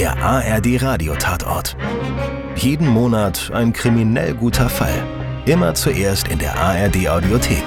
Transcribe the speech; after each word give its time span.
Der 0.00 0.16
ARD 0.16 0.82
Radiotatort. 0.82 1.76
Jeden 2.56 2.88
Monat 2.88 3.50
ein 3.52 3.74
kriminell 3.74 4.32
guter 4.32 4.70
Fall. 4.70 5.06
Immer 5.44 5.74
zuerst 5.74 6.28
in 6.28 6.38
der 6.38 6.58
ARD 6.58 7.06
Audiothek. 7.06 7.62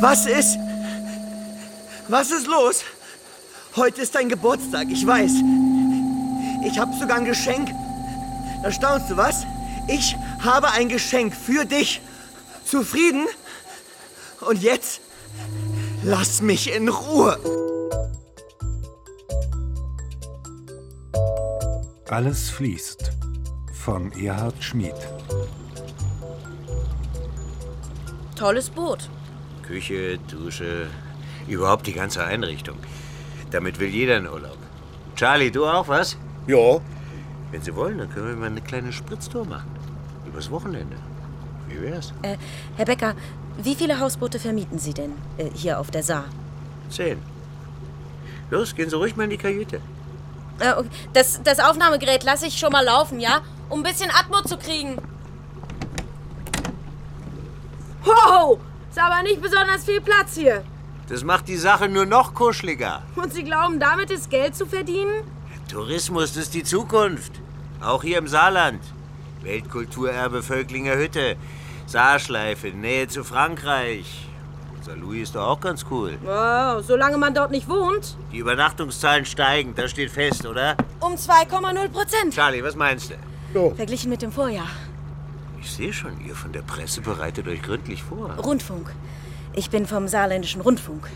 Was 0.00 0.26
ist? 0.26 0.56
Was 2.06 2.30
ist 2.30 2.46
los? 2.46 2.84
Heute 3.74 4.02
ist 4.02 4.14
dein 4.14 4.28
Geburtstag, 4.28 4.86
ich 4.88 5.04
weiß. 5.04 5.32
Ich 6.64 6.78
habe 6.78 6.92
sogar 6.96 7.16
ein 7.16 7.24
Geschenk. 7.24 7.72
Da 8.62 8.70
staunst 8.70 9.10
du 9.10 9.16
was? 9.16 9.44
Ich 9.88 10.16
habe 10.44 10.70
ein 10.72 10.88
Geschenk 10.88 11.34
für 11.34 11.64
dich. 11.64 12.00
Zufrieden? 12.64 13.26
Und 14.40 14.62
jetzt 14.62 15.00
lass 16.02 16.42
mich 16.42 16.74
in 16.74 16.88
Ruhe. 16.88 17.38
Alles 22.08 22.50
fließt 22.50 23.10
von 23.72 24.12
Erhard 24.12 24.62
Schmid. 24.62 24.94
Tolles 28.36 28.70
Boot. 28.70 29.08
Küche, 29.62 30.18
Dusche, 30.18 30.86
überhaupt 31.48 31.86
die 31.86 31.92
ganze 31.92 32.24
Einrichtung. 32.24 32.76
Damit 33.50 33.78
will 33.80 33.88
jeder 33.88 34.18
in 34.18 34.28
Urlaub. 34.28 34.58
Charlie, 35.16 35.50
du 35.50 35.66
auch 35.66 35.88
was? 35.88 36.16
Ja, 36.46 36.80
Wenn 37.50 37.62
Sie 37.62 37.74
wollen, 37.74 37.98
dann 37.98 38.10
können 38.10 38.28
wir 38.28 38.36
mal 38.36 38.46
eine 38.46 38.60
kleine 38.60 38.92
Spritztour 38.92 39.44
machen. 39.44 39.73
Übers 40.34 40.50
Wochenende. 40.50 40.96
Wie 41.68 41.80
wär's? 41.80 42.12
Äh, 42.22 42.36
Herr 42.76 42.86
Becker, 42.86 43.14
wie 43.56 43.76
viele 43.76 44.00
Hausboote 44.00 44.40
vermieten 44.40 44.80
Sie 44.80 44.92
denn 44.92 45.12
äh, 45.38 45.48
hier 45.54 45.78
auf 45.78 45.92
der 45.92 46.02
Saar? 46.02 46.24
Zehn. 46.90 47.22
Los, 48.50 48.74
gehen 48.74 48.90
Sie 48.90 48.96
ruhig 48.96 49.14
mal 49.14 49.24
in 49.24 49.30
die 49.30 49.36
Kajüte. 49.36 49.80
Äh, 50.58 50.72
okay. 50.72 50.88
das, 51.12 51.40
das 51.44 51.60
Aufnahmegerät 51.60 52.24
lasse 52.24 52.48
ich 52.48 52.58
schon 52.58 52.72
mal 52.72 52.84
laufen, 52.84 53.20
ja? 53.20 53.42
Um 53.68 53.78
ein 53.78 53.82
bisschen 53.84 54.10
Atmo 54.10 54.42
zu 54.42 54.56
kriegen. 54.56 54.98
Ho! 58.04 58.58
Ist 58.90 58.98
aber 58.98 59.22
nicht 59.22 59.40
besonders 59.40 59.84
viel 59.84 60.00
Platz 60.00 60.34
hier. 60.34 60.64
Das 61.08 61.22
macht 61.22 61.46
die 61.46 61.56
Sache 61.56 61.88
nur 61.88 62.06
noch 62.06 62.34
kuscheliger. 62.34 63.02
Und 63.14 63.32
Sie 63.32 63.44
glauben, 63.44 63.78
damit 63.78 64.10
ist 64.10 64.30
Geld 64.30 64.56
zu 64.56 64.66
verdienen? 64.66 65.22
Tourismus, 65.68 66.34
das 66.34 66.44
ist 66.44 66.54
die 66.54 66.64
Zukunft. 66.64 67.40
Auch 67.80 68.02
hier 68.02 68.18
im 68.18 68.26
Saarland. 68.26 68.80
Weltkulturerbe 69.44 70.42
Völklinger 70.42 70.96
Hütte. 70.96 71.36
Saarschleife, 71.86 72.68
Nähe 72.68 73.08
zu 73.08 73.24
Frankreich. 73.24 74.26
Unser 74.76 74.96
Louis 74.96 75.24
ist 75.24 75.34
doch 75.34 75.46
auch 75.46 75.60
ganz 75.60 75.84
cool. 75.90 76.18
Oh, 76.26 76.80
solange 76.80 77.16
man 77.18 77.34
dort 77.34 77.50
nicht 77.50 77.68
wohnt. 77.68 78.16
Die 78.32 78.38
Übernachtungszahlen 78.38 79.24
steigen, 79.24 79.74
das 79.74 79.90
steht 79.92 80.10
fest, 80.10 80.44
oder? 80.46 80.76
Um 81.00 81.14
2,0 81.14 81.88
Prozent. 81.88 82.34
Charlie, 82.34 82.62
was 82.62 82.74
meinst 82.74 83.12
du? 83.54 83.74
Verglichen 83.76 84.10
mit 84.10 84.22
dem 84.22 84.32
Vorjahr. 84.32 84.68
Ich 85.60 85.70
sehe 85.70 85.92
schon, 85.92 86.20
ihr 86.26 86.34
von 86.34 86.52
der 86.52 86.62
Presse 86.62 87.00
bereitet 87.00 87.46
euch 87.48 87.62
gründlich 87.62 88.02
vor. 88.02 88.30
Rundfunk. 88.36 88.92
Ich 89.54 89.70
bin 89.70 89.86
vom 89.86 90.08
saarländischen 90.08 90.60
Rundfunk. 90.60 91.08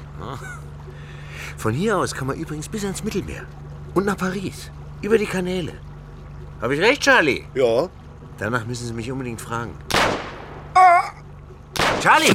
Von 1.57 1.75
hier 1.75 1.98
aus 1.98 2.15
kann 2.15 2.29
man 2.29 2.37
übrigens 2.37 2.69
bis 2.69 2.85
ans 2.85 3.03
Mittelmeer. 3.03 3.42
Und 3.95 4.07
nach 4.07 4.17
Paris. 4.17 4.70
Über 5.03 5.19
die 5.19 5.27
Kanäle. 5.27 5.73
Habe 6.63 6.75
ich 6.75 6.81
recht, 6.81 7.03
Charlie? 7.03 7.45
ja. 7.55 7.89
Danach 8.39 8.64
müssen 8.67 8.86
Sie 8.86 8.92
mich 8.92 9.11
unbedingt 9.11 9.41
fragen. 9.41 9.75
Charlie! 12.00 12.33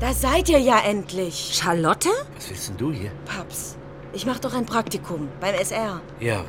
Da 0.00 0.12
seid 0.14 0.48
ihr 0.48 0.58
ja 0.58 0.80
endlich. 0.80 1.52
Charlotte? 1.54 2.08
Was 2.36 2.50
willst 2.50 2.68
denn 2.70 2.76
du 2.78 2.92
hier? 2.92 3.10
Paps, 3.26 3.76
ich 4.12 4.26
mach 4.26 4.38
doch 4.40 4.54
ein 4.54 4.66
Praktikum 4.66 5.28
beim 5.40 5.54
SR. 5.54 6.00
Ja, 6.18 6.44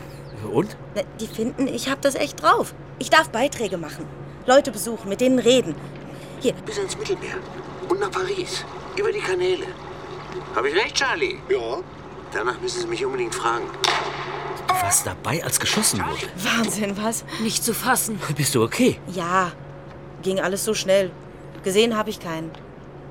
und? 0.51 0.75
Na, 0.95 1.01
Die 1.19 1.27
finden, 1.27 1.67
ich 1.67 1.89
hab 1.89 2.01
das 2.01 2.15
echt 2.15 2.41
drauf. 2.41 2.73
Ich 2.97 3.09
darf 3.09 3.29
Beiträge 3.29 3.77
machen. 3.77 4.05
Leute 4.47 4.71
besuchen, 4.71 5.09
mit 5.09 5.21
denen 5.21 5.39
reden. 5.39 5.75
Hier, 6.39 6.53
Bis 6.65 6.77
ans 6.79 6.97
Mittelmeer. 6.97 7.35
Und 7.89 7.99
nach 7.99 8.09
Paris. 8.11 8.65
Über 8.97 9.11
die 9.11 9.19
Kanäle. 9.19 9.65
Habe 10.55 10.69
ich 10.69 10.75
recht, 10.75 10.95
Charlie? 10.95 11.37
Ja. 11.49 11.79
Danach 12.33 12.59
müssen 12.61 12.81
Sie 12.81 12.87
mich 12.87 13.05
unbedingt 13.05 13.35
fragen. 13.35 13.65
Du 14.67 14.73
warst 14.73 15.05
dabei, 15.05 15.43
als 15.43 15.59
geschossen 15.59 15.99
wurde. 15.99 16.27
Wahnsinn, 16.37 16.95
was? 16.97 17.23
Nicht 17.41 17.63
zu 17.63 17.73
fassen. 17.73 18.19
Bist 18.35 18.55
du 18.55 18.63
okay? 18.63 18.99
Ja, 19.13 19.51
ging 20.23 20.39
alles 20.39 20.63
so 20.65 20.73
schnell. 20.73 21.11
Gesehen 21.63 21.97
habe 21.97 22.09
ich 22.09 22.19
keinen. 22.19 22.51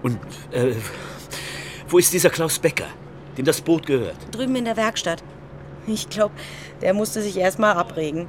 Und, 0.03 0.19
äh, 0.53 0.75
wo 1.89 1.99
ist 1.99 2.13
dieser 2.13 2.31
Klaus 2.31 2.59
Becker, 2.59 2.87
dem 3.37 3.45
das 3.45 3.61
Boot 3.61 3.87
gehört? 3.87 4.17
Drüben 4.33 4.57
in 4.57 4.65
der 4.65 4.77
Werkstatt. 4.77 5.23
Ich 5.87 6.09
glaube, 6.09 6.35
der 6.83 6.95
musste 6.95 7.23
sich 7.23 7.37
erst 7.37 7.59
mal 7.59 7.73
abregen. 7.73 8.29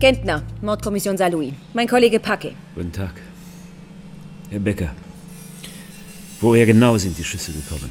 Gentner, 0.00 0.44
Mordkommission 0.62 1.16
Saarlouis. 1.16 1.52
Mein 1.74 1.88
Kollege 1.88 2.20
Packe. 2.20 2.52
Guten 2.76 2.92
Tag. 2.92 3.20
Herr 4.48 4.60
Becker, 4.60 4.90
woher 6.40 6.64
genau 6.66 6.96
sind 6.96 7.18
die 7.18 7.24
Schüsse 7.24 7.50
gekommen? 7.52 7.90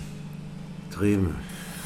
Drüben, 0.90 1.36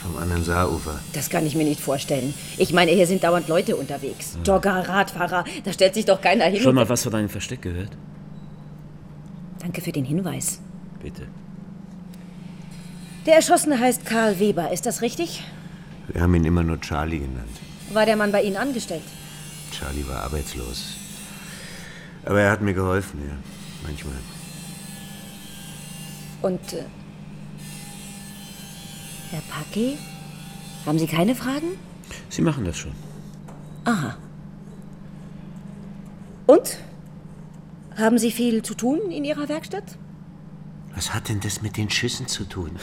vom 0.04 0.16
anderen 0.18 0.44
Saarufer. 0.44 1.00
Das 1.14 1.28
kann 1.30 1.46
ich 1.48 1.56
mir 1.56 1.64
nicht 1.64 1.82
vorstellen. 1.82 2.36
Ich 2.59 2.72
meine, 2.72 2.92
hier 2.92 3.08
sind 3.08 3.24
dauernd 3.24 3.48
Leute 3.48 3.76
unterwegs. 3.76 4.38
Jogger, 4.46 4.88
Radfahrer, 4.88 5.44
da 5.64 5.74
stellt 5.74 5.96
sich 5.96 6.06
doch 6.06 6.22
keiner 6.22 6.46
hin. 6.46 6.62
Schon 6.62 6.76
mal 6.76 6.88
was 6.88 7.02
von 7.03 7.16
einem 7.16 7.30
Versteck 7.30 7.64
gehört? 7.64 7.90
Danke 9.59 9.82
für 9.82 9.92
den 9.92 10.06
Hinweis. 10.06 10.62
Bitte. 11.02 11.24
Der 13.26 13.36
Erschossene 13.36 13.80
heißt 13.80 14.06
Karl 14.06 14.40
Weber, 14.40 14.72
ist 14.72 14.86
das 14.86 15.02
richtig? 15.02 15.44
Wir 16.08 16.22
haben 16.22 16.36
ihn 16.36 16.46
immer 16.46 16.62
nur 16.64 16.80
Charlie 16.80 17.20
genannt. 17.20 17.58
War 17.92 18.06
der 18.06 18.16
Mann 18.16 18.32
bei 18.32 18.44
Ihnen 18.44 18.58
angestellt? 18.58 19.03
Charlie 19.72 20.08
war 20.08 20.24
arbeitslos. 20.24 20.96
Aber 22.26 22.42
er 22.42 22.52
hat 22.52 22.62
mir 22.62 22.74
geholfen, 22.74 23.22
ja. 23.28 23.36
Manchmal. 23.84 24.14
Und, 26.42 26.74
äh, 26.74 26.86
Herr 29.32 29.42
Packe? 29.42 29.98
Haben 30.86 31.00
Sie 31.00 31.08
keine 31.08 31.36
Fragen? 31.36 31.78
Sie 32.30 32.42
machen 32.42 32.66
das 32.66 32.78
schon. 32.78 32.94
Aha. 33.86 34.18
Und? 36.48 36.80
Haben 37.98 38.18
Sie 38.18 38.32
viel 38.32 38.62
zu 38.64 38.74
tun 38.74 39.12
in 39.12 39.24
Ihrer 39.24 39.48
Werkstatt? 39.50 39.98
Was 40.96 41.14
hat 41.14 41.30
denn 41.30 41.40
das 41.40 41.62
mit 41.62 41.78
den 41.78 41.90
Schüssen 41.90 42.28
zu 42.28 42.44
tun? 42.46 42.72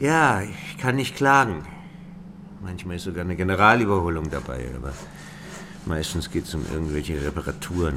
Ja, 0.00 0.40
ich 0.40 0.78
kann 0.78 0.96
nicht 0.96 1.14
klagen. 1.14 1.66
Manchmal 2.62 2.96
ist 2.96 3.04
sogar 3.04 3.24
eine 3.24 3.36
Generalüberholung 3.36 4.28
dabei, 4.30 4.66
aber 4.76 4.92
meistens 5.86 6.30
geht 6.30 6.44
es 6.44 6.54
um 6.54 6.64
irgendwelche 6.72 7.24
Reparaturen. 7.24 7.94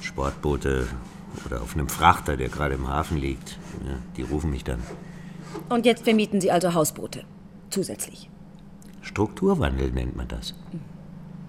Sportboote 0.00 0.86
oder 1.44 1.60
auf 1.60 1.74
einem 1.74 1.88
Frachter, 1.88 2.36
der 2.36 2.48
gerade 2.48 2.74
im 2.74 2.88
Hafen 2.88 3.18
liegt. 3.18 3.58
Ja, 3.86 3.98
die 4.16 4.22
rufen 4.22 4.50
mich 4.50 4.64
dann. 4.64 4.80
Und 5.68 5.84
jetzt 5.84 6.04
vermieten 6.04 6.40
Sie 6.40 6.50
also 6.50 6.72
Hausboote. 6.72 7.24
Zusätzlich. 7.68 8.30
Strukturwandel 9.02 9.90
nennt 9.90 10.16
man 10.16 10.28
das. 10.28 10.54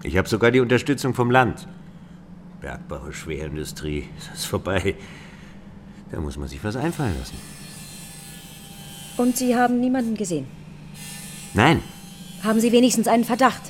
Ich 0.02 0.16
habe 0.16 0.28
sogar 0.28 0.50
die 0.50 0.60
Unterstützung 0.60 1.14
vom 1.14 1.30
Land. 1.30 1.66
Bergbau, 2.60 3.10
Schwerindustrie, 3.10 4.08
das 4.28 4.40
ist 4.40 4.46
vorbei. 4.46 4.94
Da 6.10 6.20
muss 6.20 6.36
man 6.36 6.48
sich 6.48 6.62
was 6.62 6.76
einfallen 6.76 7.16
lassen. 7.18 7.36
Und 9.16 9.36
Sie 9.36 9.56
haben 9.56 9.80
niemanden 9.80 10.16
gesehen. 10.16 10.46
Nein, 11.54 11.82
Haben 12.42 12.60
Sie 12.60 12.72
wenigstens 12.72 13.06
einen 13.06 13.24
Verdacht? 13.24 13.62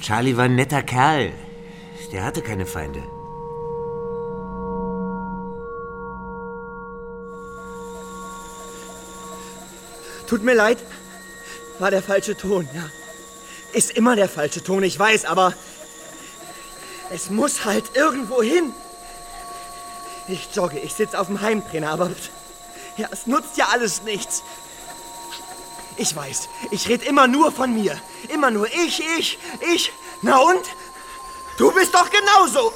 Charlie 0.00 0.36
war 0.36 0.44
ein 0.44 0.56
netter 0.56 0.82
Kerl. 0.82 1.32
Der 2.12 2.24
hatte 2.24 2.42
keine 2.42 2.66
Feinde. 2.66 3.02
Tut 10.26 10.42
mir 10.42 10.54
leid. 10.54 10.78
War 11.78 11.90
der 11.90 12.02
falsche 12.02 12.36
Ton, 12.36 12.68
ja. 12.74 12.90
Ist 13.72 13.92
immer 13.92 14.16
der 14.16 14.28
falsche 14.28 14.62
Ton, 14.62 14.82
ich 14.82 14.98
weiß, 14.98 15.24
aber 15.26 15.54
es 17.10 17.30
muss 17.30 17.64
halt 17.64 17.84
irgendwo 17.94 18.42
hin. 18.42 18.72
Ich 20.26 20.48
jogge, 20.54 20.78
ich 20.78 20.94
sitze 20.94 21.18
auf 21.18 21.28
dem 21.28 21.40
Heimtrainer, 21.40 21.90
aber 21.90 22.10
ja, 22.96 23.08
es 23.12 23.26
nutzt 23.26 23.56
ja 23.56 23.68
alles 23.72 24.02
nichts. 24.02 24.42
Ich 25.98 26.14
weiß, 26.14 26.48
ich 26.70 26.88
rede 26.88 27.04
immer 27.06 27.26
nur 27.26 27.50
von 27.50 27.74
mir. 27.74 28.00
Immer 28.28 28.52
nur 28.52 28.68
ich, 28.68 29.02
ich, 29.18 29.38
ich. 29.74 29.92
Na 30.22 30.38
und? 30.38 30.62
Du 31.56 31.72
bist 31.72 31.92
doch 31.92 32.08
genauso. 32.08 32.72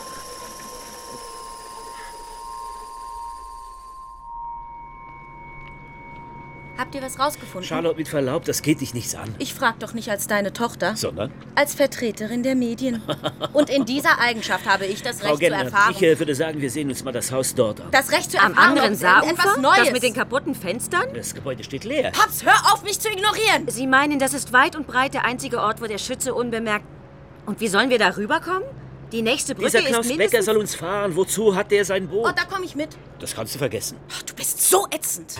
Habt 6.92 7.02
ihr 7.02 7.08
was 7.08 7.18
rausgefunden? 7.18 7.66
Charlotte, 7.66 7.96
mit 7.96 8.06
Verlaub, 8.06 8.44
das 8.44 8.60
geht 8.60 8.82
dich 8.82 8.92
nichts 8.92 9.14
an. 9.14 9.34
Ich 9.38 9.54
frag 9.54 9.78
doch 9.78 9.94
nicht 9.94 10.10
als 10.10 10.26
deine 10.26 10.52
Tochter, 10.52 10.94
Sondern? 10.94 11.32
als 11.54 11.74
Vertreterin 11.74 12.42
der 12.42 12.54
Medien. 12.54 13.00
Und 13.54 13.70
in 13.70 13.86
dieser 13.86 14.18
Eigenschaft 14.20 14.68
habe 14.68 14.84
ich 14.84 15.00
das 15.02 15.20
Frau 15.20 15.28
Recht 15.28 15.36
zu 15.36 15.40
Gentner, 15.40 15.64
erfahren. 15.64 15.94
ich 15.96 16.02
äh, 16.02 16.18
würde 16.18 16.34
sagen, 16.34 16.60
wir 16.60 16.70
sehen 16.70 16.90
uns 16.90 17.02
mal 17.02 17.12
das 17.12 17.32
Haus 17.32 17.54
dort 17.54 17.80
an. 17.80 17.86
das 17.92 18.12
Recht 18.12 18.30
zu 18.30 18.38
Am 18.38 18.50
erfahren, 18.50 18.68
anderen 18.76 18.92
es 18.92 19.00
irgendetwas 19.02 19.42
Saarufer? 19.44 19.60
Neues. 19.62 19.78
Das 19.84 19.92
mit 19.92 20.02
den 20.02 20.12
kaputten 20.12 20.54
Fenstern? 20.54 21.06
Das 21.14 21.32
Gebäude 21.34 21.64
steht 21.64 21.84
leer. 21.84 22.10
Paps, 22.10 22.44
hör 22.44 22.74
auf, 22.74 22.82
mich 22.84 23.00
zu 23.00 23.08
ignorieren! 23.08 23.66
Sie 23.68 23.86
meinen, 23.86 24.18
das 24.18 24.34
ist 24.34 24.52
weit 24.52 24.76
und 24.76 24.86
breit 24.86 25.14
der 25.14 25.24
einzige 25.24 25.62
Ort, 25.62 25.80
wo 25.80 25.86
der 25.86 25.96
Schütze 25.96 26.34
unbemerkt... 26.34 26.84
Und 27.46 27.58
wie 27.60 27.68
sollen 27.68 27.88
wir 27.88 27.98
da 27.98 28.18
rüberkommen? 28.18 28.64
Die 29.12 29.22
nächste 29.22 29.54
Brücke 29.54 29.68
Dieser 29.68 29.78
ist 29.80 29.86
Klaus 29.86 30.06
Becker 30.08 30.18
mindestens... 30.18 30.44
soll 30.44 30.56
uns 30.58 30.74
fahren. 30.74 31.16
Wozu 31.16 31.56
hat 31.56 31.70
der 31.70 31.86
sein 31.86 32.08
Oh, 32.12 32.22
Boot? 32.24 32.34
da 32.36 32.44
komme 32.44 32.66
ich 32.66 32.76
mit. 32.76 32.90
Das 33.18 33.34
kannst 33.34 33.54
du 33.54 33.58
vergessen. 33.58 33.96
Ach, 34.14 34.22
du 34.24 34.34
bist 34.34 34.60
so 34.68 34.86
ätzend. 34.90 35.36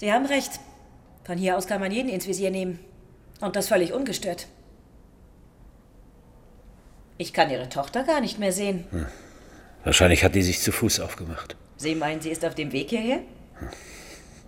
Sie 0.00 0.10
haben 0.10 0.24
recht. 0.24 0.52
Von 1.24 1.36
hier 1.36 1.58
aus 1.58 1.66
kann 1.66 1.78
man 1.78 1.92
jeden 1.92 2.08
ins 2.08 2.26
Visier 2.26 2.50
nehmen. 2.50 2.78
Und 3.42 3.54
das 3.54 3.68
völlig 3.68 3.92
ungestört. 3.92 4.46
Ich 7.18 7.34
kann 7.34 7.50
Ihre 7.50 7.68
Tochter 7.68 8.04
gar 8.04 8.22
nicht 8.22 8.38
mehr 8.38 8.50
sehen. 8.50 8.86
Wahrscheinlich 9.84 10.24
hat 10.24 10.34
die 10.34 10.42
sich 10.42 10.60
zu 10.60 10.72
Fuß 10.72 11.00
aufgemacht. 11.00 11.54
Sie 11.76 11.94
meinen, 11.94 12.22
sie 12.22 12.30
ist 12.30 12.46
auf 12.46 12.54
dem 12.54 12.72
Weg 12.72 12.88
hierher? 12.88 13.18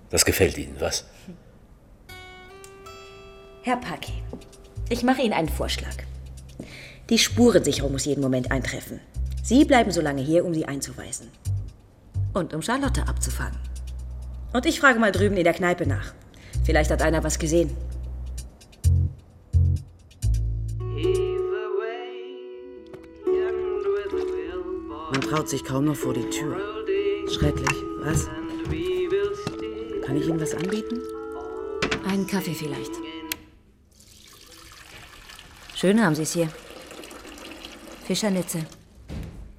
Das 0.08 0.24
gefällt 0.24 0.56
Ihnen, 0.56 0.76
was? 0.78 1.04
Herr 3.62 3.76
Paki, 3.76 4.22
ich 4.88 5.02
mache 5.02 5.20
Ihnen 5.20 5.34
einen 5.34 5.50
Vorschlag. 5.50 5.96
Die 7.10 7.18
Spurensicherung 7.18 7.92
muss 7.92 8.06
jeden 8.06 8.22
Moment 8.22 8.50
eintreffen. 8.50 9.00
Sie 9.42 9.66
bleiben 9.66 9.90
so 9.90 10.00
lange 10.00 10.22
hier, 10.22 10.46
um 10.46 10.54
sie 10.54 10.64
einzuweisen. 10.64 11.28
Und 12.32 12.54
um 12.54 12.62
Charlotte 12.62 13.06
abzufangen. 13.06 13.58
Und 14.52 14.66
ich 14.66 14.80
frage 14.80 14.98
mal 14.98 15.12
drüben 15.12 15.36
in 15.36 15.44
der 15.44 15.54
Kneipe 15.54 15.86
nach. 15.86 16.12
Vielleicht 16.64 16.90
hat 16.90 17.02
einer 17.02 17.24
was 17.24 17.38
gesehen. 17.38 17.70
Man 25.10 25.20
traut 25.20 25.48
sich 25.48 25.64
kaum 25.64 25.86
noch 25.86 25.96
vor 25.96 26.14
die 26.14 26.28
Tür. 26.30 26.56
Schrecklich. 27.30 27.76
Was? 28.00 28.28
Kann 30.04 30.16
ich 30.16 30.26
Ihnen 30.26 30.40
was 30.40 30.54
anbieten? 30.54 31.00
Einen 32.06 32.26
Kaffee 32.26 32.54
vielleicht. 32.54 32.92
Schön 35.74 36.02
haben 36.04 36.14
Sie 36.14 36.22
es 36.22 36.32
hier. 36.32 36.48
Fischernetze. 38.04 38.60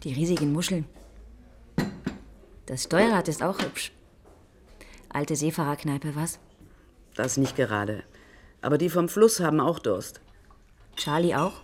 Die 0.03 0.13
riesigen 0.13 0.53
Muscheln. 0.53 0.85
Das 2.65 2.83
Steuerrad 2.83 3.27
ist 3.27 3.41
auch 3.41 3.59
hübsch. 3.59 3.91
Alte 5.13 5.35
Seefahrerkneipe, 5.35 6.15
was? 6.15 6.39
Das 7.15 7.37
nicht 7.37 7.55
gerade. 7.55 8.03
Aber 8.61 8.79
die 8.79 8.89
vom 8.89 9.07
Fluss 9.07 9.39
haben 9.39 9.59
auch 9.59 9.77
Durst. 9.77 10.21
Charlie 10.95 11.35
auch? 11.35 11.61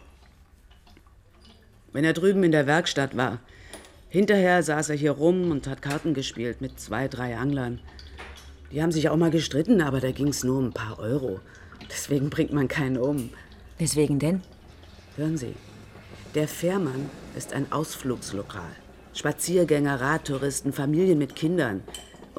Wenn 1.91 2.03
er 2.03 2.13
drüben 2.13 2.43
in 2.43 2.51
der 2.51 2.67
Werkstatt 2.67 3.17
war. 3.17 3.39
Hinterher 4.09 4.61
saß 4.61 4.89
er 4.89 4.95
hier 4.95 5.11
rum 5.11 5.49
und 5.49 5.67
hat 5.67 5.81
Karten 5.81 6.13
gespielt 6.13 6.61
mit 6.61 6.79
zwei, 6.79 7.07
drei 7.07 7.37
Anglern. 7.37 7.79
Die 8.71 8.83
haben 8.83 8.91
sich 8.91 9.09
auch 9.09 9.17
mal 9.17 9.31
gestritten, 9.31 9.81
aber 9.81 9.99
da 9.99 10.11
ging's 10.11 10.43
nur 10.43 10.59
um 10.59 10.67
ein 10.67 10.73
paar 10.73 10.99
Euro. 10.99 11.39
Deswegen 11.89 12.29
bringt 12.29 12.53
man 12.53 12.67
keinen 12.67 12.97
um. 12.97 13.31
Weswegen 13.79 14.19
denn? 14.19 14.41
Hören 15.15 15.37
Sie, 15.37 15.55
der 16.35 16.47
Fährmann 16.47 17.09
ist 17.35 17.53
ein 17.53 17.71
Ausflugslokal. 17.71 18.69
Spaziergänger, 19.13 19.99
Radtouristen, 19.99 20.71
Familien 20.71 21.17
mit 21.17 21.35
Kindern. 21.35 21.83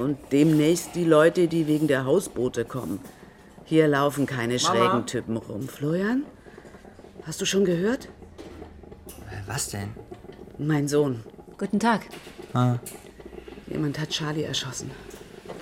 Und 0.01 0.17
demnächst 0.33 0.95
die 0.95 1.05
Leute, 1.05 1.47
die 1.47 1.67
wegen 1.67 1.87
der 1.87 2.07
Hausboote 2.07 2.65
kommen. 2.65 3.01
Hier 3.67 3.87
laufen 3.87 4.25
keine 4.25 4.57
Mama? 4.57 4.59
schrägen 4.59 5.07
Typen 5.07 5.37
rum. 5.37 5.69
Florian? 5.69 6.25
Hast 7.27 7.43
du 7.43 7.45
schon 7.45 7.67
gehört? 7.67 8.09
Was 9.47 9.69
denn? 9.69 9.91
Mein 10.57 10.89
Sohn. 10.89 11.23
Guten 11.59 11.79
Tag. 11.79 12.07
Ah. 12.55 12.77
Jemand 13.67 13.99
hat 13.99 14.09
Charlie 14.09 14.45
erschossen. 14.45 14.91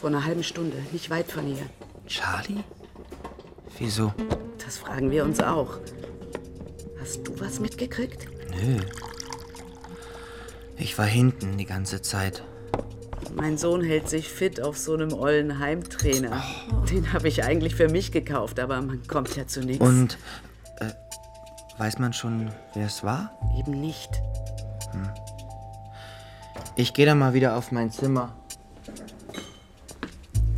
Vor 0.00 0.11
einer 0.11 0.25
halben 0.25 0.44
Stunde, 0.44 0.76
nicht 0.93 1.11
weit 1.11 1.32
von 1.32 1.44
hier. 1.44 1.67
Charlie? 2.06 2.62
Wieso? 3.81 4.14
Das 4.64 4.79
fragen 4.79 5.11
wir 5.11 5.25
uns 5.25 5.41
auch. 5.41 5.79
Hast 7.00 7.26
du 7.26 7.41
was 7.41 7.58
mitgekriegt? 7.58 8.29
Nö. 8.52 8.79
Ich 10.76 10.96
war 10.96 11.06
hinten 11.06 11.58
die 11.58 11.64
ganze 11.64 12.02
Zeit. 12.02 12.44
Mein 13.35 13.59
Sohn 13.59 13.82
hält 13.82 14.09
sich 14.09 14.29
fit 14.29 14.61
auf 14.61 14.76
so 14.79 14.94
einem 14.94 15.12
ollen 15.12 15.59
Heimtrainer. 15.59 16.43
Den 16.91 17.12
habe 17.12 17.29
ich 17.29 17.44
eigentlich 17.44 17.75
für 17.75 17.88
mich 17.88 18.12
gekauft, 18.12 18.59
aber 18.61 18.81
man 18.81 19.06
kommt 19.06 19.37
ja 19.37 19.47
zu 19.47 19.61
nichts. 19.61 19.85
Und 19.85 20.19
äh, 20.81 20.91
weiß 21.79 21.99
man 21.99 22.12
schon, 22.12 22.50
wer 22.75 22.87
es 22.87 23.05
war? 23.05 23.38
Eben 23.59 23.81
nicht. 23.81 24.11
Hm. 24.93 25.09
Ich 26.76 26.94
gehe 26.94 27.06
dann 27.06 27.19
mal 27.19 27.35
wieder 27.35 27.56
auf 27.56 27.73
mein 27.73 27.91
Zimmer. 27.91 28.37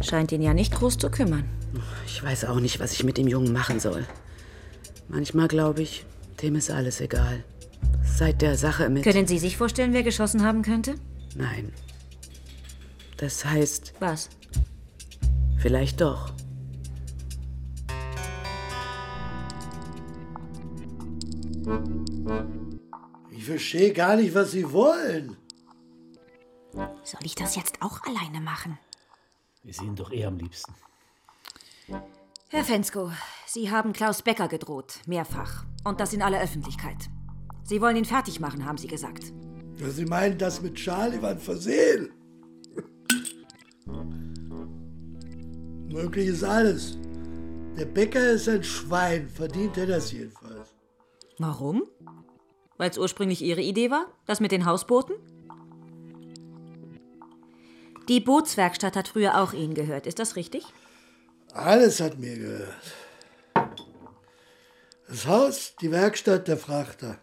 Scheint 0.01 0.33
ihn 0.33 0.43
ja 0.43 0.55
nicht 0.55 0.75
groß 0.75 0.99
zu 0.99 1.11
kümmern. 1.11 1.45
Ich 2.07 2.23
weiß 2.23 2.47
auch 2.47 2.61
nicht, 2.61 2.81
was 2.81 2.93
ich 2.93 3.05
mit 3.05 3.17
dem 3.17 3.29
Jungen 3.29 3.53
machen 3.53 3.81
soll. 3.81 4.07
Manchmal 5.09 5.49
glaube 5.49 5.83
ich, 5.83 6.05
dem 6.43 6.57
ist 6.57 6.71
alles 6.71 7.01
egal. 7.01 7.45
Seit 8.05 8.43
der 8.43 8.57
Sache 8.57 8.89
mit. 8.89 9.05
Können 9.05 9.27
Sie 9.27 9.39
sich 9.39 9.57
vorstellen, 9.57 9.93
wer 9.93 10.03
geschossen 10.03 10.45
haben 10.45 10.62
könnte? 10.62 10.95
Nein. 11.37 11.73
Das 13.20 13.44
heißt. 13.44 13.93
Was? 14.00 14.31
Vielleicht 15.58 16.00
doch. 16.00 16.32
Ich 23.31 23.44
verstehe 23.44 23.93
gar 23.93 24.17
nicht, 24.17 24.34
was 24.34 24.52
Sie 24.52 24.72
wollen. 24.72 25.37
Soll 26.72 27.20
ich 27.25 27.34
das 27.34 27.56
jetzt 27.56 27.82
auch 27.82 28.02
alleine 28.05 28.40
machen? 28.40 28.78
Wir 29.64 29.75
sehen 29.75 29.94
doch 29.94 30.11
eher 30.11 30.28
am 30.28 30.38
liebsten. 30.38 30.73
Herr 32.49 32.64
Fensko, 32.64 33.12
Sie 33.46 33.70
haben 33.70 33.93
Klaus 33.93 34.23
Becker 34.23 34.49
gedroht, 34.49 35.00
mehrfach. 35.05 35.66
Und 35.84 36.00
das 36.00 36.14
in 36.14 36.23
aller 36.23 36.40
Öffentlichkeit. 36.40 37.11
Sie 37.64 37.82
wollen 37.82 37.96
ihn 37.96 38.06
fertig 38.06 38.40
machen, 38.40 38.64
haben 38.64 38.78
Sie 38.78 38.88
gesagt. 38.88 39.25
Ja, 39.76 39.90
Sie 39.90 40.06
meinen, 40.06 40.38
das 40.38 40.62
mit 40.62 40.76
Charlie 40.76 41.21
war 41.21 41.33
ein 41.33 41.38
Versehen. 41.38 42.14
Möglich 45.92 46.28
ist 46.28 46.44
alles. 46.44 46.97
Der 47.76 47.85
Bäcker 47.85 48.30
ist 48.30 48.49
ein 48.49 48.62
Schwein, 48.62 49.28
verdient 49.28 49.76
er 49.76 49.87
das 49.87 50.12
jedenfalls. 50.12 50.68
Warum? 51.38 51.82
Weil 52.76 52.90
es 52.90 52.99
ursprünglich 52.99 53.42
Ihre 53.42 53.61
Idee 53.61 53.90
war? 53.90 54.06
Das 54.25 54.38
mit 54.38 54.52
den 54.52 54.66
Hausbooten? 54.66 55.16
Die 58.09 58.20
Bootswerkstatt 58.20 58.94
hat 58.94 59.09
früher 59.09 59.40
auch 59.40 59.52
Ihnen 59.52 59.75
gehört, 59.75 60.06
ist 60.06 60.20
das 60.20 60.37
richtig? 60.37 60.64
Alles 61.52 62.00
hat 62.00 62.18
mir 62.18 62.37
gehört. 62.37 62.94
Das 65.09 65.26
Haus, 65.26 65.75
die 65.80 65.90
Werkstatt, 65.90 66.47
der 66.47 66.56
Frachter. 66.56 67.18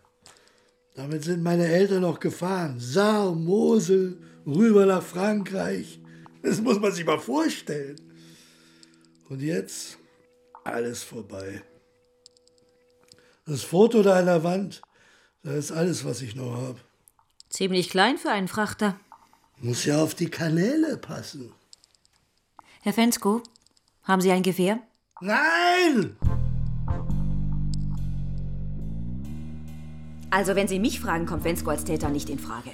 Damit 0.93 1.23
sind 1.23 1.41
meine 1.41 1.67
Eltern 1.67 2.01
noch 2.01 2.19
gefahren. 2.19 2.79
Saar, 2.79 3.33
Mosel, 3.33 4.21
rüber 4.45 4.85
nach 4.85 5.03
Frankreich. 5.03 6.01
Das 6.41 6.59
muss 6.59 6.81
man 6.81 6.91
sich 6.91 7.05
mal 7.05 7.19
vorstellen. 7.19 8.06
Und 9.29 9.41
jetzt 9.41 9.97
alles 10.63 11.03
vorbei. 11.03 11.61
Das 13.45 13.63
Foto 13.63 14.01
da 14.01 14.19
an 14.19 14.25
der 14.25 14.43
Wand, 14.43 14.81
das 15.43 15.55
ist 15.55 15.71
alles, 15.71 16.05
was 16.05 16.21
ich 16.21 16.35
noch 16.35 16.55
habe. 16.55 16.79
Ziemlich 17.49 17.89
klein 17.89 18.17
für 18.17 18.29
einen 18.29 18.47
Frachter. 18.47 18.99
Muss 19.57 19.85
ja 19.85 20.01
auf 20.01 20.15
die 20.15 20.29
Kanäle 20.29 20.97
passen. 20.97 21.53
Herr 22.81 22.93
Fensko, 22.93 23.41
haben 24.03 24.21
Sie 24.21 24.31
ein 24.31 24.43
Gewehr? 24.43 24.79
Nein! 25.19 26.15
Also, 30.29 30.55
wenn 30.55 30.67
Sie 30.67 30.79
mich 30.79 30.99
fragen, 30.99 31.25
kommt 31.25 31.43
Wensko 31.43 31.69
als 31.69 31.85
Täter 31.85 32.09
nicht 32.09 32.29
in 32.29 32.39
Frage. 32.39 32.71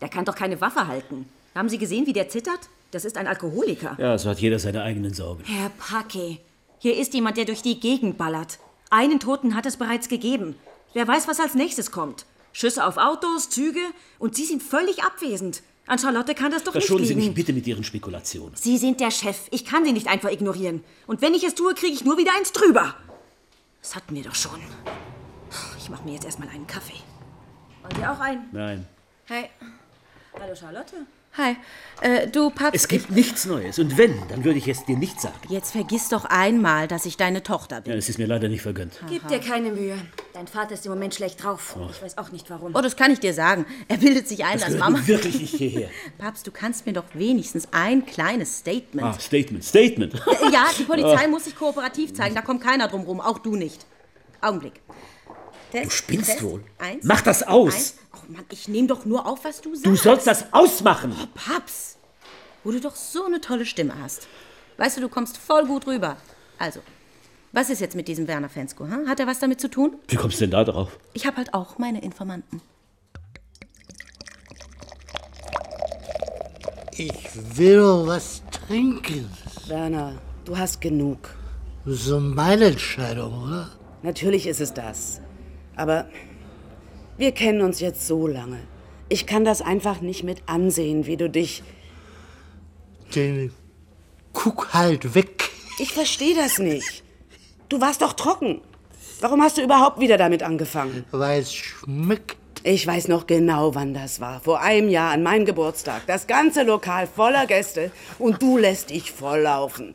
Der 0.00 0.08
kann 0.08 0.24
doch 0.24 0.34
keine 0.34 0.60
Waffe 0.60 0.86
halten. 0.86 1.28
Haben 1.54 1.68
Sie 1.68 1.78
gesehen, 1.78 2.06
wie 2.06 2.12
der 2.12 2.28
zittert? 2.28 2.70
Das 2.92 3.06
ist 3.06 3.16
ein 3.16 3.26
Alkoholiker. 3.26 3.96
Ja, 3.98 4.16
so 4.18 4.28
hat 4.28 4.38
jeder 4.38 4.58
seine 4.58 4.82
eigenen 4.82 5.14
Sorgen. 5.14 5.42
Herr 5.44 5.70
Pake, 5.70 6.38
hier 6.78 6.96
ist 6.96 7.14
jemand, 7.14 7.38
der 7.38 7.46
durch 7.46 7.62
die 7.62 7.80
Gegend 7.80 8.18
ballert. 8.18 8.58
Einen 8.90 9.18
Toten 9.18 9.54
hat 9.56 9.64
es 9.64 9.78
bereits 9.78 10.08
gegeben. 10.08 10.56
Wer 10.92 11.08
weiß, 11.08 11.26
was 11.26 11.40
als 11.40 11.54
nächstes 11.54 11.90
kommt. 11.90 12.26
Schüsse 12.52 12.84
auf 12.84 12.98
Autos, 12.98 13.48
Züge 13.48 13.80
und 14.18 14.36
Sie 14.36 14.44
sind 14.44 14.62
völlig 14.62 15.02
abwesend. 15.02 15.62
An 15.86 15.98
Charlotte 15.98 16.34
kann 16.34 16.50
das 16.52 16.64
doch 16.64 16.72
Verschonen 16.72 17.00
nicht 17.00 17.08
Sie 17.08 17.14
liegen. 17.14 17.26
mich 17.28 17.34
bitte 17.34 17.54
mit 17.54 17.66
Ihren 17.66 17.82
Spekulationen. 17.82 18.54
Sie 18.56 18.76
sind 18.76 19.00
der 19.00 19.10
Chef. 19.10 19.48
Ich 19.50 19.64
kann 19.64 19.86
Sie 19.86 19.92
nicht 19.92 20.08
einfach 20.08 20.30
ignorieren. 20.30 20.84
Und 21.06 21.22
wenn 21.22 21.32
ich 21.32 21.44
es 21.44 21.54
tue, 21.54 21.74
kriege 21.74 21.94
ich 21.94 22.04
nur 22.04 22.18
wieder 22.18 22.32
eins 22.36 22.52
drüber. 22.52 22.94
Das 23.80 23.96
hatten 23.96 24.14
wir 24.14 24.22
doch 24.22 24.34
schon. 24.34 24.60
Ich 25.78 25.88
mache 25.88 26.04
mir 26.04 26.12
jetzt 26.12 26.26
erstmal 26.26 26.48
einen 26.50 26.66
Kaffee. 26.66 27.00
Wollen 27.82 27.96
Sie 27.96 28.06
auch 28.06 28.20
ein? 28.20 28.44
Nein. 28.52 28.86
Hi. 29.30 29.44
Hallo 30.38 30.54
Charlotte. 30.54 31.06
Hi. 31.38 31.56
Äh, 32.02 32.26
du, 32.28 32.50
Paps. 32.50 32.76
Es 32.76 32.88
gibt 32.88 33.10
nichts 33.10 33.46
Neues. 33.46 33.78
Und 33.78 33.96
wenn, 33.96 34.14
dann 34.28 34.44
würde 34.44 34.58
ich 34.58 34.68
es 34.68 34.84
dir 34.84 34.98
nicht 34.98 35.18
sagen. 35.18 35.34
Jetzt 35.48 35.70
vergiss 35.72 36.10
doch 36.10 36.26
einmal, 36.26 36.88
dass 36.88 37.06
ich 37.06 37.16
deine 37.16 37.42
Tochter 37.42 37.80
bin. 37.80 37.92
Ja, 37.92 37.96
das 37.96 38.08
ist 38.10 38.18
mir 38.18 38.26
leider 38.26 38.48
nicht 38.48 38.60
vergönnt. 38.60 39.00
Gib 39.08 39.26
dir 39.28 39.38
keine 39.38 39.70
Mühe. 39.70 39.96
Dein 40.34 40.46
Vater 40.46 40.74
ist 40.74 40.84
im 40.84 40.92
Moment 40.92 41.14
schlecht 41.14 41.42
drauf. 41.42 41.74
Oh. 41.78 41.86
Ich 41.90 42.02
weiß 42.02 42.18
auch 42.18 42.32
nicht 42.32 42.50
warum. 42.50 42.74
Oh, 42.74 42.80
das 42.82 42.96
kann 42.96 43.10
ich 43.12 43.20
dir 43.20 43.32
sagen. 43.32 43.64
Er 43.88 43.96
bildet 43.96 44.28
sich 44.28 44.44
ein, 44.44 44.58
Das 44.58 44.68
dass 44.70 44.78
Mama. 44.78 45.06
wirklich 45.06 45.40
nicht 45.40 45.54
hierher. 45.54 45.88
Papst, 46.18 46.46
du 46.46 46.50
kannst 46.50 46.84
mir 46.84 46.92
doch 46.92 47.04
wenigstens 47.14 47.66
ein 47.70 48.04
kleines 48.04 48.58
Statement. 48.58 49.06
Ah, 49.06 49.18
Statement, 49.18 49.64
Statement. 49.64 50.12
Ja, 50.52 50.66
die 50.78 50.84
Polizei 50.84 51.24
Ah. 51.24 51.28
muss 51.28 51.44
sich 51.44 51.56
kooperativ 51.56 52.12
zeigen. 52.12 52.34
Da 52.34 52.42
kommt 52.42 52.62
keiner 52.62 52.88
drum 52.88 53.02
rum, 53.02 53.20
auch 53.22 53.38
du 53.38 53.56
nicht. 53.56 53.86
Augenblick. 54.42 54.74
Test, 55.72 55.86
Du 55.86 55.90
spinnst 55.90 56.30
Test, 56.30 56.42
wohl. 56.42 56.62
Eins, 56.78 57.04
Mach 57.04 57.22
das 57.22 57.42
aus. 57.42 57.74
Eins. 57.74 57.94
Oh 58.14 58.32
Mann, 58.32 58.44
ich 58.50 58.68
nehme 58.68 58.88
doch 58.88 59.04
nur 59.06 59.26
auf, 59.26 59.44
was 59.44 59.60
du 59.62 59.70
sagst. 59.74 59.86
Du 59.86 59.96
sollst 59.96 60.26
das 60.26 60.52
ausmachen. 60.52 61.14
Oh, 61.20 61.26
Paps, 61.34 61.96
wo 62.62 62.70
du 62.70 62.78
doch 62.80 62.94
so 62.94 63.24
eine 63.24 63.40
tolle 63.40 63.64
Stimme 63.66 63.94
hast. 64.00 64.28
Weißt 64.76 64.96
du, 64.98 65.00
du 65.00 65.08
kommst 65.08 65.38
voll 65.38 65.66
gut 65.66 65.86
rüber. 65.86 66.16
Also, 66.58 66.80
was 67.52 67.70
ist 67.70 67.80
jetzt 67.80 67.96
mit 67.96 68.06
diesem 68.06 68.28
Werner 68.28 68.48
Fensko? 68.48 68.84
Hm? 68.84 69.08
Hat 69.08 69.18
er 69.20 69.26
was 69.26 69.38
damit 69.38 69.60
zu 69.60 69.68
tun? 69.68 69.96
Wie 70.08 70.16
kommst 70.16 70.36
du 70.40 70.44
denn 70.44 70.50
da 70.52 70.64
drauf? 70.64 70.98
Ich 71.14 71.26
habe 71.26 71.38
halt 71.38 71.54
auch 71.54 71.78
meine 71.78 72.02
Informanten. 72.02 72.60
Ich 76.96 77.30
will 77.56 77.78
doch 77.78 78.06
was 78.06 78.42
trinken. 78.50 79.30
Werner, 79.66 80.20
du 80.44 80.56
hast 80.56 80.80
genug. 80.80 81.30
So 81.86 82.20
meine 82.20 82.66
Entscheidung, 82.66 83.42
oder? 83.44 83.70
Natürlich 84.02 84.46
ist 84.46 84.60
es 84.60 84.72
das. 84.74 85.20
Aber 85.76 86.06
wir 87.16 87.32
kennen 87.32 87.62
uns 87.62 87.80
jetzt 87.80 88.06
so 88.06 88.26
lange. 88.26 88.58
Ich 89.08 89.26
kann 89.26 89.44
das 89.44 89.62
einfach 89.62 90.00
nicht 90.00 90.24
mit 90.24 90.42
ansehen, 90.46 91.06
wie 91.06 91.16
du 91.16 91.28
dich. 91.28 91.62
Den 93.14 93.52
guck 94.32 94.72
halt 94.72 95.14
weg. 95.14 95.50
Ich 95.78 95.92
verstehe 95.92 96.34
das 96.34 96.58
nicht. 96.58 97.02
Du 97.68 97.80
warst 97.80 98.02
doch 98.02 98.14
trocken. 98.14 98.60
Warum 99.20 99.42
hast 99.42 99.56
du 99.56 99.62
überhaupt 99.62 100.00
wieder 100.00 100.16
damit 100.16 100.42
angefangen? 100.42 101.04
Weil 101.10 101.40
es 101.40 101.52
schmeckt. 101.52 102.36
Ich 102.64 102.86
weiß 102.86 103.08
noch 103.08 103.26
genau, 103.26 103.74
wann 103.74 103.92
das 103.92 104.20
war. 104.20 104.40
Vor 104.40 104.60
einem 104.60 104.88
Jahr 104.88 105.12
an 105.12 105.22
meinem 105.22 105.44
Geburtstag. 105.44 106.02
Das 106.06 106.26
ganze 106.26 106.62
Lokal 106.62 107.06
voller 107.06 107.46
Gäste 107.46 107.90
und 108.18 108.40
du 108.40 108.56
lässt 108.56 108.90
dich 108.90 109.10
volllaufen. 109.10 109.94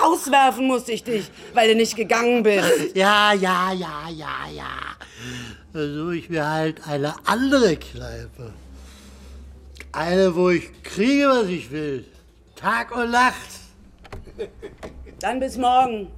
Rauswerfen 0.00 0.66
musste 0.66 0.92
ich 0.92 1.04
dich, 1.04 1.30
weil 1.52 1.68
du 1.68 1.74
nicht 1.76 1.96
gegangen 1.96 2.42
bist. 2.42 2.64
Ja, 2.94 3.32
ja, 3.32 3.72
ja, 3.72 4.08
ja, 4.08 4.48
ja. 4.54 4.96
Da 5.72 5.88
suche 5.88 6.16
ich 6.16 6.30
mir 6.30 6.48
halt 6.48 6.86
eine 6.86 7.14
andere 7.26 7.76
Kneipe. 7.76 8.52
Eine, 9.92 10.34
wo 10.34 10.50
ich 10.50 10.70
kriege, 10.82 11.28
was 11.28 11.46
ich 11.46 11.70
will. 11.70 12.04
Tag 12.56 12.96
und 12.96 13.10
Nacht. 13.10 13.34
Dann 15.20 15.40
bis 15.40 15.56
morgen. 15.56 16.08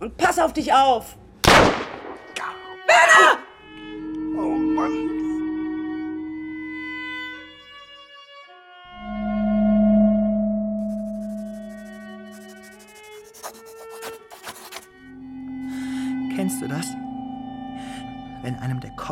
Und 0.00 0.16
pass 0.16 0.38
auf 0.38 0.52
dich 0.52 0.72
auf. 0.72 1.16
Werner! 2.86 3.38
Oh 4.36 4.56
Mann. 4.56 5.33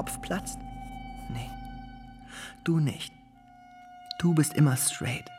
Kopf 0.03 0.21
platzt? 0.21 0.59
Nee. 1.29 1.49
Du 2.65 2.81
nicht. 2.81 3.13
Du 4.19 4.35
bist 4.35 4.53
immer 4.55 4.77
straight. 4.77 5.31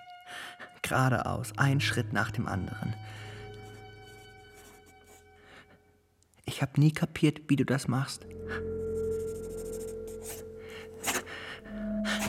Geradeaus, 0.81 1.51
ein 1.57 1.81
Schritt 1.81 2.13
nach 2.13 2.31
dem 2.31 2.47
anderen. 2.47 2.95
Ich 6.45 6.61
habe 6.61 6.79
nie 6.79 6.93
kapiert, 6.93 7.41
wie 7.49 7.57
du 7.57 7.65
das 7.65 7.89
machst. 7.89 8.25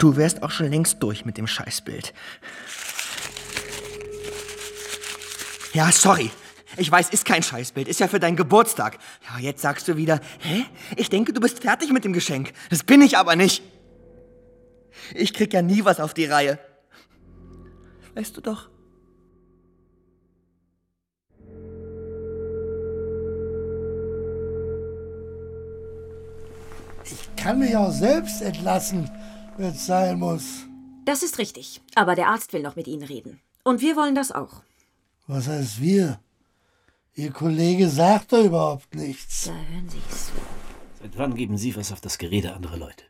Du 0.00 0.16
wärst 0.16 0.42
auch 0.42 0.50
schon 0.50 0.70
längst 0.70 1.00
durch 1.04 1.24
mit 1.24 1.38
dem 1.38 1.46
Scheißbild. 1.46 2.12
Ja, 5.72 5.92
sorry. 5.92 6.32
Ich 6.76 6.90
weiß, 6.90 7.10
ist 7.10 7.24
kein 7.24 7.42
Scheißbild, 7.42 7.88
ist 7.88 8.00
ja 8.00 8.08
für 8.08 8.20
deinen 8.20 8.36
Geburtstag. 8.36 8.98
Ja, 9.28 9.38
jetzt 9.38 9.62
sagst 9.62 9.86
du 9.88 9.96
wieder, 9.96 10.20
hä? 10.40 10.64
Ich 10.96 11.08
denke, 11.08 11.32
du 11.32 11.40
bist 11.40 11.60
fertig 11.60 11.92
mit 11.92 12.04
dem 12.04 12.12
Geschenk. 12.12 12.52
Das 12.70 12.82
bin 12.82 13.02
ich 13.02 13.16
aber 13.16 13.36
nicht. 13.36 13.62
Ich 15.14 15.34
krieg 15.34 15.52
ja 15.52 15.62
nie 15.62 15.84
was 15.84 16.00
auf 16.00 16.14
die 16.14 16.24
Reihe. 16.24 16.58
Weißt 18.14 18.36
du 18.36 18.40
doch. 18.40 18.68
Ich 27.04 27.36
kann 27.36 27.58
mich 27.58 27.76
auch 27.76 27.92
selbst 27.92 28.40
entlassen, 28.40 29.10
wenn 29.58 29.70
es 29.70 29.86
sein 29.86 30.18
muss. 30.18 30.64
Das 31.04 31.22
ist 31.22 31.38
richtig. 31.38 31.82
Aber 31.94 32.14
der 32.14 32.28
Arzt 32.28 32.52
will 32.52 32.62
noch 32.62 32.76
mit 32.76 32.86
Ihnen 32.86 33.02
reden. 33.02 33.40
Und 33.62 33.82
wir 33.82 33.96
wollen 33.96 34.14
das 34.14 34.32
auch. 34.32 34.62
Was 35.26 35.48
heißt 35.48 35.80
wir? 35.80 36.18
Ihr 37.16 37.30
Kollege 37.30 37.88
sagt 37.88 38.32
doch 38.32 38.42
überhaupt 38.42 38.92
nichts. 38.96 39.44
Da 39.44 39.52
hören 39.52 39.88
Sie 39.88 40.00
es. 40.10 40.32
Seit 41.00 41.16
wann 41.16 41.36
geben 41.36 41.56
Sie 41.56 41.76
was 41.76 41.92
auf 41.92 42.00
das 42.00 42.18
Gerede 42.18 42.52
anderer 42.52 42.76
Leute? 42.76 43.04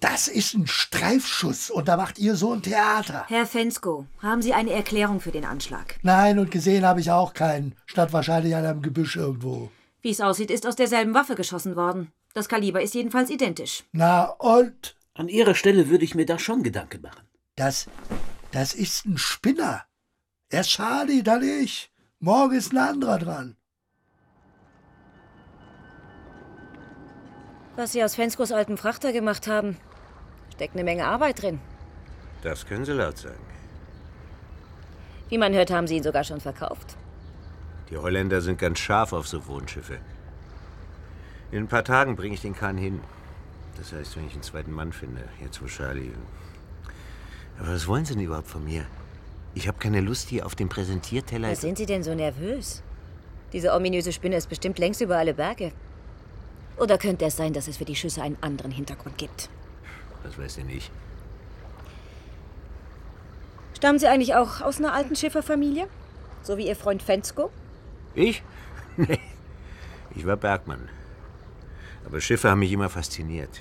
Das 0.00 0.26
ist 0.26 0.54
ein 0.54 0.66
Streifschuss 0.66 1.70
und 1.70 1.86
da 1.86 1.96
macht 1.96 2.18
ihr 2.18 2.34
so 2.34 2.52
ein 2.52 2.62
Theater. 2.62 3.24
Herr 3.28 3.46
Fensko, 3.46 4.06
haben 4.20 4.42
Sie 4.42 4.52
eine 4.52 4.72
Erklärung 4.72 5.20
für 5.20 5.30
den 5.30 5.44
Anschlag? 5.44 6.00
Nein, 6.02 6.40
und 6.40 6.50
gesehen 6.50 6.84
habe 6.84 7.00
ich 7.00 7.12
auch 7.12 7.32
keinen. 7.32 7.76
Statt 7.86 8.12
wahrscheinlich 8.12 8.56
an 8.56 8.64
einem 8.64 8.82
Gebüsch 8.82 9.14
irgendwo. 9.14 9.70
Wie 10.02 10.10
es 10.10 10.20
aussieht, 10.20 10.50
ist 10.50 10.66
aus 10.66 10.74
derselben 10.74 11.14
Waffe 11.14 11.36
geschossen 11.36 11.76
worden. 11.76 12.10
Das 12.34 12.48
Kaliber 12.48 12.82
ist 12.82 12.94
jedenfalls 12.94 13.30
identisch. 13.30 13.84
Na 13.92 14.24
und? 14.24 14.96
An 15.14 15.28
Ihrer 15.28 15.54
Stelle 15.54 15.88
würde 15.88 16.04
ich 16.04 16.16
mir 16.16 16.26
da 16.26 16.40
schon 16.40 16.64
Gedanken 16.64 17.02
machen. 17.02 17.22
Das, 17.54 17.86
das 18.50 18.74
ist 18.74 19.06
ein 19.06 19.16
Spinner. 19.16 19.84
Erst 20.50 20.70
Charlie, 20.70 21.22
dann 21.22 21.42
ich. 21.42 21.90
Morgen 22.20 22.54
ist 22.54 22.72
ein 22.72 22.78
anderer 22.78 23.18
dran. 23.18 23.56
Was 27.76 27.92
Sie 27.92 28.02
aus 28.02 28.14
Fenskos 28.14 28.52
alten 28.52 28.78
Frachter 28.78 29.12
gemacht 29.12 29.46
haben, 29.46 29.76
steckt 30.54 30.74
eine 30.74 30.84
Menge 30.84 31.06
Arbeit 31.06 31.42
drin. 31.42 31.60
Das 32.42 32.64
können 32.64 32.86
Sie 32.86 32.92
laut 32.92 33.18
sagen. 33.18 33.44
Wie 35.28 35.36
man 35.36 35.52
hört, 35.52 35.70
haben 35.70 35.86
Sie 35.86 35.96
ihn 35.96 36.02
sogar 36.02 36.24
schon 36.24 36.40
verkauft. 36.40 36.96
Die 37.90 37.98
Holländer 37.98 38.40
sind 38.40 38.58
ganz 38.58 38.78
scharf 38.78 39.12
auf 39.12 39.28
so 39.28 39.46
Wohnschiffe. 39.46 39.98
In 41.50 41.64
ein 41.64 41.68
paar 41.68 41.84
Tagen 41.84 42.16
bringe 42.16 42.34
ich 42.34 42.40
den 42.40 42.56
Kahn 42.56 42.78
hin. 42.78 43.02
Das 43.76 43.92
heißt, 43.92 44.16
wenn 44.16 44.26
ich 44.26 44.32
einen 44.32 44.42
zweiten 44.42 44.72
Mann 44.72 44.92
finde, 44.92 45.28
jetzt 45.42 45.60
wo 45.60 45.66
Charlie. 45.66 46.12
Aber 47.58 47.74
was 47.74 47.86
wollen 47.86 48.06
Sie 48.06 48.14
denn 48.14 48.24
überhaupt 48.24 48.48
von 48.48 48.64
mir? 48.64 48.86
Ich 49.56 49.66
habe 49.68 49.78
keine 49.78 50.02
Lust 50.02 50.28
hier 50.28 50.44
auf 50.44 50.54
dem 50.54 50.68
Präsentierteller. 50.68 51.50
Was 51.50 51.62
sind 51.62 51.78
Sie 51.78 51.86
denn 51.86 52.02
so 52.02 52.14
nervös? 52.14 52.82
Diese 53.54 53.72
ominöse 53.72 54.12
Spinne 54.12 54.36
ist 54.36 54.50
bestimmt 54.50 54.78
längst 54.78 55.00
über 55.00 55.16
alle 55.16 55.32
Berge. 55.32 55.72
Oder 56.76 56.98
könnte 56.98 57.24
es 57.24 57.38
sein, 57.38 57.54
dass 57.54 57.66
es 57.66 57.78
für 57.78 57.86
die 57.86 57.96
Schüsse 57.96 58.20
einen 58.20 58.36
anderen 58.42 58.70
Hintergrund 58.70 59.16
gibt? 59.16 59.48
Das 60.22 60.36
weiß 60.36 60.58
ich 60.58 60.64
nicht. 60.66 60.90
Stammen 63.74 63.98
Sie 63.98 64.06
eigentlich 64.06 64.34
auch 64.34 64.60
aus 64.60 64.76
einer 64.78 64.92
alten 64.92 65.16
Schifferfamilie? 65.16 65.88
So 66.42 66.58
wie 66.58 66.68
Ihr 66.68 66.76
Freund 66.76 67.02
Fensko? 67.02 67.50
Ich? 68.14 68.42
Nee. 68.98 69.20
Ich 70.14 70.26
war 70.26 70.36
Bergmann. 70.36 70.88
Aber 72.06 72.20
Schiffe 72.22 72.48
haben 72.50 72.60
mich 72.60 72.72
immer 72.72 72.88
fasziniert. 72.88 73.60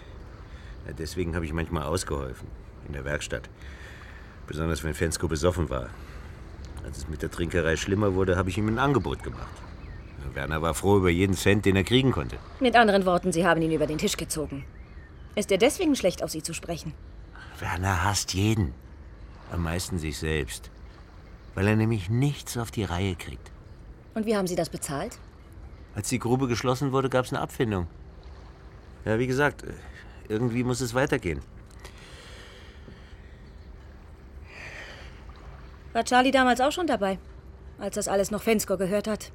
Deswegen 0.98 1.36
habe 1.36 1.44
ich 1.46 1.52
manchmal 1.52 1.84
ausgeholfen. 1.84 2.48
In 2.88 2.94
der 2.94 3.04
Werkstatt. 3.04 3.50
Besonders 4.48 4.84
wenn 4.84 4.94
Fensko 4.94 5.28
besoffen 5.28 5.70
war. 5.70 5.90
Als 6.86 7.00
es 7.00 7.08
mit 7.08 7.22
der 7.22 7.32
Trinkerei 7.32 7.75
schlimmer 7.75 8.14
wurde, 8.14 8.38
habe 8.38 8.50
ich 8.50 8.58
ihm 8.58 8.68
ein 8.68 8.80
Angebot 8.80 9.24
gemacht. 9.24 9.48
Werner 10.34 10.62
war 10.62 10.74
froh 10.74 10.98
über 10.98 11.10
jeden 11.10 11.36
Cent, 11.36 11.66
den 11.66 11.75
er 11.75 11.84
kriegen 11.84 12.12
konnte. 12.12 12.38
Mit 12.60 12.75
anderen 12.75 13.06
Worten, 13.06 13.32
Sie 13.32 13.46
haben 13.46 13.62
ihn 13.62 13.72
über 13.72 13.88
den 13.88 13.98
Tisch 13.98 14.18
gezogen. 14.18 14.66
Ist 15.36 15.52
er 15.52 15.58
deswegen 15.58 15.96
schlecht, 15.96 16.24
auf 16.24 16.30
Sie 16.32 16.44
zu 16.44 16.54
sprechen? 16.54 16.94
Werner 17.60 18.04
hasst 18.04 18.34
jeden. 18.34 18.74
Am 19.52 19.64
meisten 19.64 19.98
sich 19.98 20.18
selbst. 20.18 20.70
Weil 21.54 21.68
er 21.68 21.75
nämlich 21.75 22.10
nichts 22.10 22.58
auf 22.58 22.72
die 22.72 22.84
Reihe 22.84 23.16
kriegt. 23.16 23.52
Und 24.14 24.25
wie 24.25 24.36
haben 24.36 24.48
Sie 24.48 24.56
das 24.56 24.70
bezahlt? 24.70 25.20
Als 25.96 26.10
die 26.10 26.20
Grube 26.20 26.48
geschlossen 26.48 26.92
wurde, 26.92 27.10
gab 27.10 27.25
es 27.25 27.32
eine 27.32 27.42
Abfindung. 27.42 27.88
Ja, 29.06 29.20
wie 29.20 29.28
gesagt, 29.28 29.64
irgendwie 30.28 30.64
muss 30.64 30.82
es 30.82 30.94
weitergehen. 30.94 31.40
War 35.96 36.04
Charlie 36.04 36.32
damals 36.32 36.60
auch 36.60 36.74
schon 36.74 36.88
dabei? 36.88 37.20
Als 37.80 37.96
das 37.96 38.10
alles 38.10 38.30
noch 38.30 38.44
Fensko 38.44 38.75
gehört 38.75 39.08
hat? 39.08 39.32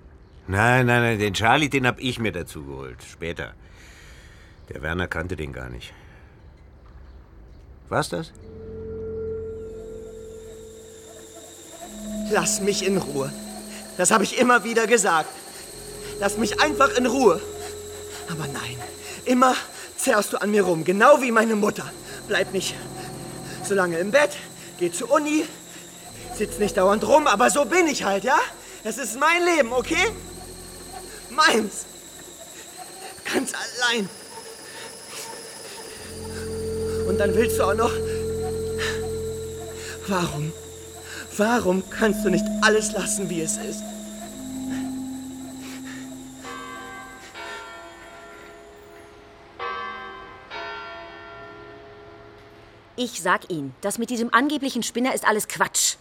Nein, 0.47 0.85
nein, 0.85 1.01
nein, 1.01 1.19
den 1.19 1.33
Charlie, 1.33 1.71
den 1.71 1.87
hab 1.87 1.99
ich 1.99 2.19
mir 2.19 2.33
dazu 2.33 2.63
geholt. 2.63 2.99
Später. 3.03 3.55
Der 4.69 4.83
Werner 4.83 5.09
kannte 5.09 5.37
den 5.37 5.55
gar 5.55 5.71
nicht. 5.71 5.95
War's 7.89 8.11
das? 8.11 8.33
Lass 12.31 12.61
mich 12.61 12.87
in 12.87 12.99
Ruhe. 12.99 13.33
Das 13.97 14.11
habe 14.11 14.25
ich 14.25 14.39
immer 14.39 14.63
wieder 14.63 14.87
gesagt. 14.87 15.31
Lass 16.19 16.37
mich 16.37 16.61
einfach 16.61 16.91
in 16.91 17.07
Ruhe. 17.07 17.41
Aber 18.31 18.47
nein, 18.49 18.77
immer 19.25 19.55
zerrst 19.97 20.35
du 20.35 20.37
an 20.37 20.51
mir 20.51 20.65
rum, 20.65 20.85
genau 20.85 21.23
wie 21.23 21.33
meine 21.33 21.57
Mutter. 21.57 21.91
Bleib 22.29 22.53
nicht 22.53 22.75
so 23.65 23.75
lange 23.75 23.97
im 23.97 24.11
Bett, 24.11 24.37
geh 24.79 24.93
zur 24.93 25.11
Uni, 25.11 25.47
sitz 26.41 26.59
nicht 26.59 26.79
dauernd 26.79 27.07
rum, 27.07 27.27
aber 27.27 27.51
so 27.51 27.67
bin 27.67 27.87
ich 27.87 28.03
halt, 28.03 28.25
ja? 28.25 28.39
Das 28.83 28.97
ist 28.97 29.21
mein 29.21 29.45
Leben, 29.45 29.75
okay? 29.75 30.11
Meins. 31.29 31.85
Ganz 33.31 33.53
allein. 33.53 34.09
Und 37.07 37.19
dann 37.19 37.35
willst 37.35 37.59
du 37.59 37.65
auch 37.65 37.75
noch... 37.75 37.93
Warum? 40.09 40.51
Warum 41.37 41.83
kannst 41.91 42.25
du 42.25 42.31
nicht 42.31 42.45
alles 42.63 42.93
lassen, 42.93 43.29
wie 43.29 43.43
es 43.43 43.59
ist? 43.59 43.83
Ich 52.97 53.21
sag 53.21 53.51
Ihnen, 53.51 53.75
das 53.83 53.99
mit 53.99 54.09
diesem 54.09 54.33
angeblichen 54.33 54.83
Spinner 54.83 55.15
ist 55.15 55.27
alles 55.27 55.47
Quatsch. 55.47 55.97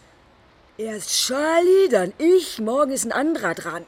Erst 0.79 1.27
Charlie, 1.27 1.89
dann 1.91 2.13
ich, 2.17 2.59
morgen 2.59 2.91
ist 2.91 3.03
ein 3.03 3.11
anderer 3.11 3.53
dran. 3.53 3.85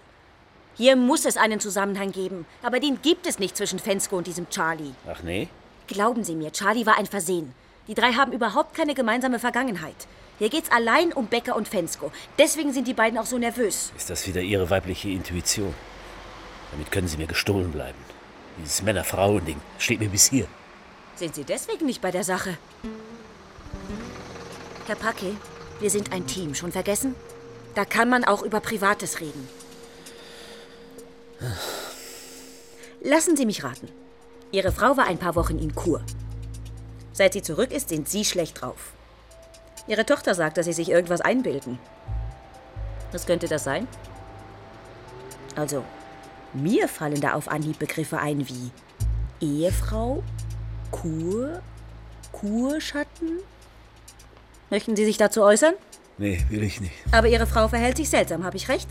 Hier 0.76 0.98
muss 0.98 1.24
es 1.24 1.38
einen 1.38 1.62
Zusammenhang 1.62 2.12
geben, 2.12 2.46
aber 2.62 2.82
den 2.82 3.02
gibt 3.02 3.26
es 3.26 3.40
nicht 3.40 3.56
zwischen 3.56 3.80
Fensko 3.80 4.18
und 4.18 4.28
diesem 4.28 4.50
Charlie. 4.50 4.92
Ach 5.10 5.24
nee? 5.24 5.48
Glauben 5.88 6.26
Sie 6.26 6.36
mir, 6.36 6.52
Charlie 6.52 6.86
war 6.86 6.98
ein 6.98 7.06
Versehen. 7.06 7.54
Die 7.88 7.94
drei 7.94 8.12
haben 8.12 8.34
überhaupt 8.34 8.76
keine 8.76 8.94
gemeinsame 8.94 9.40
Vergangenheit. 9.40 9.96
Hier 10.38 10.50
geht's 10.50 10.70
allein 10.70 11.14
um 11.14 11.28
Becker 11.28 11.56
und 11.56 11.70
Fensko. 11.70 12.12
Deswegen 12.38 12.74
sind 12.74 12.90
die 12.90 12.94
beiden 12.94 13.18
auch 13.18 13.26
so 13.26 13.38
nervös. 13.38 13.94
Ist 13.96 14.10
das 14.10 14.28
wieder 14.28 14.42
Ihre 14.42 14.70
weibliche 14.70 15.08
Intuition? 15.08 15.74
Damit 16.72 16.92
können 16.92 17.08
Sie 17.08 17.16
mir 17.16 17.28
gestohlen 17.28 17.72
bleiben. 17.72 18.00
Dieses 18.58 18.82
Männer-Frauen-Ding 18.82 19.62
steht 19.78 20.02
mir 20.02 20.10
bis 20.10 20.30
hier. 20.30 20.46
Sind 21.16 21.36
Sie 21.36 21.46
deswegen 21.46 21.86
nicht 21.86 22.02
bei 22.02 22.12
der 22.12 22.26
Sache? 22.26 22.58
Herr 24.88 24.98
Packe, 24.98 25.38
wir 25.82 25.90
sind 25.90 26.14
ein 26.14 26.28
Team. 26.28 26.56
Schon 26.56 26.72
vergessen? 26.72 27.16
Da 27.76 27.86
kann 27.86 28.10
man 28.10 28.24
auch 28.24 28.44
über 28.44 28.60
Privates 28.60 29.20
reden. 29.20 29.48
Lassen 33.02 33.36
Sie 33.36 33.46
mich 33.46 33.64
raten. 33.64 33.90
Ihre 34.52 34.72
Frau 34.72 34.96
war 34.98 35.08
ein 35.08 35.18
paar 35.18 35.36
Wochen 35.36 35.58
in 35.58 35.74
Kur. 35.74 36.04
Seit 37.14 37.34
sie 37.34 37.42
zurück 37.42 37.72
ist, 37.72 37.90
sind 37.90 38.08
Sie 38.08 38.24
schlecht 38.24 38.62
drauf. 38.62 38.94
Ihre 39.88 40.06
Tochter 40.06 40.36
sagt, 40.36 40.58
dass 40.58 40.66
Sie 40.66 40.74
sich 40.74 40.90
irgendwas 40.90 41.22
einbilden. 41.22 41.80
Was 43.12 43.26
könnte 43.26 43.48
das 43.48 43.64
sein? 43.64 43.88
Also, 45.56 45.84
mir 46.54 46.88
fallen 46.88 47.20
da 47.20 47.34
auf 47.34 47.48
Anhieb 47.48 47.80
Begriffe 47.80 48.20
ein 48.20 48.48
wie 48.48 48.72
Ehefrau, 49.40 50.24
Kur, 50.92 51.62
Kurschatten. 52.32 53.40
Möchten 54.72 54.96
Sie 54.96 55.04
sich 55.06 55.18
dazu 55.18 55.44
äußern? 55.44 55.76
Nee, 56.18 56.44
will 56.50 56.64
ich 56.64 56.80
nicht. 56.80 56.94
Aber 57.12 57.28
Ihre 57.28 57.46
Frau 57.46 57.68
verhält 57.68 57.98
sich 57.98 58.10
seltsam, 58.10 58.46
habe 58.46 58.56
ich 58.56 58.70
recht? 58.70 58.88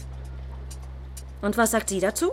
Und 1.40 1.56
was 1.56 1.70
sagt 1.70 1.88
sie 1.88 2.00
dazu? 2.00 2.32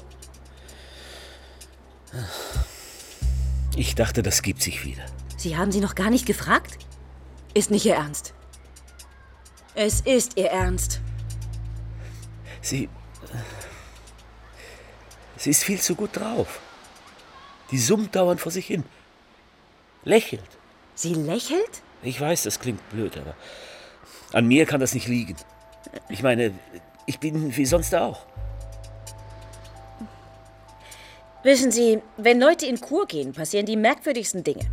Ich 3.78 3.96
dachte, 3.96 4.22
das 4.22 4.42
gibt 4.42 4.62
sich 4.62 4.84
wieder. 4.84 5.06
Sie 5.38 5.56
haben 5.56 5.72
sie 5.72 5.80
noch 5.80 5.96
gar 5.96 6.10
nicht 6.10 6.26
gefragt? 6.26 6.78
Ist 7.54 7.72
nicht 7.72 7.86
Ihr 7.86 7.96
Ernst. 7.96 8.34
Es 9.76 10.02
ist 10.02 10.38
Ihr 10.38 10.50
Ernst. 10.50 11.00
Sie. 12.62 12.90
Sie 15.38 15.52
ist 15.52 15.64
viel 15.64 15.80
zu 15.80 15.96
gut 15.96 16.18
drauf. 16.18 16.60
Die 17.72 17.78
summt 17.78 18.14
dauernd 18.14 18.42
vor 18.42 18.52
sich 18.52 18.66
hin. 18.66 18.84
Lächelt. 20.04 20.44
Sie 20.96 21.14
lächelt? 21.14 21.82
Ich 22.04 22.20
weiß, 22.20 22.44
das 22.44 22.60
klingt 22.60 22.88
blöd, 22.90 23.18
aber 23.18 23.36
an 24.34 24.48
mir 24.48 24.66
kann 24.66 24.80
das 24.80 24.94
nicht 24.94 25.08
liegen. 25.08 25.36
Ich 26.10 26.22
meine, 26.22 26.54
ich 27.06 27.20
bin 27.20 27.56
wie 27.56 27.66
sonst 27.66 27.96
auch. 27.96 28.26
Wissen 31.44 31.72
Sie, 31.72 32.02
wenn 32.18 32.40
Leute 32.40 32.66
in 32.66 32.82
Kur 32.82 33.08
gehen, 33.08 33.32
passieren 33.34 33.66
die 33.66 33.78
merkwürdigsten 33.78 34.44
Dinge. 34.44 34.66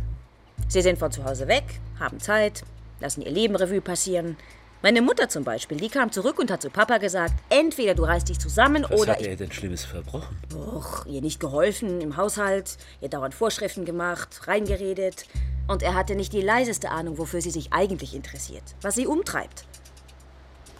Sie 0.67 0.81
sind 0.81 0.99
von 0.99 1.11
zu 1.11 1.23
Hause 1.23 1.47
weg, 1.47 1.63
haben 1.99 2.19
Zeit, 2.19 2.63
lassen 2.99 3.21
ihr 3.21 3.31
Leben 3.31 3.55
Revue 3.55 3.81
passieren. 3.81 4.37
Meine 4.85 5.01
Mutter 5.01 5.27
zum 5.27 5.43
Beispiel, 5.43 5.77
die 5.77 5.89
kam 5.89 6.11
zurück 6.11 6.37
und 6.37 6.51
hat 6.51 6.61
zu 6.61 6.69
Papa 6.69 6.99
gesagt, 6.99 7.33
entweder 7.49 7.95
du 7.95 8.03
reißt 8.03 8.29
dich 8.29 8.37
zusammen 8.37 8.85
Was 8.87 9.01
oder 9.01 9.13
hat 9.13 9.21
er 9.23 9.35
denn 9.35 9.51
Schlimmes 9.51 9.83
verbrochen? 9.83 10.37
Och, 10.53 11.07
ihr 11.07 11.23
nicht 11.23 11.39
geholfen 11.39 12.01
im 12.01 12.17
Haushalt, 12.17 12.77
ihr 13.01 13.09
dauernd 13.09 13.33
Vorschriften 13.33 13.83
gemacht, 13.83 14.47
reingeredet. 14.47 15.25
Und 15.67 15.81
er 15.81 15.95
hatte 15.95 16.13
nicht 16.13 16.33
die 16.33 16.41
leiseste 16.41 16.91
Ahnung, 16.91 17.17
wofür 17.17 17.41
sie 17.41 17.49
sich 17.49 17.73
eigentlich 17.73 18.13
interessiert, 18.13 18.61
was 18.81 18.93
sie 18.93 19.07
umtreibt. 19.07 19.65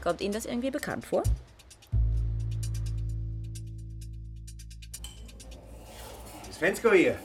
Kommt 0.04 0.22
Ihnen 0.22 0.36
das 0.36 0.46
irgendwie 0.46 0.70
bekannt 0.70 1.04
vor? 1.04 1.24
Ist 6.48 6.60
Fensko 6.60 6.91
hier? 6.91 7.18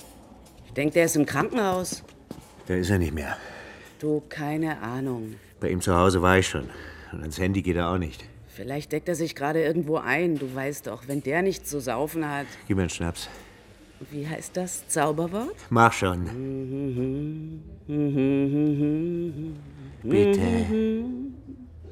Ich 0.65 0.73
denke, 0.73 0.95
der 0.95 1.05
ist 1.05 1.17
im 1.17 1.27
Krankenhaus. 1.27 2.03
Da 2.67 2.75
ist 2.75 2.89
er 2.89 2.97
nicht 2.97 3.13
mehr. 3.13 3.37
Du, 3.99 4.23
keine 4.31 4.81
Ahnung. 4.81 5.35
Bei 5.61 5.69
ihm 5.69 5.81
zu 5.81 5.95
Hause 5.95 6.23
war 6.23 6.39
ich 6.39 6.49
schon. 6.49 6.71
Und 7.13 7.21
ans 7.21 7.39
Handy 7.39 7.63
geht 7.63 7.77
er 7.77 7.91
auch 7.91 7.99
nicht. 7.99 8.25
Vielleicht 8.49 8.93
deckt 8.93 9.09
er 9.09 9.15
sich 9.15 9.35
gerade 9.35 9.63
irgendwo 9.63 9.97
ein. 9.97 10.39
Du 10.39 10.55
weißt 10.55 10.87
doch, 10.87 11.07
wenn 11.07 11.23
der 11.23 11.43
nichts 11.43 11.69
zu 11.69 11.81
saufen 11.81 12.29
hat. 12.29 12.47
Gib 12.67 12.77
mir 12.77 12.85
einen 12.85 12.91
Schnaps. 12.91 13.29
Wie 14.11 14.27
heißt 14.27 14.57
das 14.57 14.89
Zauberwort? 14.89 15.55
Mach 15.69 15.93
schon. 15.93 16.25
Bitte. 20.03 21.05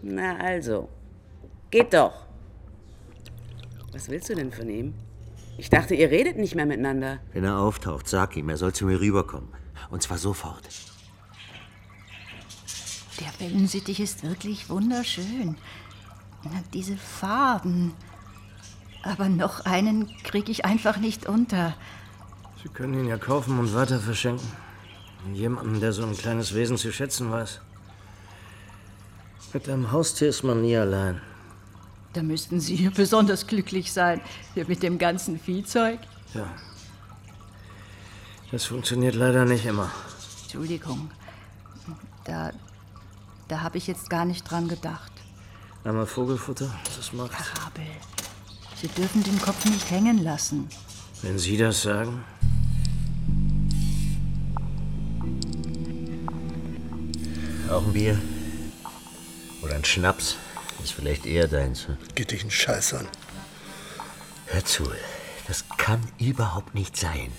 Na 0.02 0.36
also. 0.38 0.88
Geht 1.70 1.92
doch. 1.92 2.26
Was 3.92 4.08
willst 4.08 4.30
du 4.30 4.34
denn 4.34 4.50
von 4.50 4.70
ihm? 4.70 4.94
Ich 5.58 5.68
dachte, 5.68 5.94
ihr 5.94 6.10
redet 6.10 6.38
nicht 6.38 6.54
mehr 6.54 6.66
miteinander. 6.66 7.18
Wenn 7.32 7.44
er 7.44 7.58
auftaucht, 7.58 8.08
sag 8.08 8.36
ihm, 8.36 8.48
er 8.48 8.56
soll 8.56 8.72
zu 8.72 8.86
mir 8.86 9.00
rüberkommen. 9.00 9.48
Und 9.90 10.02
zwar 10.02 10.16
sofort. 10.16 10.68
Der 13.20 13.32
Wellensittich 13.40 14.00
ist 14.00 14.22
wirklich 14.22 14.68
wunderschön. 14.68 15.56
Diese 16.72 16.96
Farben. 16.96 17.94
Aber 19.02 19.28
noch 19.28 19.64
einen 19.64 20.08
kriege 20.22 20.50
ich 20.52 20.64
einfach 20.64 20.98
nicht 20.98 21.26
unter. 21.26 21.74
Sie 22.62 22.68
können 22.68 22.94
ihn 22.94 23.06
ja 23.06 23.18
kaufen 23.18 23.58
und 23.58 23.74
weiter 23.74 24.00
verschenken. 24.00 24.46
An 25.26 25.34
Jemanden, 25.34 25.80
der 25.80 25.92
so 25.92 26.04
ein 26.04 26.16
kleines 26.16 26.54
Wesen 26.54 26.76
zu 26.76 26.92
schätzen 26.92 27.30
weiß. 27.30 27.60
Mit 29.52 29.68
einem 29.68 29.90
Haustier 29.90 30.28
ist 30.28 30.42
man 30.42 30.60
nie 30.60 30.76
allein. 30.76 31.20
Da 32.12 32.22
müssten 32.22 32.60
Sie 32.60 32.76
hier 32.76 32.90
besonders 32.90 33.46
glücklich 33.46 33.92
sein. 33.92 34.20
Hier 34.54 34.66
mit 34.66 34.82
dem 34.82 34.98
ganzen 34.98 35.38
Viehzeug. 35.38 35.98
Ja. 36.34 36.48
Das 38.50 38.64
funktioniert 38.64 39.14
leider 39.14 39.44
nicht 39.44 39.66
immer. 39.66 39.90
Entschuldigung. 40.42 41.10
Da, 42.24 42.52
da 43.48 43.62
habe 43.62 43.78
ich 43.78 43.86
jetzt 43.86 44.10
gar 44.10 44.24
nicht 44.24 44.48
dran 44.48 44.68
gedacht. 44.68 45.12
Einmal 45.84 46.06
Vogelfutter, 46.06 46.70
das 46.96 47.12
macht. 47.12 47.32
Herr 47.32 47.64
Habel, 47.64 47.86
Sie 48.76 48.88
dürfen 48.88 49.22
den 49.24 49.40
Kopf 49.40 49.64
nicht 49.64 49.90
hängen 49.90 50.22
lassen. 50.22 50.68
Wenn 51.22 51.38
Sie 51.38 51.56
das 51.56 51.82
sagen. 51.82 52.24
Auch 57.70 57.84
ein 57.84 57.92
Bier? 57.92 58.18
Oder 59.62 59.74
ein 59.74 59.84
Schnaps? 59.84 60.36
Ist 60.82 60.92
vielleicht 60.92 61.26
eher 61.26 61.48
deins. 61.48 61.88
hm? 61.88 61.96
Geht 62.14 62.30
dich 62.30 62.42
einen 62.42 62.50
Scheiß 62.50 62.94
an. 62.94 63.08
Hör 64.46 64.64
zu, 64.64 64.90
das 65.46 65.64
kann 65.76 66.00
überhaupt 66.18 66.74
nicht 66.74 66.96
sein. 66.96 67.32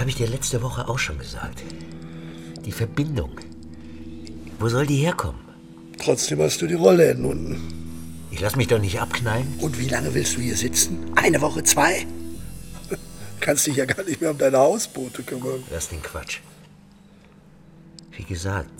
Habe 0.00 0.10
ich 0.10 0.16
dir 0.16 0.26
letzte 0.26 0.62
Woche 0.62 0.88
auch 0.88 0.98
schon 0.98 1.18
gesagt. 1.18 1.62
Die 2.64 2.72
Verbindung. 2.72 3.38
Wo 4.58 4.68
soll 4.68 4.86
die 4.86 4.96
herkommen? 4.96 5.40
Trotzdem 5.98 6.40
hast 6.40 6.60
du 6.62 6.66
die 6.66 6.74
Rolle 6.74 7.10
entnunden. 7.10 8.26
Ich 8.30 8.40
lass 8.40 8.56
mich 8.56 8.68
doch 8.68 8.78
nicht 8.78 9.00
abknallen. 9.00 9.46
Und 9.60 9.78
wie 9.78 9.88
lange 9.88 10.14
willst 10.14 10.36
du 10.36 10.40
hier 10.40 10.56
sitzen? 10.56 11.12
Eine 11.16 11.40
Woche, 11.40 11.62
zwei? 11.64 12.06
Kannst 13.40 13.66
dich 13.66 13.76
ja 13.76 13.84
gar 13.84 14.04
nicht 14.04 14.20
mehr 14.20 14.30
um 14.30 14.38
deine 14.38 14.58
Hausboote 14.58 15.22
kümmern. 15.22 15.62
Lass 15.70 15.88
den 15.88 16.02
Quatsch. 16.02 16.40
Wie 18.12 18.24
gesagt, 18.24 18.70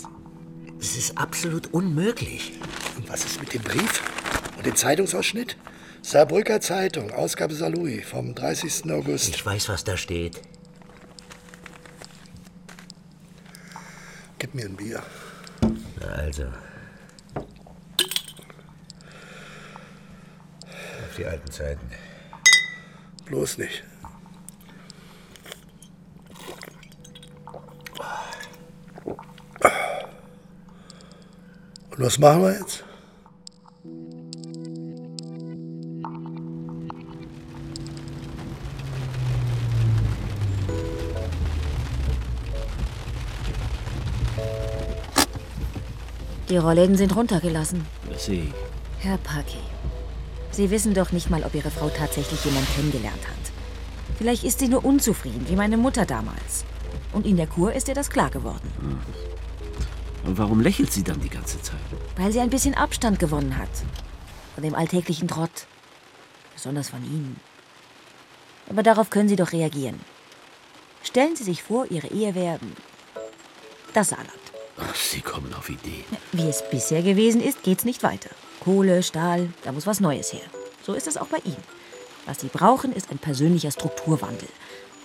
es 0.80 0.96
ist 0.96 1.18
absolut 1.18 1.72
unmöglich. 1.72 2.52
Und 2.96 3.08
was 3.08 3.24
ist 3.24 3.40
mit 3.40 3.52
dem 3.54 3.62
Brief? 3.62 4.02
Und 4.56 4.66
dem 4.66 4.76
Zeitungsausschnitt? 4.76 5.56
Saarbrücker 6.02 6.60
Zeitung, 6.60 7.10
Ausgabe 7.10 7.54
Saarlouis 7.54 8.04
vom 8.06 8.34
30. 8.34 8.90
August. 8.90 9.28
Ich 9.28 9.44
weiß, 9.44 9.68
was 9.68 9.84
da 9.84 9.96
steht. 9.96 10.40
Gib 14.40 14.54
mir 14.54 14.64
ein 14.64 14.74
Bier. 14.74 15.02
Na 16.00 16.06
also. 16.06 16.44
Auf 21.04 21.16
die 21.18 21.26
alten 21.26 21.50
Zeiten. 21.50 21.86
Bloß 23.26 23.58
nicht. 23.58 23.84
Und 31.90 31.98
was 31.98 32.18
machen 32.18 32.42
wir 32.42 32.58
jetzt? 32.58 32.82
Die 46.50 46.56
Rollläden 46.56 46.96
sind 46.96 47.14
runtergelassen. 47.14 47.86
Ich. 48.10 48.52
Herr 48.98 49.18
Paki, 49.18 49.58
Sie 50.50 50.70
wissen 50.70 50.94
doch 50.94 51.12
nicht 51.12 51.30
mal, 51.30 51.44
ob 51.44 51.54
Ihre 51.54 51.70
Frau 51.70 51.88
tatsächlich 51.88 52.44
jemand 52.44 52.66
kennengelernt 52.74 53.26
hat. 53.28 53.52
Vielleicht 54.18 54.42
ist 54.42 54.58
sie 54.58 54.68
nur 54.68 54.84
unzufrieden, 54.84 55.46
wie 55.48 55.54
meine 55.54 55.76
Mutter 55.76 56.04
damals. 56.04 56.64
Und 57.12 57.24
in 57.24 57.36
der 57.36 57.46
Kur 57.46 57.72
ist 57.72 57.88
ihr 57.88 57.94
das 57.94 58.10
klar 58.10 58.30
geworden. 58.30 58.70
Und 60.24 60.36
warum 60.38 60.60
lächelt 60.60 60.92
sie 60.92 61.04
dann 61.04 61.20
die 61.20 61.30
ganze 61.30 61.62
Zeit? 61.62 61.78
Weil 62.16 62.32
sie 62.32 62.40
ein 62.40 62.50
bisschen 62.50 62.74
Abstand 62.74 63.18
gewonnen 63.20 63.56
hat. 63.56 63.70
Von 64.54 64.64
dem 64.64 64.74
alltäglichen 64.74 65.28
Trott. 65.28 65.66
Besonders 66.52 66.90
von 66.90 67.02
Ihnen. 67.04 67.40
Aber 68.68 68.82
darauf 68.82 69.08
können 69.08 69.28
Sie 69.28 69.36
doch 69.36 69.52
reagieren. 69.52 70.00
Stellen 71.02 71.36
Sie 71.36 71.44
sich 71.44 71.62
vor, 71.62 71.90
Ihre 71.90 72.08
Ehe 72.08 72.34
wäre 72.34 72.58
das 73.94 74.10
Saarland. 74.10 74.39
Ach, 74.80 74.94
Sie 74.94 75.20
kommen 75.20 75.52
auf 75.54 75.68
Ideen. 75.68 76.04
Wie 76.32 76.48
es 76.48 76.62
bisher 76.70 77.02
gewesen 77.02 77.42
ist, 77.42 77.62
geht's 77.62 77.84
nicht 77.84 78.02
weiter. 78.02 78.30
Kohle, 78.60 79.02
Stahl, 79.02 79.52
da 79.64 79.72
muss 79.72 79.86
was 79.86 80.00
Neues 80.00 80.32
her. 80.32 80.42
So 80.82 80.94
ist 80.94 81.06
es 81.06 81.16
auch 81.16 81.26
bei 81.26 81.38
Ihnen. 81.44 81.62
Was 82.26 82.40
Sie 82.40 82.48
brauchen, 82.48 82.92
ist 82.92 83.10
ein 83.10 83.18
persönlicher 83.18 83.70
Strukturwandel. 83.70 84.48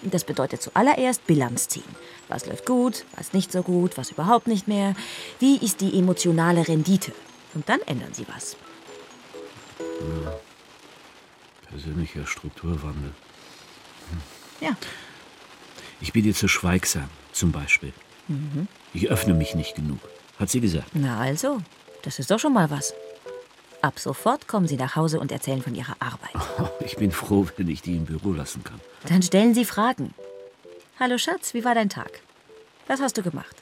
Das 0.04 0.24
bedeutet 0.24 0.62
zuallererst 0.62 1.26
Bilanz 1.26 1.68
ziehen. 1.68 1.84
Was 2.28 2.46
läuft 2.46 2.66
gut, 2.66 3.06
was 3.16 3.34
nicht 3.34 3.52
so 3.52 3.64
gut, 3.64 3.98
was 3.98 4.12
überhaupt 4.12 4.48
nicht 4.48 4.68
mehr. 4.68 4.96
Wie 5.40 5.58
ist 5.58 5.82
die 5.82 5.98
emotionale 5.98 6.68
Rendite? 6.68 7.14
Und 7.54 7.68
dann 7.70 7.82
ändern 7.82 8.14
Sie 8.14 8.26
was. 8.28 8.58
Hm. 9.80 10.28
Persönlicher 11.70 12.28
Strukturwandel. 12.28 13.12
Ja. 14.62 14.76
Ich 16.02 16.14
bin 16.14 16.26
ihr 16.26 16.36
zu 16.36 16.48
schweigsam, 16.48 17.10
zum 17.32 17.52
Beispiel. 17.52 17.94
Mhm. 18.28 18.68
Ich 18.94 19.10
öffne 19.10 19.34
mich 19.34 19.56
nicht 19.56 19.76
genug, 19.76 20.00
hat 20.40 20.50
sie 20.50 20.60
gesagt. 20.62 20.90
Na 20.94 21.20
also, 21.20 21.62
das 22.04 22.20
ist 22.20 22.32
doch 22.32 22.40
schon 22.40 22.54
mal 22.54 22.70
was. 22.72 22.94
Ab 23.82 24.00
sofort 24.00 24.48
kommen 24.48 24.68
Sie 24.68 24.78
nach 24.78 24.96
Hause 24.96 25.20
und 25.20 25.32
erzählen 25.32 25.62
von 25.62 25.76
Ihrer 25.76 25.96
Arbeit. 26.00 26.32
Ich 26.86 26.98
bin 26.98 27.12
froh, 27.12 27.48
wenn 27.58 27.68
ich 27.68 27.82
die 27.82 27.96
im 27.96 28.06
Büro 28.06 28.32
lassen 28.32 28.64
kann. 28.64 28.80
Dann 29.08 29.22
stellen 29.24 29.54
Sie 29.56 29.66
Fragen. 29.66 30.14
Hallo 31.00 31.18
Schatz, 31.18 31.54
wie 31.54 31.66
war 31.66 31.74
dein 31.76 31.90
Tag? 31.90 32.22
Was 32.88 33.02
hast 33.02 33.18
du 33.18 33.24
gemacht? 33.24 33.56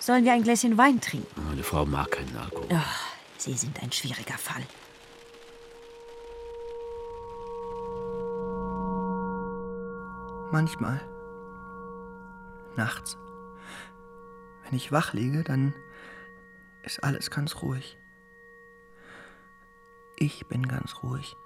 Sollen 0.00 0.24
wir 0.24 0.32
ein 0.32 0.42
Gläschen 0.42 0.76
Wein 0.76 1.00
trinken? 1.00 1.26
Meine 1.48 1.62
Frau 1.62 1.84
mag 1.86 2.10
keinen 2.10 2.36
Alkohol. 2.36 2.68
Ach, 2.72 3.04
Sie 3.38 3.54
sind 3.54 3.80
ein 3.82 3.92
schwieriger 3.92 4.36
Fall. 4.38 4.62
Manchmal. 10.50 11.00
Nachts. 12.76 13.16
Wenn 14.66 14.76
ich 14.76 14.90
wach 14.90 15.12
liege, 15.12 15.44
dann 15.44 15.74
ist 16.82 17.04
alles 17.04 17.30
ganz 17.30 17.62
ruhig. 17.62 17.96
Ich 20.16 20.48
bin 20.48 20.66
ganz 20.66 21.02
ruhig. 21.04 21.36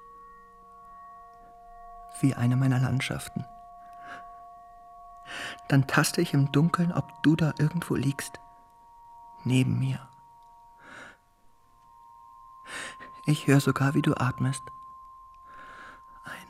Wie 2.21 2.35
eine 2.35 2.57
meiner 2.57 2.81
Landschaften. 2.81 3.45
Dann 5.69 5.87
taste 5.87 6.23
ich 6.23 6.33
im 6.33 6.51
Dunkeln, 6.51 6.93
ob 6.93 7.23
du 7.23 7.37
da 7.37 7.53
irgendwo 7.59 7.95
liegst. 7.95 8.41
Neben 9.45 9.79
mir. 9.79 10.09
Ich 13.27 13.47
höre 13.47 13.61
sogar, 13.61 13.95
wie 13.95 14.03
du 14.03 14.15
atmest. 14.15 14.63
Ein, 16.25 16.49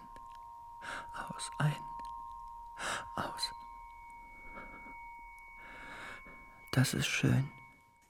aus, 1.35 1.51
ein, 1.59 1.77
aus. 3.17 3.51
Das 6.81 6.95
ist 6.95 7.09
schön. 7.09 7.45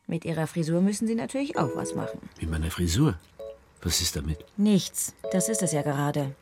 Mit 0.07 0.25
Ihrer 0.25 0.47
Frisur 0.47 0.81
müssen 0.81 1.09
Sie 1.09 1.17
natürlich 1.17 1.59
auch 1.59 1.71
was 1.75 1.97
machen. 1.97 2.21
Mit 2.41 2.49
meiner 2.49 2.71
Frisur? 2.71 3.19
Was 3.83 4.01
ist 4.01 4.15
damit? 4.15 4.45
Nichts, 4.57 5.13
das 5.33 5.49
ist 5.49 5.61
es 5.61 5.73
ja 5.73 5.83
gerade. 5.83 6.37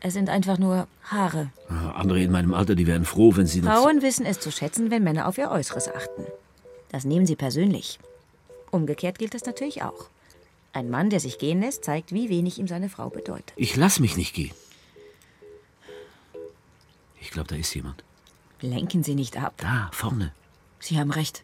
Es 0.00 0.12
sind 0.12 0.28
einfach 0.28 0.58
nur 0.58 0.86
Haare. 1.04 1.50
Ah, 1.70 1.92
Andere 1.92 2.20
in 2.20 2.32
meinem 2.32 2.52
Alter, 2.52 2.74
die 2.74 2.86
wären 2.86 3.06
froh, 3.06 3.34
wenn 3.34 3.46
sie 3.46 3.62
noch... 3.62 3.72
Frauen 3.72 4.02
wissen 4.02 4.26
es 4.26 4.40
zu 4.40 4.52
schätzen, 4.52 4.90
wenn 4.90 5.02
Männer 5.02 5.26
auf 5.26 5.38
ihr 5.38 5.50
Äußeres 5.50 5.88
achten. 5.88 6.26
Das 6.90 7.06
nehmen 7.06 7.24
sie 7.24 7.34
persönlich. 7.34 7.98
Umgekehrt 8.70 9.18
gilt 9.18 9.32
das 9.32 9.46
natürlich 9.46 9.82
auch. 9.82 10.10
Ein 10.74 10.90
Mann, 10.90 11.08
der 11.08 11.20
sich 11.20 11.38
gehen 11.38 11.62
lässt, 11.62 11.82
zeigt, 11.84 12.12
wie 12.12 12.28
wenig 12.28 12.58
ihm 12.58 12.68
seine 12.68 12.90
Frau 12.90 13.08
bedeutet. 13.08 13.54
Ich 13.56 13.74
lass 13.76 14.00
mich 14.00 14.18
nicht 14.18 14.34
gehen. 14.34 14.52
Ich 17.22 17.30
glaube, 17.30 17.48
da 17.48 17.56
ist 17.56 17.74
jemand. 17.74 18.04
Lenken 18.60 19.02
Sie 19.02 19.14
nicht 19.14 19.38
ab. 19.38 19.54
Da, 19.56 19.88
vorne. 19.94 20.34
Sie 20.78 20.98
haben 20.98 21.10
recht. 21.10 21.42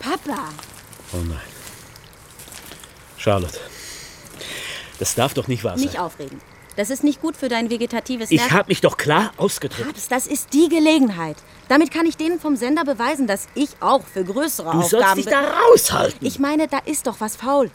Papa! 0.00 0.48
Oh 1.12 1.16
nein. 1.18 1.38
Charlotte. 3.16 3.58
Das 4.98 5.14
darf 5.14 5.34
doch 5.34 5.48
nicht 5.48 5.64
wahr 5.64 5.76
sein. 5.76 5.86
Nicht 5.86 5.98
aufregen. 5.98 6.40
Das 6.76 6.90
ist 6.90 7.02
nicht 7.02 7.20
gut 7.20 7.36
für 7.36 7.48
dein 7.48 7.70
vegetatives 7.70 8.30
Ich 8.30 8.40
Nerv- 8.40 8.50
habe 8.52 8.68
mich 8.68 8.80
doch 8.80 8.96
klar 8.96 9.32
ausgedrückt. 9.36 9.88
Papst, 9.88 10.12
das 10.12 10.28
ist 10.28 10.52
die 10.52 10.68
Gelegenheit. 10.68 11.36
Damit 11.68 11.90
kann 11.92 12.06
ich 12.06 12.16
denen 12.16 12.38
vom 12.38 12.54
Sender 12.54 12.84
beweisen, 12.84 13.26
dass 13.26 13.48
ich 13.54 13.70
auch 13.80 14.04
für 14.06 14.22
größere 14.24 14.70
Du 14.70 14.78
Aufgaben... 14.78 14.88
sollst 14.88 15.16
dich 15.16 15.26
da 15.26 15.40
raushalten. 15.40 16.24
Ich 16.24 16.38
meine, 16.38 16.68
da 16.68 16.78
ist 16.78 17.08
doch 17.08 17.16
was 17.20 17.34
faul. 17.34 17.70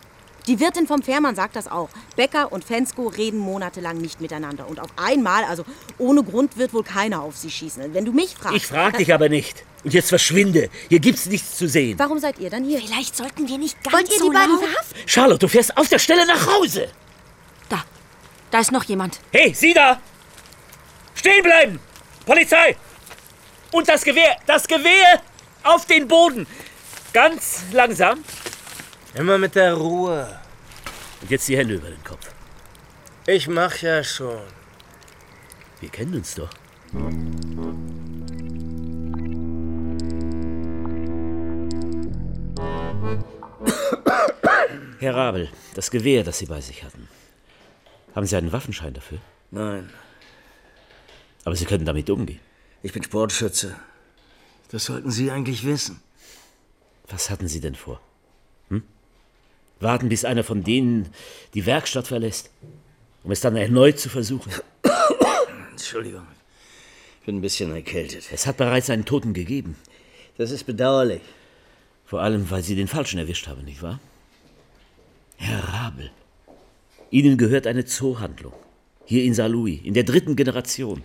Die 0.48 0.60
Wirtin 0.60 0.88
vom 0.88 1.02
Fährmann 1.02 1.36
sagt 1.36 1.56
das 1.56 1.68
auch. 1.68 1.90
Becker 2.16 2.52
und 2.52 2.64
Fensko 2.64 3.08
reden 3.08 3.40
monatelang 3.40 3.98
nicht 3.98 4.22
miteinander. 4.22 4.68
Und 4.68 4.80
auf 4.80 4.90
einmal, 4.98 5.44
also 5.46 5.64
ohne 5.98 6.24
Grund, 6.24 6.58
wird 6.58 6.74
wohl 6.74 6.84
keiner 6.84 7.22
auf 7.22 7.38
sie 7.38 7.52
schießen. 7.52 7.84
Und 7.84 7.94
Wenn 7.94 8.06
du 8.06 8.12
mich 8.12 8.36
fragst... 8.36 8.58
Ich 8.58 8.68
frag 8.68 8.98
dich 8.98 9.14
aber 9.14 9.30
nicht. 9.30 9.64
Und 9.84 9.94
jetzt 9.94 10.10
verschwinde. 10.10 10.70
Hier 10.90 11.00
gibt's 11.00 11.26
nichts 11.26 11.58
zu 11.58 11.68
sehen. 11.68 11.98
Warum 12.00 12.20
seid 12.20 12.40
ihr 12.40 12.50
dann 12.50 12.64
hier? 12.64 12.80
Vielleicht 12.80 13.16
sollten 13.16 13.48
wir 13.48 13.58
nicht 13.58 13.82
ganz 13.84 13.96
Wollt 13.96 14.12
ihr 14.12 14.20
so 14.20 14.30
die 14.30 14.36
beiden 14.36 14.58
verhaften? 14.58 14.98
Charlotte, 15.06 15.40
du 15.40 15.48
fährst 15.48 15.78
auf 15.78 15.90
der 15.90 16.00
Stelle 16.00 16.26
nach 16.26 16.48
Hause. 16.48 16.90
Da 18.54 18.60
ist 18.60 18.72
noch 18.72 18.84
jemand. 18.84 19.20
Hey, 19.32 19.52
Sie 19.52 19.74
da! 19.74 20.00
Stehen 21.16 21.42
bleiben! 21.42 21.80
Polizei! 22.24 22.76
Und 23.72 23.90
das 23.90 24.04
Gewehr, 24.04 24.38
das 24.46 24.68
Gewehr 24.68 25.24
auf 25.64 25.88
den 25.88 26.08
Boden. 26.08 26.46
Ganz 27.14 27.64
langsam. 27.72 28.24
Immer 29.16 29.38
mit 29.38 29.54
der 29.54 29.76
Ruhe. 29.76 30.40
Und 31.22 31.30
jetzt 31.30 31.48
die 31.48 31.56
Hände 31.56 31.76
über 31.76 31.90
den 31.90 32.04
Kopf. 32.04 32.34
Ich 33.28 33.48
mach 33.48 33.78
ja 33.78 34.04
schon. 34.04 34.42
Wir 35.80 35.90
kennen 35.90 36.16
uns 36.16 36.34
doch. 36.34 36.50
Herr 45.00 45.16
Rabel, 45.16 45.52
das 45.76 45.92
Gewehr, 45.92 46.24
das 46.24 46.40
Sie 46.40 46.48
bei 46.48 46.62
sich 46.62 46.84
hatten. 46.84 47.08
Haben 48.16 48.26
Sie 48.26 48.36
einen 48.36 48.52
Waffenschein 48.52 48.94
dafür? 48.94 49.20
Nein. 49.52 49.90
Aber 51.46 51.56
Sie 51.56 51.66
können 51.66 51.86
damit 51.86 52.10
umgehen. 52.10 52.40
Ich 52.82 52.94
bin 52.94 53.04
Sportschütze. 53.04 53.76
Das 54.72 54.86
sollten 54.86 55.12
Sie 55.12 55.30
eigentlich 55.30 55.66
wissen. 55.66 56.02
Was 57.10 57.30
hatten 57.30 57.48
Sie 57.48 57.60
denn 57.60 57.76
vor? 57.76 58.02
Warten, 59.84 60.10
bis 60.10 60.26
einer 60.26 60.44
von 60.44 60.64
denen 60.64 61.10
die 61.54 61.66
Werkstatt 61.66 62.08
verlässt, 62.08 62.50
um 63.24 63.32
es 63.32 63.42
dann 63.42 63.56
erneut 63.56 64.00
zu 64.00 64.10
versuchen. 64.10 64.52
Entschuldigung. 65.72 66.26
Ich 67.20 67.26
bin 67.26 67.38
ein 67.38 67.42
bisschen 67.42 67.74
erkältet. 67.74 68.26
Es 68.34 68.48
hat 68.48 68.58
bereits 68.58 68.90
einen 68.90 69.06
Toten 69.06 69.34
gegeben. 69.34 69.76
Das 70.38 70.52
ist 70.52 70.66
bedauerlich. 70.66 71.22
Vor 72.06 72.22
allem, 72.22 72.50
weil 72.50 72.64
Sie 72.64 72.76
den 72.76 72.88
Falschen 72.88 73.20
erwischt 73.20 73.48
haben, 73.48 73.64
nicht 73.64 73.82
wahr? 73.82 74.00
Herr 75.38 75.64
Rabel, 75.64 76.12
Ihnen 77.12 77.38
gehört 77.38 77.68
eine 77.68 77.86
Zoohandlung. 77.86 78.54
Hier 79.06 79.24
in 79.24 79.34
Saarlouis, 79.34 79.80
in 79.84 79.94
der 79.94 80.04
dritten 80.04 80.36
Generation. 80.36 81.04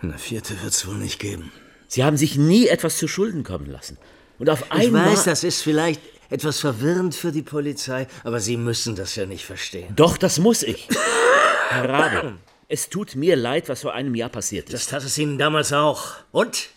Eine 0.00 0.18
vierte 0.18 0.60
wird's 0.62 0.86
wohl 0.86 0.96
nicht 0.96 1.18
geben. 1.18 1.50
Sie 1.88 2.04
haben 2.04 2.16
sich 2.16 2.36
nie 2.36 2.68
etwas 2.68 2.98
zu 2.98 3.08
Schulden 3.08 3.44
kommen 3.44 3.66
lassen. 3.66 3.96
Und 4.38 4.50
auf 4.50 4.62
Ich 4.66 4.72
einmal... 4.72 5.10
weiß, 5.10 5.24
das 5.24 5.42
ist 5.44 5.62
vielleicht 5.62 6.00
etwas 6.30 6.60
verwirrend 6.60 7.14
für 7.14 7.32
die 7.32 7.42
Polizei, 7.42 8.06
aber 8.24 8.40
Sie 8.40 8.56
müssen 8.56 8.96
das 8.96 9.16
ja 9.16 9.26
nicht 9.26 9.44
verstehen. 9.44 9.94
Doch, 9.96 10.16
das 10.16 10.38
muss 10.38 10.62
ich. 10.62 10.88
Herr 11.68 11.88
Rabe, 11.88 12.38
es 12.68 12.88
tut 12.88 13.14
mir 13.14 13.36
leid, 13.36 13.68
was 13.68 13.82
vor 13.82 13.94
einem 13.94 14.14
Jahr 14.14 14.28
passiert 14.28 14.66
ist. 14.66 14.74
Das 14.74 14.86
tat 14.88 15.02
es 15.02 15.16
Ihnen 15.18 15.38
damals 15.38 15.72
auch. 15.72 16.16
Und? 16.32 16.70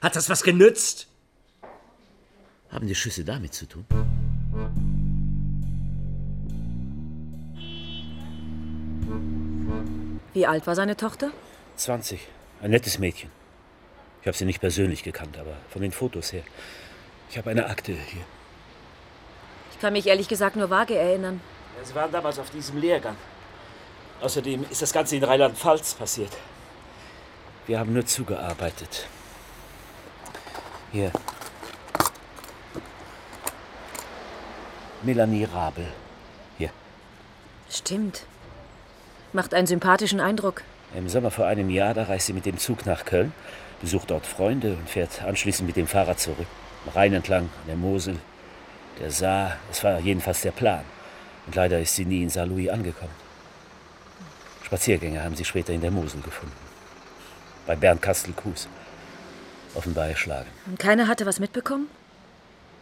Hat 0.00 0.16
das 0.16 0.28
was 0.28 0.42
genützt? 0.42 1.06
Haben 2.70 2.86
die 2.86 2.94
Schüsse 2.94 3.24
damit 3.24 3.54
zu 3.54 3.66
tun? 3.66 3.84
Wie 10.34 10.46
alt 10.46 10.66
war 10.66 10.74
seine 10.74 10.96
Tochter? 10.96 11.30
20. 11.76 12.20
Ein 12.60 12.70
nettes 12.70 12.98
Mädchen. 12.98 13.30
Ich 14.20 14.26
habe 14.26 14.36
sie 14.36 14.44
nicht 14.44 14.60
persönlich 14.60 15.02
gekannt, 15.02 15.38
aber 15.38 15.56
von 15.70 15.82
den 15.82 15.92
Fotos 15.92 16.32
her. 16.32 16.42
Ich 17.30 17.38
habe 17.38 17.50
eine 17.50 17.66
Akte 17.66 17.92
hier. 17.92 18.24
Ich 19.74 19.80
kann 19.80 19.92
mich 19.92 20.06
ehrlich 20.06 20.28
gesagt 20.28 20.54
nur 20.54 20.70
vage 20.70 20.96
erinnern. 20.96 21.40
Ja, 21.76 21.84
sie 21.84 21.94
waren 21.96 22.12
damals 22.12 22.38
auf 22.38 22.48
diesem 22.50 22.80
Lehrgang. 22.80 23.16
Außerdem 24.22 24.64
ist 24.70 24.80
das 24.80 24.92
Ganze 24.92 25.16
in 25.16 25.24
Rheinland-Pfalz 25.24 25.94
passiert. 25.94 26.30
Wir 27.66 27.80
haben 27.80 27.92
nur 27.92 28.06
zugearbeitet. 28.06 29.08
Hier. 30.92 31.10
Melanie 35.02 35.44
Rabel. 35.44 35.88
Hier. 36.56 36.70
Stimmt. 37.68 38.26
Macht 39.32 39.52
einen 39.54 39.66
sympathischen 39.66 40.20
Eindruck. 40.20 40.62
Im 40.94 41.08
Sommer 41.08 41.32
vor 41.32 41.46
einem 41.46 41.68
Jahr, 41.68 41.94
da 41.94 42.04
reist 42.04 42.26
sie 42.26 42.32
mit 42.32 42.46
dem 42.46 42.58
Zug 42.58 42.86
nach 42.86 43.04
Köln, 43.04 43.32
besucht 43.80 44.12
dort 44.12 44.24
Freunde 44.24 44.74
und 44.74 44.88
fährt 44.88 45.22
anschließend 45.24 45.66
mit 45.66 45.76
dem 45.76 45.88
Fahrrad 45.88 46.20
zurück. 46.20 46.46
Am 46.86 46.92
Rhein 46.92 47.12
entlang, 47.12 47.42
an 47.42 47.66
der 47.66 47.76
Mosel, 47.76 48.18
der 49.00 49.10
Saar. 49.10 49.56
Das 49.68 49.82
war 49.84 49.98
jedenfalls 50.00 50.42
der 50.42 50.52
Plan. 50.52 50.84
Und 51.46 51.54
leider 51.54 51.78
ist 51.80 51.94
sie 51.94 52.04
nie 52.04 52.22
in 52.22 52.30
Saarlouis 52.30 52.68
angekommen. 52.68 53.14
Spaziergänger 54.62 55.22
haben 55.22 55.36
sie 55.36 55.44
später 55.44 55.72
in 55.72 55.80
der 55.80 55.90
Mosel 55.90 56.20
gefunden. 56.22 56.56
Bei 57.66 57.76
Bernd 57.76 58.00
Kastel-Kues. 58.02 58.68
Offenbar 59.74 60.08
erschlagen. 60.08 60.48
Und 60.66 60.78
keiner 60.78 61.08
hatte 61.08 61.26
was 61.26 61.40
mitbekommen? 61.40 61.88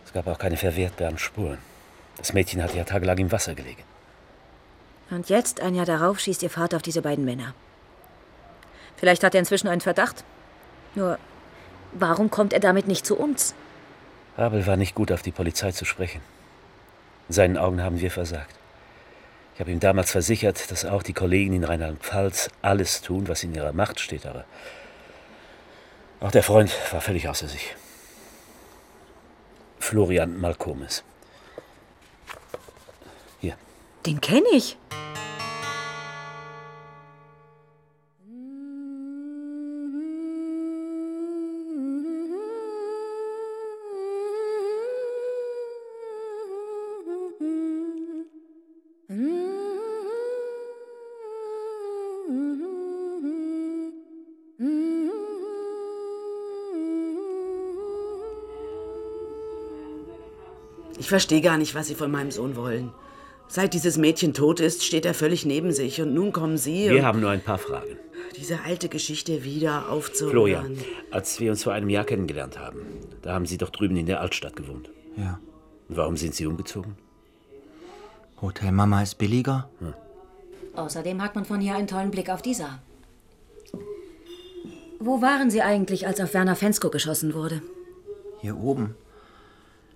Es 0.05 0.13
gab 0.13 0.27
auch 0.27 0.39
keine 0.39 0.57
verwertbaren 0.57 1.19
Spuren. 1.19 1.59
Das 2.19 2.33
Mädchen 2.33 2.63
hatte 2.63 2.77
ja 2.77 2.85
tagelang 2.85 3.19
im 3.19 3.33
Wasser 3.33 3.55
gelegen. 3.55 3.83
Und 5.11 5.29
jetzt, 5.29 5.61
ein 5.61 5.75
Jahr 5.75 5.87
darauf, 5.87 6.21
schießt 6.21 6.43
ihr 6.43 6.51
Vater 6.51 6.77
auf 6.77 6.83
diese 6.83 7.03
beiden 7.03 7.25
Männer. 7.25 7.55
Vielleicht 8.97 9.25
hat 9.25 9.35
er 9.35 9.41
inzwischen 9.41 9.69
einen 9.69 9.81
Verdacht. 9.81 10.25
Nur, 10.95 11.19
warum 11.93 12.31
kommt 12.31 12.53
er 12.53 12.61
damit 12.61 12.87
nicht 12.87 13.05
zu 13.05 13.17
uns? 13.17 13.55
Rabel 14.37 14.67
war 14.67 14.77
nicht 14.77 14.95
gut 14.95 15.13
auf 15.13 15.23
die 15.23 15.31
Polizei 15.31 15.73
zu 15.73 15.85
sprechen. 15.85 16.21
In 17.29 17.35
seinen 17.35 17.57
Augen 17.57 17.83
haben 17.83 18.01
wir 18.01 18.11
versagt. 18.11 18.55
Ich 19.55 19.61
habe 19.61 19.71
ihm 19.71 19.81
damals 19.81 20.11
versichert, 20.11 20.71
dass 20.71 20.85
auch 20.85 21.03
die 21.03 21.13
Kollegen 21.13 21.53
in 21.55 21.65
Rheinland-Pfalz 21.65 22.51
alles 22.63 23.03
tun, 23.03 23.29
was 23.29 23.43
in 23.43 23.55
ihrer 23.55 23.73
Macht 23.73 24.01
steht, 24.01 24.27
aber 24.27 24.45
auch 26.21 26.31
der 26.31 26.43
Freund 26.43 26.73
war 26.91 27.01
völlig 27.01 27.29
außer 27.29 27.49
sich. 27.49 27.75
Florian 29.79 30.41
Malkomes. 30.41 31.03
Hier. 33.41 33.57
Den 34.07 34.21
kenne 34.21 34.47
ich. 34.53 34.79
Ich 60.99 61.09
verstehe 61.09 61.41
gar 61.41 61.59
nicht, 61.59 61.75
was 61.75 61.89
Sie 61.89 61.95
von 61.95 62.11
meinem 62.11 62.31
Sohn 62.31 62.57
wollen. 62.57 62.93
Seit 63.49 63.75
dieses 63.75 63.99
Mädchen 63.99 64.33
tot 64.33 64.61
ist, 64.61 64.85
steht 64.85 65.05
er 65.05 65.15
völlig 65.15 65.45
neben 65.45 65.73
sich. 65.73 66.01
Und 66.01 66.15
nun 66.15 66.33
kommen 66.33 66.57
Sie. 66.57 66.89
Wir 66.89 67.01
und 67.01 67.03
haben 67.03 67.21
nur 67.21 67.31
ein 67.31 67.43
paar 67.43 67.59
Fragen. 67.59 67.99
Diese 68.37 68.61
alte 68.65 68.89
Geschichte 68.89 69.45
wieder 69.45 69.91
aufzuhören. 69.91 70.33
Florian, 70.33 70.79
als 71.11 71.39
wir 71.39 71.51
uns 71.51 71.63
vor 71.63 71.75
einem 71.75 71.91
Jahr 71.91 72.05
kennengelernt 72.05 72.59
haben, 72.59 72.81
da 73.21 73.35
haben 73.35 73.45
Sie 73.45 73.59
doch 73.59 73.69
drüben 73.71 73.97
in 73.97 74.07
der 74.07 74.21
Altstadt 74.21 74.57
gewohnt. 74.57 74.91
Ja. 75.17 75.39
Und 75.89 75.97
warum 75.97 76.17
sind 76.17 76.35
Sie 76.35 76.47
umgezogen? 76.47 76.97
Hotel 78.41 78.73
Mama 78.73 79.03
ist 79.03 79.19
billiger. 79.19 79.69
Außerdem 80.75 81.23
hat 81.23 81.35
man 81.35 81.45
von 81.45 81.61
hier 81.61 81.75
einen 81.75 81.87
tollen 81.87 82.11
Blick 82.11 82.31
auf 82.31 82.41
die 82.41 82.55
Saar. 82.55 82.81
Wo 84.99 85.21
waren 85.21 85.51
Sie 85.51 85.61
eigentlich, 85.61 86.07
als 86.07 86.21
auf 86.21 86.33
Werner 86.33 86.57
Fensko 86.57 86.89
geschossen 86.89 87.35
wurde? 87.35 87.61
Hier 88.41 88.57
oben. 88.57 88.95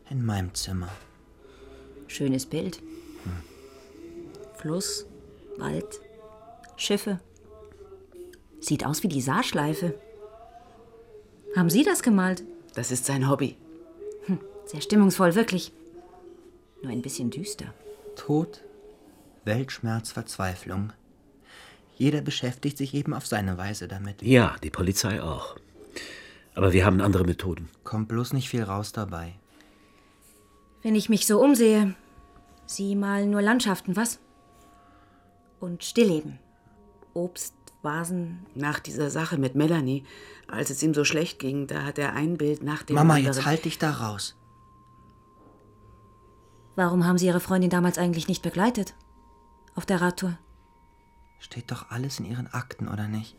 In 0.09 0.25
meinem 0.25 0.55
Zimmer. 0.55 0.89
Schönes 2.07 2.47
Bild. 2.47 2.81
Fluss, 4.57 5.07
Wald, 5.59 6.01
Schiffe. 6.77 7.21
Sieht 8.61 8.87
aus 8.87 9.03
wie 9.03 9.09
die 9.09 9.21
Saarschleife. 9.21 9.95
Haben 11.55 11.71
Sie 11.71 11.83
das 11.85 12.03
gemalt? 12.03 12.45
Das 12.75 12.91
ist 12.91 13.05
sein 13.05 13.29
Hobby. 13.29 13.57
Hm, 14.27 14.41
sehr 14.65 14.81
stimmungsvoll, 14.81 15.35
wirklich. 15.35 15.73
Nur 16.83 16.93
ein 16.93 17.03
bisschen 17.03 17.31
düster. 17.31 17.73
Tod, 18.17 18.63
Weltschmerz, 19.45 20.13
Verzweiflung. 20.13 20.93
Jeder 21.97 22.21
beschäftigt 22.21 22.77
sich 22.77 22.93
eben 22.95 23.15
auf 23.15 23.27
seine 23.27 23.57
Weise 23.57 23.89
damit. 23.89 24.23
Ja, 24.23 24.57
die 24.63 24.71
Polizei 24.71 25.23
auch. 25.23 25.57
Aber 26.55 26.73
wir 26.73 26.85
haben 26.85 27.01
andere 27.01 27.25
Methoden. 27.25 27.69
Kommt 27.85 28.09
bloß 28.09 28.33
nicht 28.33 28.49
viel 28.49 28.63
raus 28.63 28.93
dabei. 28.93 29.35
Wenn 30.83 30.95
ich 30.95 31.09
mich 31.09 31.27
so 31.27 31.43
umsehe, 31.43 31.95
Sie 32.67 32.97
malen 32.97 33.31
nur 33.31 33.43
Landschaften, 33.43 33.97
was? 33.97 34.19
Und 35.61 35.85
Stillleben. 35.85 36.39
Obst, 37.15 37.55
Vasen. 37.83 38.45
Nach 38.55 38.81
dieser 38.81 39.11
Sache 39.11 39.39
mit 39.39 39.55
Melanie, 39.55 40.05
als 40.49 40.71
es 40.71 40.83
ihm 40.83 40.93
so 40.93 41.05
schlecht 41.05 41.39
ging, 41.39 41.67
da 41.67 41.85
hat 41.85 41.99
er 41.99 42.13
ein 42.15 42.37
Bild 42.37 42.63
nach 42.63 42.83
dem 42.83 42.97
Mama, 42.97 43.15
anderen. 43.15 43.35
jetzt 43.35 43.47
halt 43.47 43.65
dich 43.65 43.79
da 43.79 43.91
raus. 43.93 44.37
Warum 46.75 47.07
haben 47.07 47.17
Sie 47.17 47.27
Ihre 47.27 47.41
Freundin 47.41 47.71
damals 47.71 47.97
eigentlich 47.97 48.29
nicht 48.29 48.43
begleitet? 48.43 48.95
Auf 49.75 49.87
der 49.87 50.01
Radtour? 50.01 50.39
Steht 51.39 51.71
doch 51.71 51.91
alles 51.91 52.19
in 52.19 52.25
ihren 52.27 52.49
Akten, 52.49 52.89
oder 52.89 53.09
nicht? 53.09 53.37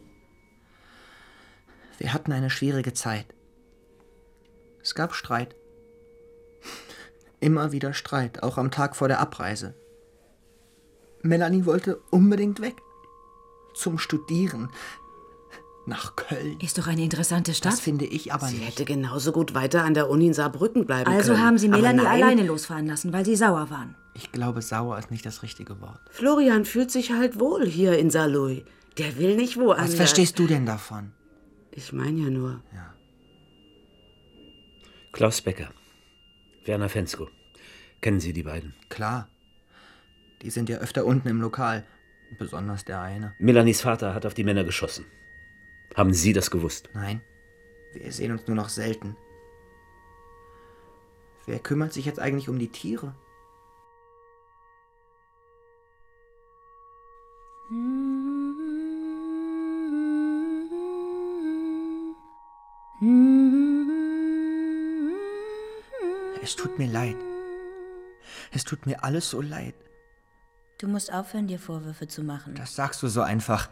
Wir 1.98 2.14
hatten 2.14 2.32
eine 2.32 2.50
schwierige 2.50 2.94
Zeit. 2.94 3.34
Es 4.82 4.96
gab 4.96 5.14
Streit. 5.14 5.56
Immer 7.40 7.72
wieder 7.72 7.94
Streit, 7.94 8.42
auch 8.44 8.58
am 8.58 8.72
Tag 8.72 8.96
vor 8.96 9.08
der 9.08 9.20
Abreise. 9.20 9.76
Melanie 11.22 11.66
wollte 11.66 11.98
unbedingt 12.12 12.62
weg. 12.62 12.76
Zum 13.76 14.00
Studieren. 14.00 14.70
Nach 15.86 16.16
Köln. 16.16 16.60
Ist 16.60 16.78
doch 16.78 16.88
eine 16.88 17.02
interessante 17.04 17.54
Stadt. 17.54 17.74
Das 17.74 17.80
finde 17.80 18.06
ich 18.06 18.34
aber 18.34 18.48
Sie 18.48 18.58
nicht. 18.58 18.68
hätte 18.68 18.86
genauso 18.86 19.32
gut 19.32 19.54
weiter 19.54 19.84
an 19.86 19.94
der 19.94 20.10
Uni 20.10 20.28
in 20.28 20.34
Saarbrücken 20.34 20.86
bleiben 20.86 21.10
Also 21.10 21.34
können. 21.34 21.46
haben 21.46 21.58
Sie 21.58 21.70
Melanie 21.70 22.06
alleine 22.06 22.44
losfahren 22.44 22.88
lassen, 22.88 23.14
weil 23.14 23.24
Sie 23.24 23.36
sauer 23.36 23.70
waren. 23.70 23.96
Ich 24.14 24.32
glaube, 24.32 24.62
sauer 24.62 24.98
ist 24.98 25.12
nicht 25.12 25.26
das 25.26 25.44
richtige 25.44 25.80
Wort. 25.80 26.00
Florian 26.10 26.66
fühlt 26.66 26.92
sich 26.92 27.12
halt 27.12 27.40
wohl 27.40 27.66
hier 27.66 27.98
in 28.00 28.10
Saarlouis. 28.10 28.64
Der 28.98 29.18
will 29.18 29.36
nicht 29.38 29.58
woanders. 29.58 29.90
Was 29.90 29.96
verstehst 29.96 30.40
du 30.40 30.48
denn 30.48 30.66
davon? 30.66 31.12
Ich 31.72 31.94
meine 31.94 32.20
ja 32.20 32.30
nur. 32.32 32.62
Klaus 35.14 35.42
Becker, 35.42 35.70
Werner 36.68 36.90
Fensko. 36.90 37.30
Kennen 38.02 38.20
Sie 38.20 38.34
die 38.34 38.44
beiden? 38.44 38.76
Klar. 38.90 39.30
Die 40.42 40.50
sind 40.50 40.70
ja 40.70 40.78
öfter 40.78 41.06
unten 41.06 41.28
im 41.30 41.42
Lokal. 41.42 41.86
Besonders 42.38 42.84
der 42.84 43.02
eine. 43.02 43.34
Melanies 43.40 43.82
Vater 43.82 44.14
hat 44.14 44.26
auf 44.26 44.34
die 44.34 44.44
Männer 44.44 44.64
geschossen. 44.64 45.06
Haben 45.96 46.14
Sie 46.14 46.34
das 46.34 46.52
gewusst? 46.52 46.90
Nein, 46.94 47.22
wir 47.94 48.12
sehen 48.12 48.34
uns 48.34 48.46
nur 48.48 48.56
noch 48.56 48.70
selten. 48.70 49.16
Wer 51.46 51.60
kümmert 51.60 51.94
sich 51.94 52.06
jetzt 52.06 52.20
eigentlich 52.20 52.50
um 52.50 52.60
die 52.60 52.68
Tiere? 52.68 53.16
Es 66.42 66.56
tut 66.56 66.78
mir 66.80 66.88
leid. 66.88 67.16
Es 68.52 68.64
tut 68.64 68.86
mir 68.86 69.04
alles 69.04 69.30
so 69.30 69.42
leid. 69.42 69.76
Du 70.80 70.88
musst 70.88 71.12
aufhören, 71.12 71.48
dir 71.48 71.60
Vorwürfe 71.60 72.08
zu 72.08 72.24
machen. 72.24 72.56
Das 72.56 72.76
sagst 72.76 73.02
du 73.02 73.08
so 73.08 73.22
einfach. 73.22 73.70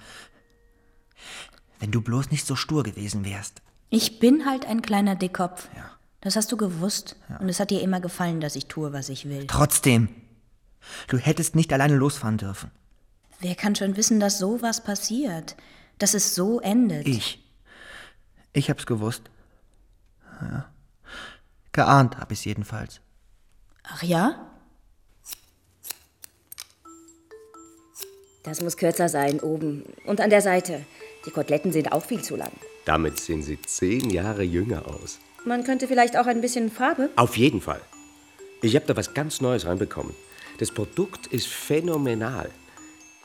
Wenn 1.79 1.91
du 1.91 2.01
bloß 2.01 2.31
nicht 2.31 2.47
so 2.47 2.55
stur 2.55 2.83
gewesen 2.83 3.25
wärst. 3.25 3.61
Ich 3.89 4.19
bin 4.19 4.45
halt 4.45 4.65
ein 4.65 4.81
kleiner 4.81 5.15
Dickkopf. 5.15 5.69
Das 6.21 6.35
hast 6.35 6.51
du 6.51 6.57
gewusst. 6.57 7.15
Und 7.39 7.49
es 7.49 7.59
hat 7.59 7.69
dir 7.69 7.81
immer 7.81 8.01
gefallen, 8.01 8.41
dass 8.41 8.55
ich 8.55 8.65
tue, 8.65 8.91
was 8.93 9.09
ich 9.09 9.29
will. 9.29 9.45
Trotzdem. 9.47 10.09
Du 11.07 11.17
hättest 11.17 11.55
nicht 11.55 11.71
alleine 11.71 11.95
losfahren 11.95 12.37
dürfen. 12.37 12.71
Wer 13.39 13.55
kann 13.55 13.75
schon 13.75 13.97
wissen, 13.97 14.19
dass 14.19 14.39
sowas 14.39 14.83
passiert? 14.83 15.55
Dass 15.99 16.13
es 16.13 16.35
so 16.35 16.59
endet? 16.59 17.07
Ich. 17.07 17.43
Ich 18.53 18.69
hab's 18.69 18.85
gewusst. 18.85 19.23
Ja. 20.41 20.69
Geahnt 21.75 22.17
hab 22.17 22.31
ich's 22.31 22.45
jedenfalls. 22.45 23.01
Ach 23.83 24.01
ja? 24.01 24.49
Das 28.43 28.61
muss 28.61 28.77
kürzer 28.77 29.09
sein, 29.09 29.41
oben 29.41 29.83
und 30.05 30.21
an 30.21 30.29
der 30.29 30.41
Seite. 30.41 30.85
Die 31.25 31.31
Koteletten 31.31 31.73
sind 31.73 31.91
auch 31.91 32.05
viel 32.05 32.21
zu 32.21 32.37
lang. 32.37 32.51
Damit 32.85 33.19
sehen 33.19 33.43
Sie 33.43 33.61
zehn 33.61 34.09
Jahre 34.09 34.43
jünger 34.43 34.87
aus. 34.87 35.19
Man 35.43 35.65
könnte 35.65 35.89
vielleicht 35.89 36.15
auch 36.15 36.27
ein 36.27 36.39
bisschen 36.39 36.71
Farbe. 36.71 37.09
Auf 37.17 37.35
jeden 37.35 37.59
Fall. 37.59 37.81
Ich 38.61 38.75
habe 38.75 38.85
da 38.85 38.95
was 38.95 39.13
ganz 39.13 39.41
Neues 39.41 39.65
reinbekommen. 39.65 40.15
Das 40.59 40.71
Produkt 40.71 41.27
ist 41.27 41.47
phänomenal. 41.47 42.51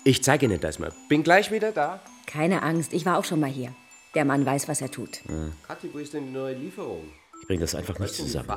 Ich 0.03 0.25
zeige 0.25 0.47
Ihnen 0.47 0.61
das 0.61 0.81
mal. 0.81 0.93
Bin 1.09 1.23
gleich 1.23 1.53
wieder 1.53 1.71
da. 1.71 2.01
Keine 2.27 2.65
Angst, 2.65 2.93
ich 2.95 3.07
war 3.07 3.17
auch 3.17 3.25
schon 3.25 3.39
mal 3.39 3.51
hier. 3.51 3.73
Der 4.17 4.25
Mann 4.25 4.45
weiß, 4.45 4.67
was 4.67 4.81
er 4.81 4.91
tut. 4.91 5.21
Kathi, 5.69 5.89
wo 5.93 5.99
ist 5.99 6.15
denn 6.15 6.27
die 6.27 6.33
neue 6.33 6.57
Lieferung? 6.57 7.05
Ich 7.41 7.47
bringe 7.47 7.61
das 7.61 7.75
einfach 7.75 7.99
nicht 7.99 8.15
zusammen. 8.15 8.49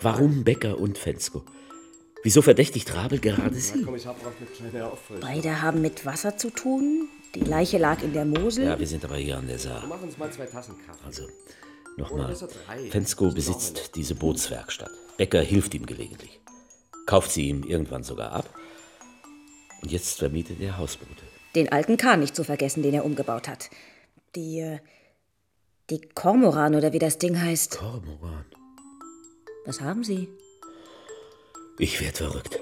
Warum 0.00 0.44
Becker 0.44 0.78
und 0.78 0.98
Fensko? 0.98 1.44
Wieso 2.24 2.42
verdächtigt 2.42 2.94
Rabel 2.94 3.20
gerade 3.20 3.54
sie? 3.54 3.86
Beide 5.20 5.62
haben 5.62 5.80
mit 5.82 6.04
Wasser 6.04 6.36
zu 6.36 6.50
tun. 6.50 7.08
Die 7.34 7.40
Leiche 7.40 7.78
lag 7.78 8.02
in 8.02 8.12
der 8.12 8.24
Mosel. 8.24 8.64
Ja, 8.64 8.78
wir 8.78 8.86
sind 8.86 9.04
aber 9.04 9.16
hier 9.16 9.38
an 9.38 9.46
der 9.46 9.58
Saar. 9.58 9.86
Machen 9.86 10.04
uns 10.04 10.18
mal 10.18 10.30
zwei 10.32 10.46
Tassen 10.46 10.74
Kaffee. 10.84 11.04
Also, 11.04 11.28
nochmal. 11.96 12.34
Fensko 12.90 13.30
besitzt 13.30 13.94
diese 13.94 14.14
Bootswerkstatt. 14.14 14.90
Becker 15.16 15.40
hilft 15.40 15.74
ihm 15.74 15.86
gelegentlich. 15.86 16.40
Kauft 17.06 17.30
sie 17.30 17.48
ihm 17.48 17.62
irgendwann 17.62 18.02
sogar 18.02 18.32
ab. 18.32 18.48
Und 19.82 19.92
jetzt 19.92 20.18
vermietet 20.18 20.60
er 20.60 20.78
Hausboote. 20.78 21.22
Den 21.54 21.70
alten 21.70 21.96
Kahn 21.96 22.20
nicht 22.20 22.34
zu 22.34 22.44
vergessen, 22.44 22.82
den 22.82 22.94
er 22.94 23.04
umgebaut 23.04 23.48
hat. 23.48 23.70
Die, 24.34 24.60
äh, 24.60 24.78
die 25.90 26.00
Kormoran 26.14 26.74
oder 26.74 26.92
wie 26.92 26.98
das 26.98 27.18
Ding 27.18 27.40
heißt. 27.40 27.78
Kormoran? 27.78 28.44
Was 29.64 29.80
haben 29.80 30.04
Sie? 30.04 30.28
Ich 31.78 32.00
werd 32.00 32.18
verrückt. 32.18 32.60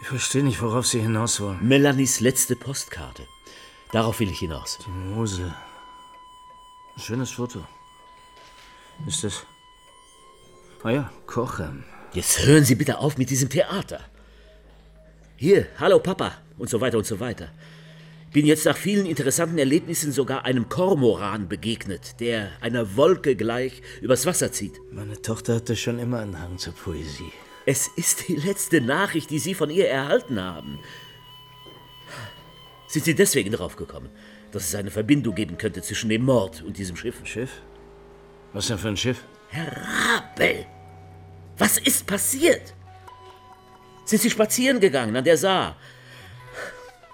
Ich 0.00 0.08
verstehe 0.08 0.42
nicht, 0.42 0.60
worauf 0.60 0.86
Sie 0.86 1.00
hinaus 1.00 1.40
wollen. 1.40 1.66
Melanies 1.66 2.20
letzte 2.20 2.56
Postkarte. 2.56 3.26
Darauf 3.92 4.20
will 4.20 4.30
ich 4.30 4.40
hinaus. 4.40 4.78
Die 4.84 4.90
Mosel. 4.90 5.54
Ein 6.96 7.00
schönes 7.00 7.30
Foto. 7.30 7.64
Ist 9.06 9.24
das. 9.24 9.46
Ah 10.82 10.90
ja, 10.90 11.10
Kochen. 11.26 11.84
Jetzt 12.12 12.44
hören 12.44 12.64
Sie 12.64 12.74
bitte 12.74 12.98
auf 12.98 13.16
mit 13.16 13.30
diesem 13.30 13.48
Theater. 13.48 14.00
Hier, 15.36 15.66
hallo 15.78 15.98
Papa 15.98 16.32
und 16.58 16.68
so 16.68 16.80
weiter 16.80 16.98
und 16.98 17.06
so 17.06 17.18
weiter. 17.18 17.50
Bin 18.34 18.46
jetzt 18.46 18.64
nach 18.64 18.76
vielen 18.76 19.06
interessanten 19.06 19.58
Erlebnissen 19.58 20.10
sogar 20.10 20.44
einem 20.44 20.68
Kormoran 20.68 21.48
begegnet, 21.48 22.18
der 22.18 22.50
einer 22.60 22.96
Wolke 22.96 23.36
gleich 23.36 23.80
übers 24.00 24.26
Wasser 24.26 24.50
zieht. 24.50 24.80
Meine 24.90 25.22
Tochter 25.22 25.54
hatte 25.54 25.76
schon 25.76 26.00
immer 26.00 26.18
einen 26.18 26.40
Hang 26.40 26.58
zur 26.58 26.72
Poesie. 26.72 27.30
Es 27.64 27.86
ist 27.94 28.26
die 28.26 28.34
letzte 28.34 28.80
Nachricht, 28.80 29.30
die 29.30 29.38
Sie 29.38 29.54
von 29.54 29.70
ihr 29.70 29.88
erhalten 29.88 30.40
haben. 30.42 30.80
Sind 32.88 33.04
Sie 33.04 33.14
deswegen 33.14 33.52
darauf 33.52 33.76
gekommen, 33.76 34.10
dass 34.50 34.64
es 34.64 34.74
eine 34.74 34.90
Verbindung 34.90 35.36
geben 35.36 35.56
könnte 35.56 35.80
zwischen 35.80 36.08
dem 36.08 36.24
Mord 36.24 36.60
und 36.66 36.76
diesem 36.76 36.96
Schiff? 36.96 37.20
Schiff? 37.22 37.62
Was 38.52 38.66
denn 38.66 38.78
für 38.78 38.88
ein 38.88 38.96
Schiff? 38.96 39.22
Herr 39.50 39.70
Rabel, 39.70 40.66
was 41.56 41.78
ist 41.78 42.04
passiert? 42.04 42.74
Sind 44.04 44.22
Sie 44.22 44.30
spazieren 44.30 44.80
gegangen 44.80 45.14
an 45.14 45.22
der 45.22 45.36
Saar? 45.36 45.76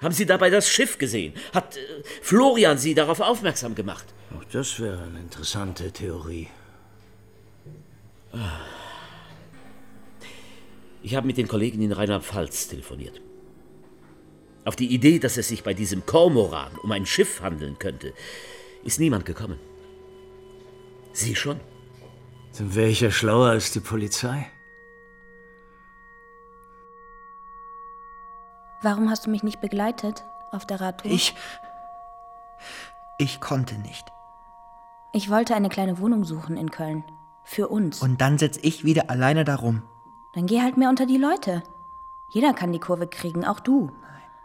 Haben 0.01 0.15
Sie 0.15 0.27
dabei 0.27 0.51
das 0.51 0.69
Schiff 0.69 0.99
gesehen? 0.99 1.35
Hat 1.53 1.77
äh, 1.77 1.81
Florian 2.23 2.79
Sie 2.79 2.95
darauf 2.95 3.21
aufmerksam 3.21 3.75
gemacht? 3.75 4.07
Auch 4.37 4.45
das 4.45 4.81
wäre 4.81 5.03
eine 5.03 5.21
interessante 5.21 5.93
Theorie. 5.93 6.49
Ich 11.03 11.15
habe 11.15 11.27
mit 11.27 11.37
den 11.37 11.49
Kollegen 11.49 11.83
in 11.83 11.93
Rheinland-Pfalz 11.93 12.69
telefoniert. 12.69 13.21
Auf 14.65 14.77
die 14.77 14.93
Idee, 14.93 15.19
dass 15.19 15.37
es 15.37 15.49
sich 15.49 15.63
bei 15.63 15.75
diesem 15.75 16.07
Kormoran 16.07 16.73
um 16.83 16.93
ein 16.93 17.07
Schiff 17.07 17.41
handeln 17.41 17.79
könnte, 17.79 18.13
ist 18.85 19.01
niemand 19.01 19.25
gekommen. 19.25 19.59
Sie 21.13 21.35
schon? 21.35 21.59
Dann 22.57 22.75
wäre 22.75 22.89
ich 22.89 23.01
ja 23.01 23.11
schlauer 23.11 23.49
als 23.49 23.73
die 23.73 23.81
Polizei. 23.81 24.47
Warum 28.83 29.11
hast 29.11 29.27
du 29.27 29.31
mich 29.31 29.43
nicht 29.43 29.61
begleitet 29.61 30.25
auf 30.53 30.65
der 30.65 30.81
Radtour? 30.81 31.11
Ich. 31.11 31.35
Ich 33.19 33.41
konnte 33.41 33.77
nicht. 33.77 34.11
Ich 35.13 35.29
wollte 35.29 35.55
eine 35.55 35.69
kleine 35.69 35.99
Wohnung 35.99 36.25
suchen 36.25 36.57
in 36.57 36.71
Köln. 36.71 37.05
Für 37.43 37.69
uns. 37.69 38.01
Und 38.01 38.21
dann 38.21 38.39
sitz 38.39 38.59
ich 38.63 38.85
wieder 38.85 39.11
alleine 39.11 39.45
da 39.45 39.57
rum. 39.57 39.83
Dann 40.35 40.47
geh 40.47 40.63
halt 40.63 40.77
mehr 40.77 40.89
unter 40.89 41.05
die 41.05 41.19
Leute. 41.19 41.63
Jeder 42.31 42.55
kann 42.55 42.73
die 42.73 42.79
Kurve 42.79 43.09
kriegen, 43.09 43.45
auch 43.45 43.61
du. 43.61 43.91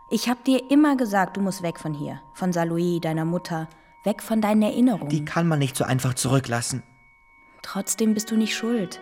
Ich 0.09 0.27
hab 0.27 0.43
dir 0.43 0.69
immer 0.71 0.97
gesagt, 0.97 1.37
du 1.37 1.41
musst 1.41 1.61
weg 1.61 1.79
von 1.79 1.93
hier. 1.93 2.21
Von 2.33 2.51
Saloui, 2.51 2.99
deiner 2.99 3.25
Mutter. 3.25 3.67
Weg 4.03 4.21
von 4.21 4.41
deinen 4.41 4.63
Erinnerungen. 4.63 5.09
Die 5.09 5.25
kann 5.25 5.47
man 5.47 5.59
nicht 5.59 5.75
so 5.77 5.83
einfach 5.83 6.13
zurücklassen. 6.13 6.83
Trotzdem 7.61 8.13
bist 8.13 8.29
du 8.31 8.35
nicht 8.35 8.55
schuld. 8.55 9.01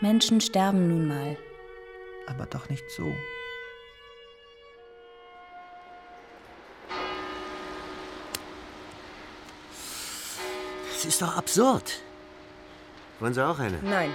Menschen 0.00 0.40
sterben 0.40 0.88
nun 0.88 1.06
mal. 1.06 1.36
Aber 2.26 2.46
doch 2.46 2.68
nicht 2.68 2.90
so. 2.90 3.12
Das 11.04 11.12
ist 11.12 11.20
doch 11.20 11.36
absurd. 11.36 12.00
Wollen 13.20 13.34
Sie 13.34 13.46
auch 13.46 13.58
eine? 13.58 13.78
Nein. 13.82 14.10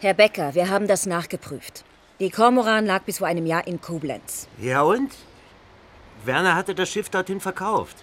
Herr 0.00 0.12
Becker, 0.12 0.54
wir 0.54 0.68
haben 0.68 0.86
das 0.86 1.06
nachgeprüft. 1.06 1.82
Die 2.20 2.28
Kormoran 2.28 2.84
lag 2.84 3.00
bis 3.04 3.16
vor 3.16 3.26
einem 3.26 3.46
Jahr 3.46 3.66
in 3.66 3.80
Koblenz. 3.80 4.48
Ja 4.58 4.82
und? 4.82 5.10
Werner 6.26 6.54
hatte 6.54 6.74
das 6.74 6.90
Schiff 6.90 7.08
dorthin 7.08 7.40
verkauft. 7.40 7.96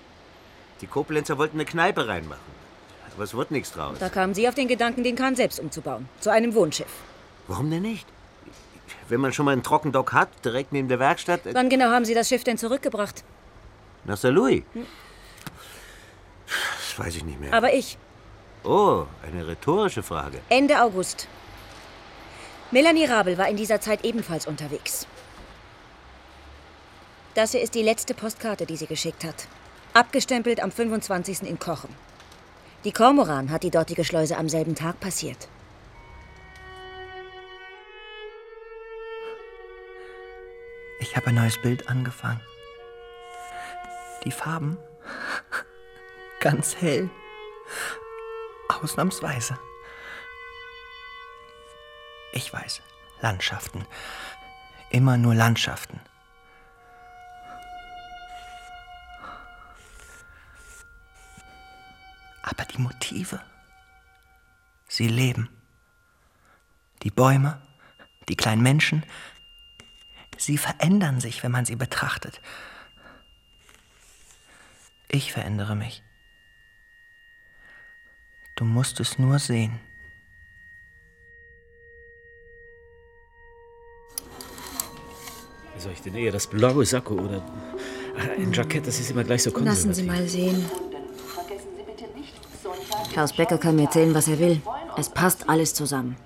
Die 0.82 0.88
Koblenzer 0.88 1.38
wollten 1.38 1.58
eine 1.58 1.66
Kneipe 1.66 2.08
reinmachen. 2.08 2.42
Aber 3.14 3.24
es 3.24 3.36
wurde 3.36 3.54
nichts 3.54 3.72
draus. 3.72 4.00
Da 4.00 4.10
kamen 4.10 4.34
Sie 4.34 4.48
auf 4.50 4.56
den 4.56 4.68
Gedanken, 4.68 5.04
den 5.04 5.16
Kahn 5.16 5.36
selbst 5.36 5.60
umzubauen. 5.60 6.10
Zu 6.20 6.32
einem 6.32 6.56
Wohnschiff. 6.56 6.92
Warum 7.48 7.70
denn 7.70 7.84
nicht? 7.84 8.08
Wenn 9.10 9.22
man 9.22 9.32
schon 9.32 9.46
mal 9.46 9.52
einen 9.52 9.62
Trockendock 9.64 10.14
hat, 10.14 10.30
direkt 10.44 10.74
neben 10.74 10.88
der 10.88 10.98
Werkstatt, 10.98 11.46
äh, 11.46 11.54
Wann 11.54 11.70
genau 11.70 11.92
haben 11.92 12.06
Sie 12.06 12.16
das 12.16 12.28
Schiff 12.30 12.44
denn 12.44 12.58
zurückgebracht? 12.58 13.24
nach 14.06 14.18
St. 14.18 14.30
Louis. 14.30 14.64
Hm. 14.74 14.88
Das 17.00 17.08
weiß 17.08 17.16
ich 17.16 17.24
nicht 17.24 17.40
mehr. 17.40 17.54
Aber 17.54 17.74
ich. 17.74 17.98
Oh, 18.66 19.06
eine 19.26 19.48
rhetorische 19.48 20.04
Frage. 20.04 20.42
Ende 20.50 20.82
August. 20.82 21.30
Melanie 22.72 23.06
Rabel 23.06 23.38
war 23.38 23.48
in 23.48 23.56
dieser 23.56 23.80
Zeit 23.80 24.04
ebenfalls 24.04 24.46
unterwegs. 24.46 25.08
Das 27.36 27.52
hier 27.52 27.62
ist 27.62 27.74
die 27.74 27.84
letzte 27.84 28.14
Postkarte, 28.14 28.66
die 28.66 28.76
sie 28.76 28.86
geschickt 28.86 29.24
hat. 29.24 29.48
Abgestempelt 29.94 30.62
am 30.62 30.72
25. 30.74 31.44
in 31.44 31.58
Kochen. 31.58 31.90
Die 32.84 32.92
Kormoran 32.92 33.50
hat 33.50 33.64
die 33.64 33.72
dortige 33.72 34.04
Schleuse 34.04 34.36
am 34.36 34.50
selben 34.50 34.76
Tag 34.76 35.00
passiert. 35.00 35.48
Ich 41.00 41.16
habe 41.16 41.28
ein 41.28 41.36
neues 41.36 41.62
Bild 41.62 41.88
angefangen. 41.88 42.42
Die 44.26 44.32
Farben 44.32 44.78
ganz 46.40 46.76
hell. 46.78 47.10
Ausnahmsweise. 48.70 49.58
Ich 52.32 52.54
weiß, 52.54 52.82
Landschaften. 53.22 53.86
Immer 54.90 55.18
nur 55.18 55.36
Landschaften. 55.36 56.00
Aber 62.44 62.66
die 62.66 62.80
Motive, 62.80 63.42
sie 64.88 65.08
leben. 65.08 65.50
Die 67.04 67.12
Bäume, 67.12 67.62
die 68.28 68.36
kleinen 68.36 68.62
Menschen, 68.62 69.06
sie 70.38 70.58
verändern 70.58 71.20
sich, 71.20 71.44
wenn 71.44 71.52
man 71.52 71.66
sie 71.66 71.76
betrachtet. 71.76 72.42
Ich 75.08 75.32
verändere 75.32 75.76
mich. 75.76 76.04
Du 78.60 78.66
musst 78.66 79.00
es 79.00 79.18
nur 79.18 79.40
sehen. 79.40 79.80
Soll 85.78 85.94
ich 85.94 86.02
denn 86.02 86.14
eher 86.16 86.34
das 86.34 86.46
blaue 86.46 86.86
Sakko 86.86 87.14
oder 87.14 87.42
ein 88.38 88.52
Jackett, 88.52 88.86
das 88.86 89.00
ist 89.00 89.12
immer 89.12 89.24
gleich 89.24 89.44
so 89.44 89.52
konservativ. 89.52 89.86
Lassen 89.86 89.94
Sie 89.94 90.04
mal 90.04 90.28
sehen. 90.28 90.66
Klaus 93.14 93.32
Becker 93.32 93.58
kann 93.58 93.78
mir 93.78 93.84
erzählen, 93.84 94.14
was 94.14 94.28
er 94.28 94.40
will. 94.40 94.62
Es 94.98 95.08
passt 95.08 95.48
alles 95.48 95.74
zusammen. 95.74 96.18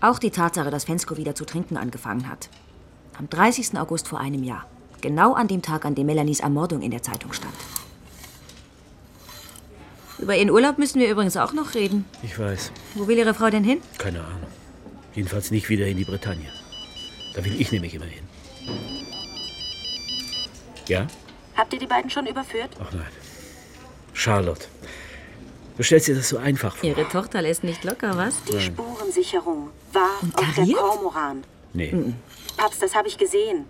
Auch 0.00 0.18
die 0.18 0.30
Tatsache, 0.30 0.70
dass 0.70 0.84
Fensko 0.84 1.18
wieder 1.18 1.34
zu 1.34 1.44
trinken 1.44 1.76
angefangen 1.76 2.26
hat. 2.26 2.48
Am 3.18 3.28
30. 3.28 3.78
August 3.78 4.08
vor 4.08 4.18
einem 4.18 4.44
Jahr. 4.44 4.64
Genau 5.02 5.34
an 5.34 5.46
dem 5.46 5.60
Tag, 5.60 5.84
an 5.84 5.94
dem 5.94 6.06
Melanies 6.06 6.40
Ermordung 6.40 6.80
in 6.80 6.90
der 6.90 7.02
Zeitung 7.02 7.34
stand. 7.34 7.52
Über 10.18 10.34
ihren 10.36 10.50
Urlaub 10.50 10.78
müssen 10.78 11.00
wir 11.00 11.10
übrigens 11.10 11.36
auch 11.36 11.52
noch 11.52 11.74
reden. 11.74 12.04
Ich 12.22 12.38
weiß. 12.38 12.72
Wo 12.94 13.06
will 13.06 13.18
Ihre 13.18 13.34
Frau 13.34 13.50
denn 13.50 13.64
hin? 13.64 13.80
Keine 13.98 14.20
Ahnung. 14.20 14.46
Jedenfalls 15.14 15.50
nicht 15.50 15.68
wieder 15.68 15.86
in 15.86 15.96
die 15.96 16.04
Bretagne. 16.04 16.48
Da 17.34 17.44
will 17.44 17.60
ich 17.60 17.70
nämlich 17.70 17.94
immer 17.94 18.06
hin. 18.06 18.24
Ja? 20.88 21.06
Habt 21.56 21.72
ihr 21.72 21.78
die 21.78 21.86
beiden 21.86 22.10
schon 22.10 22.26
überführt? 22.26 22.70
Ach 22.80 22.92
nein. 22.92 23.06
Charlotte. 24.12 24.66
Du 25.76 25.82
stellst 25.82 26.08
dir 26.08 26.14
das 26.14 26.30
so 26.30 26.38
einfach 26.38 26.76
vor. 26.76 26.88
Ihre 26.88 27.06
Tochter 27.08 27.42
lässt 27.42 27.62
nicht 27.62 27.84
locker, 27.84 28.16
was? 28.16 28.42
Die 28.44 28.58
Spurensicherung 28.60 29.68
war 29.92 30.10
auf 30.34 30.54
der? 30.54 30.74
Kormoran. 30.74 31.44
Nee. 31.74 31.94
Paps, 32.56 32.78
das 32.78 32.94
habe 32.94 33.08
ich 33.08 33.18
gesehen. 33.18 33.66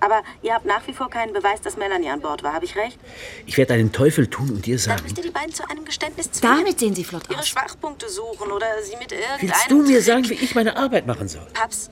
Aber 0.00 0.22
ihr 0.42 0.54
habt 0.54 0.64
nach 0.64 0.86
wie 0.86 0.92
vor 0.92 1.10
keinen 1.10 1.32
Beweis, 1.32 1.60
dass 1.60 1.76
Melanie 1.76 2.08
an 2.08 2.20
Bord 2.20 2.42
war. 2.42 2.54
Habe 2.54 2.64
ich 2.64 2.74
recht? 2.76 2.98
Ich 3.46 3.56
werde 3.58 3.74
einen 3.74 3.92
Teufel 3.92 4.26
tun 4.28 4.50
und 4.50 4.64
dir 4.66 4.76
Dann 4.76 4.84
sagen. 4.84 5.02
müsst 5.02 5.18
ihr 5.18 5.24
die 5.24 5.30
beiden 5.30 5.54
zu 5.54 5.68
einem 5.68 5.84
Geständnis 5.84 6.32
zwingen. 6.32 6.58
Damit 6.58 6.78
sehen 6.80 6.94
Sie 6.94 7.04
flott 7.04 7.24
Ihre 7.28 7.40
aus. 7.40 7.48
Schwachpunkte 7.48 8.08
suchen 8.08 8.50
oder 8.50 8.66
sie 8.82 8.96
mit 8.96 9.12
irgendeinem... 9.12 9.40
Willst 9.42 9.70
du 9.70 9.82
mir 9.82 10.02
sagen, 10.02 10.28
wie 10.28 10.34
ich 10.34 10.54
meine 10.54 10.76
Arbeit 10.76 11.06
machen 11.06 11.28
soll? 11.28 11.46
Paps, 11.52 11.90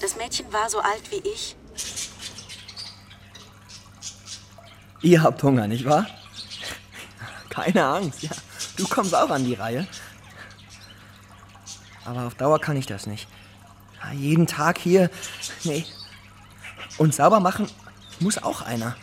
das 0.00 0.16
Mädchen 0.16 0.52
war 0.52 0.68
so 0.68 0.80
alt 0.80 1.02
wie 1.10 1.26
ich. 1.28 1.56
Ihr 5.00 5.22
habt 5.22 5.42
Hunger, 5.42 5.66
nicht 5.66 5.84
wahr? 5.84 6.06
Keine 7.50 7.84
Angst, 7.84 8.22
ja. 8.22 8.30
Du 8.76 8.86
kommst 8.88 9.14
auch 9.14 9.30
an 9.30 9.44
die 9.44 9.54
Reihe. 9.54 9.86
Aber 12.04 12.26
auf 12.26 12.34
Dauer 12.34 12.60
kann 12.60 12.76
ich 12.76 12.86
das 12.86 13.06
nicht. 13.06 13.28
Ja, 14.02 14.12
jeden 14.12 14.46
Tag 14.46 14.78
hier. 14.78 15.10
Nee. 15.62 15.86
Und 16.98 17.14
sauber 17.14 17.40
machen 17.40 17.66
muss 18.20 18.42
auch 18.42 18.62
einer. 18.62 18.96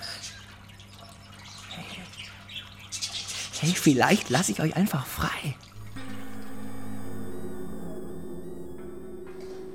Hey, 3.60 3.74
vielleicht 3.76 4.30
lasse 4.30 4.52
ich 4.52 4.62
euch 4.62 4.76
einfach 4.76 5.06
frei. 5.06 5.56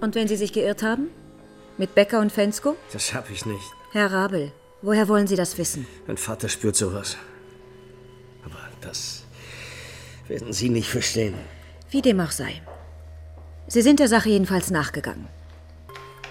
Und 0.00 0.14
wenn 0.14 0.28
Sie 0.28 0.36
sich 0.36 0.52
geirrt 0.52 0.82
haben? 0.82 1.08
Mit 1.78 1.94
Becker 1.94 2.20
und 2.20 2.32
Fensko? 2.32 2.76
Das 2.92 3.14
hab 3.14 3.30
ich 3.30 3.46
nicht. 3.46 3.64
Herr 3.92 4.10
Rabel, 4.10 4.52
woher 4.82 5.08
wollen 5.08 5.26
Sie 5.26 5.36
das 5.36 5.58
wissen? 5.58 5.86
Mein 6.06 6.16
Vater 6.16 6.48
spürt 6.48 6.76
sowas. 6.76 7.16
Aber 8.44 8.58
das 8.80 9.24
werden 10.26 10.52
Sie 10.52 10.68
nicht 10.68 10.88
verstehen. 10.88 11.34
Wie 11.90 12.02
dem 12.02 12.20
auch 12.20 12.30
sei. 12.30 12.62
Sie 13.68 13.82
sind 13.82 14.00
der 14.00 14.08
Sache 14.08 14.30
jedenfalls 14.30 14.70
nachgegangen. 14.70 15.28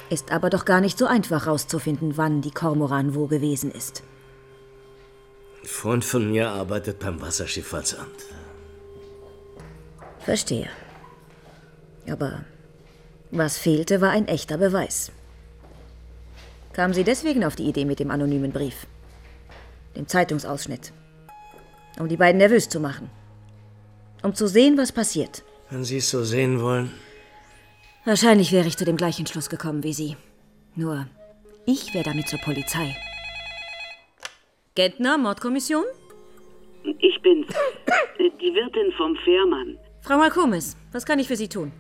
Ist 0.10 0.32
aber 0.32 0.50
doch 0.50 0.66
gar 0.66 0.82
nicht 0.82 0.98
so 0.98 1.08
einfach 1.08 1.48
rauszufinden, 1.48 2.18
wann 2.18 2.42
die 2.42 2.52
Kormoran 2.52 3.16
wo 3.16 3.28
gewesen 3.28 3.72
ist. 3.72 4.04
Ein 5.62 5.68
Freund 5.68 6.06
von 6.06 6.30
mir 6.30 6.50
arbeitet 6.50 7.00
beim 7.00 7.20
Wasserschifffahrtsamt. 7.22 8.26
Verstehe. 10.20 10.70
Aber 12.08 12.46
was 13.32 13.58
fehlte, 13.58 14.00
war 14.00 14.12
ein 14.12 14.28
echter 14.28 14.58
Beweis. 14.58 15.12
Kamen 16.74 16.94
Sie 16.94 17.04
deswegen 17.04 17.44
auf 17.44 17.56
die 17.56 17.68
Idee 17.68 17.86
mit 17.86 18.00
dem 18.00 18.12
anonymen 18.12 18.52
Brief? 18.52 18.86
Dem 19.96 20.08
Zeitungsausschnitt? 20.08 20.92
Um 22.00 22.10
die 22.10 22.18
beiden 22.18 22.38
nervös 22.38 22.70
zu 22.70 22.80
machen? 22.80 23.10
Um 24.22 24.36
zu 24.36 24.48
sehen, 24.48 24.78
was 24.78 24.92
passiert? 24.92 25.44
Wenn 25.70 25.84
Sie 25.84 25.98
es 25.98 26.10
so 26.10 26.24
sehen 26.24 26.62
wollen. 26.62 26.92
Wahrscheinlich 28.06 28.52
wäre 28.52 28.68
ich 28.68 28.78
zu 28.78 28.86
dem 28.86 28.98
gleichen 28.98 29.26
Schluss 29.26 29.50
gekommen 29.50 29.84
wie 29.84 29.94
Sie. 29.94 30.16
Nur, 30.76 31.08
ich 31.66 31.94
wäre 31.94 32.04
damit 32.04 32.28
zur 32.28 32.40
Polizei. 32.40 32.96
Gentner, 34.76 35.18
Mordkommission? 35.18 35.84
Ich 37.00 37.20
bin's. 37.22 37.48
Die 38.20 38.54
Wirtin 38.54 38.92
vom 38.92 39.16
Fährmann. 39.18 39.78
Frau 40.02 40.18
Malkomis, 40.18 40.78
was 40.92 41.06
kann 41.06 41.18
ich 41.18 41.28
für 41.28 41.36
Sie 41.36 41.48
tun? 41.48 41.72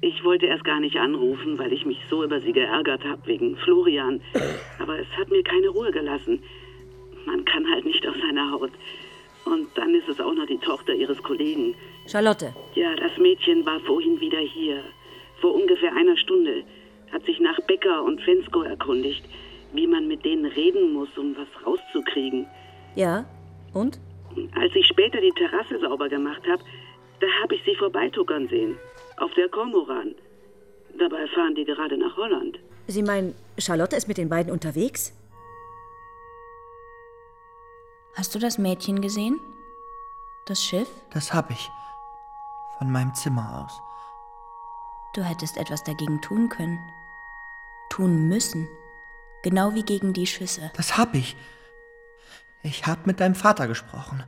Ich 0.00 0.24
wollte 0.24 0.46
erst 0.46 0.64
gar 0.64 0.80
nicht 0.80 0.96
anrufen, 0.96 1.58
weil 1.58 1.72
ich 1.72 1.84
mich 1.84 1.98
so 2.08 2.22
über 2.22 2.40
sie 2.40 2.52
geärgert 2.52 3.04
habe 3.04 3.26
wegen 3.26 3.56
Florian. 3.56 4.20
Aber 4.78 4.98
es 4.98 5.06
hat 5.16 5.28
mir 5.28 5.42
keine 5.42 5.68
Ruhe 5.68 5.90
gelassen. 5.90 6.42
Man 7.26 7.44
kann 7.44 7.68
halt 7.70 7.84
nicht 7.84 8.06
aus 8.06 8.14
seiner 8.16 8.50
Haut. 8.52 8.70
Und 9.44 9.66
dann 9.76 9.94
ist 9.94 10.08
es 10.08 10.20
auch 10.20 10.34
noch 10.34 10.46
die 10.46 10.58
Tochter 10.58 10.92
ihres 10.94 11.20
Kollegen. 11.22 11.74
Charlotte. 12.08 12.54
Ja, 12.74 12.94
das 12.96 13.16
Mädchen 13.18 13.64
war 13.66 13.80
vorhin 13.80 14.18
wieder 14.18 14.38
hier. 14.38 14.82
Vor 15.40 15.54
ungefähr 15.54 15.94
einer 15.94 16.16
Stunde. 16.16 16.64
Hat 17.12 17.24
sich 17.24 17.38
nach 17.40 17.58
Becker 17.66 18.02
und 18.02 18.20
Fensko 18.22 18.62
erkundigt, 18.62 19.24
wie 19.72 19.86
man 19.86 20.08
mit 20.08 20.24
denen 20.24 20.46
reden 20.46 20.92
muss, 20.92 21.08
um 21.16 21.36
was 21.36 21.48
rauszukriegen. 21.66 22.46
Ja? 22.94 23.24
Und? 23.74 23.98
Als 24.54 24.74
ich 24.74 24.86
später 24.86 25.20
die 25.20 25.32
Terrasse 25.32 25.78
sauber 25.80 26.08
gemacht 26.08 26.42
habe, 26.50 26.62
da 27.20 27.26
habe 27.42 27.54
ich 27.54 27.62
sie 27.64 27.74
vorbeituckern 27.74 28.48
sehen. 28.48 28.76
Auf 29.18 29.32
der 29.34 29.48
Kormoran. 29.48 30.14
Dabei 30.98 31.26
fahren 31.28 31.54
die 31.54 31.64
gerade 31.64 31.96
nach 31.98 32.16
Holland. 32.16 32.58
Sie 32.86 33.02
meinen, 33.02 33.34
Charlotte 33.58 33.96
ist 33.96 34.08
mit 34.08 34.16
den 34.16 34.28
beiden 34.28 34.52
unterwegs? 34.52 35.12
Hast 38.16 38.34
du 38.34 38.38
das 38.38 38.58
Mädchen 38.58 39.00
gesehen? 39.00 39.38
Das 40.46 40.64
Schiff? 40.64 40.88
Das 41.12 41.34
hab 41.34 41.50
ich. 41.50 41.68
Von 42.78 42.90
meinem 42.90 43.14
Zimmer 43.14 43.64
aus. 43.64 43.80
Du 45.14 45.22
hättest 45.22 45.56
etwas 45.56 45.82
dagegen 45.84 46.20
tun 46.20 46.48
können. 46.48 46.78
Tun 47.90 48.28
müssen. 48.28 48.68
Genau 49.42 49.74
wie 49.74 49.82
gegen 49.82 50.12
die 50.12 50.26
Schüsse. 50.26 50.70
Das 50.76 50.96
hab 50.96 51.14
ich. 51.14 51.36
Ich 52.62 52.86
hab 52.86 53.06
mit 53.06 53.20
deinem 53.20 53.34
Vater 53.34 53.66
gesprochen. 53.66 54.24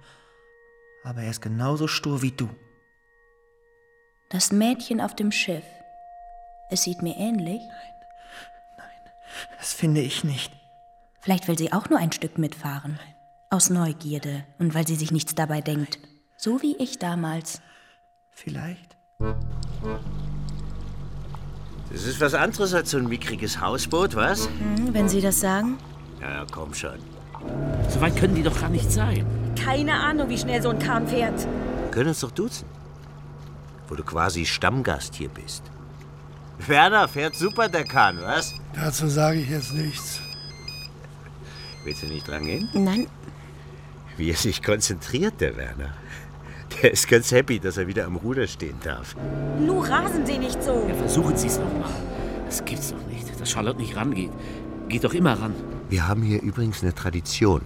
Aber 1.04 1.22
er 1.22 1.30
ist 1.30 1.42
genauso 1.42 1.86
stur 1.88 2.22
wie 2.22 2.32
du. 2.32 2.48
Das 4.30 4.52
Mädchen 4.52 5.00
auf 5.00 5.14
dem 5.14 5.32
Schiff. 5.32 5.64
Es 6.70 6.82
sieht 6.82 7.02
mir 7.02 7.16
ähnlich. 7.16 7.60
Das 9.58 9.72
finde 9.72 10.00
ich 10.00 10.24
nicht. 10.24 10.52
Vielleicht 11.20 11.48
will 11.48 11.58
sie 11.58 11.72
auch 11.72 11.88
nur 11.88 11.98
ein 11.98 12.12
Stück 12.12 12.38
mitfahren. 12.38 12.98
Aus 13.50 13.70
Neugierde 13.70 14.44
und 14.58 14.74
weil 14.74 14.86
sie 14.86 14.94
sich 14.94 15.10
nichts 15.10 15.34
dabei 15.34 15.60
denkt. 15.60 15.98
So 16.36 16.62
wie 16.62 16.76
ich 16.76 16.98
damals. 16.98 17.60
Vielleicht. 18.30 18.96
Das 21.92 22.04
ist 22.04 22.20
was 22.20 22.34
anderes 22.34 22.72
als 22.72 22.90
so 22.90 22.98
ein 22.98 23.08
mickriges 23.08 23.60
Hausboot, 23.60 24.14
was? 24.14 24.46
Hm, 24.46 24.94
wenn 24.94 25.08
Sie 25.08 25.20
das 25.20 25.40
sagen. 25.40 25.78
Ja, 26.20 26.30
ja, 26.30 26.46
komm 26.50 26.72
schon. 26.72 26.98
So 27.88 28.00
weit 28.00 28.16
können 28.16 28.34
die 28.34 28.42
doch 28.42 28.58
gar 28.60 28.68
nicht 28.68 28.90
sein. 28.90 29.26
Keine 29.62 29.94
Ahnung, 29.94 30.28
wie 30.28 30.38
schnell 30.38 30.62
so 30.62 30.70
ein 30.70 30.78
Kahn 30.78 31.06
fährt. 31.06 31.40
Wir 31.40 31.90
können 31.90 32.08
uns 32.08 32.20
doch 32.20 32.30
duzen. 32.30 32.66
Wo 33.88 33.94
du 33.94 34.04
quasi 34.04 34.46
Stammgast 34.46 35.14
hier 35.16 35.28
bist. 35.28 35.64
Werner 36.66 37.08
fährt 37.08 37.34
super 37.34 37.68
der 37.68 37.84
Kahn, 37.84 38.20
was? 38.22 38.54
Dazu 38.74 39.08
sage 39.08 39.40
ich 39.40 39.48
jetzt 39.48 39.72
nichts. 39.72 40.20
Willst 41.84 42.02
du 42.02 42.06
nicht 42.06 42.28
dran 42.28 42.44
gehen? 42.44 42.68
Nein. 42.74 43.06
Wie 44.16 44.30
er 44.30 44.36
sich 44.36 44.62
konzentriert, 44.62 45.40
der 45.40 45.56
Werner. 45.56 45.94
Der 46.82 46.92
ist 46.92 47.08
ganz 47.08 47.30
happy, 47.32 47.58
dass 47.58 47.76
er 47.76 47.86
wieder 47.86 48.06
am 48.06 48.16
Ruder 48.16 48.46
stehen 48.46 48.76
darf. 48.82 49.16
Nu 49.58 49.80
rasen 49.80 50.24
Sie 50.26 50.38
nicht 50.38 50.62
so. 50.62 50.86
Ja, 50.88 50.94
versuchen 50.94 51.36
Sie 51.36 51.48
es 51.48 51.58
noch 51.58 51.72
mal. 51.72 51.90
Das 52.46 52.64
gibt's 52.64 52.90
doch 52.90 53.06
nicht, 53.06 53.40
dass 53.40 53.50
Charlotte 53.50 53.78
nicht 53.78 53.96
rangeht. 53.96 54.30
Geht 54.88 55.04
doch 55.04 55.14
immer 55.14 55.40
ran. 55.40 55.54
Wir 55.88 56.08
haben 56.08 56.22
hier 56.22 56.42
übrigens 56.42 56.82
eine 56.82 56.94
Tradition. 56.94 57.62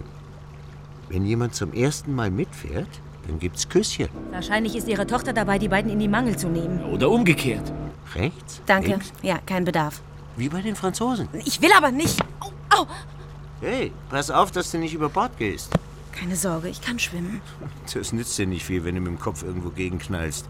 Wenn 1.09 1.25
jemand 1.25 1.55
zum 1.55 1.73
ersten 1.73 2.13
Mal 2.13 2.31
mitfährt, 2.31 2.89
dann 3.27 3.39
gibt's 3.39 3.67
Küsschen. 3.67 4.09
Wahrscheinlich 4.31 4.75
ist 4.75 4.87
Ihre 4.87 5.07
Tochter 5.07 5.33
dabei, 5.33 5.57
die 5.57 5.67
beiden 5.67 5.91
in 5.91 5.99
die 5.99 6.07
Mangel 6.07 6.37
zu 6.37 6.47
nehmen. 6.47 6.83
Oder 6.83 7.09
umgekehrt. 7.09 7.71
Rechts? 8.13 8.61
Danke. 8.65 8.91
Links? 8.91 9.11
Ja, 9.21 9.39
kein 9.45 9.65
Bedarf. 9.65 10.01
Wie 10.37 10.49
bei 10.49 10.61
den 10.61 10.75
Franzosen. 10.75 11.27
Ich 11.45 11.61
will 11.61 11.71
aber 11.75 11.91
nicht. 11.91 12.21
Au, 12.39 12.51
au. 12.69 12.87
Hey, 13.61 13.91
pass 14.09 14.29
auf, 14.29 14.51
dass 14.51 14.71
du 14.71 14.77
nicht 14.77 14.93
über 14.93 15.09
Bord 15.09 15.37
gehst. 15.37 15.71
Keine 16.17 16.35
Sorge, 16.35 16.69
ich 16.69 16.81
kann 16.81 16.97
schwimmen. 16.97 17.41
Das 17.93 18.13
nützt 18.13 18.37
dir 18.37 18.47
nicht 18.47 18.65
viel, 18.65 18.83
wenn 18.83 18.95
du 18.95 19.01
mit 19.01 19.11
dem 19.11 19.19
Kopf 19.19 19.43
irgendwo 19.43 19.69
gegenknallst. 19.69 20.47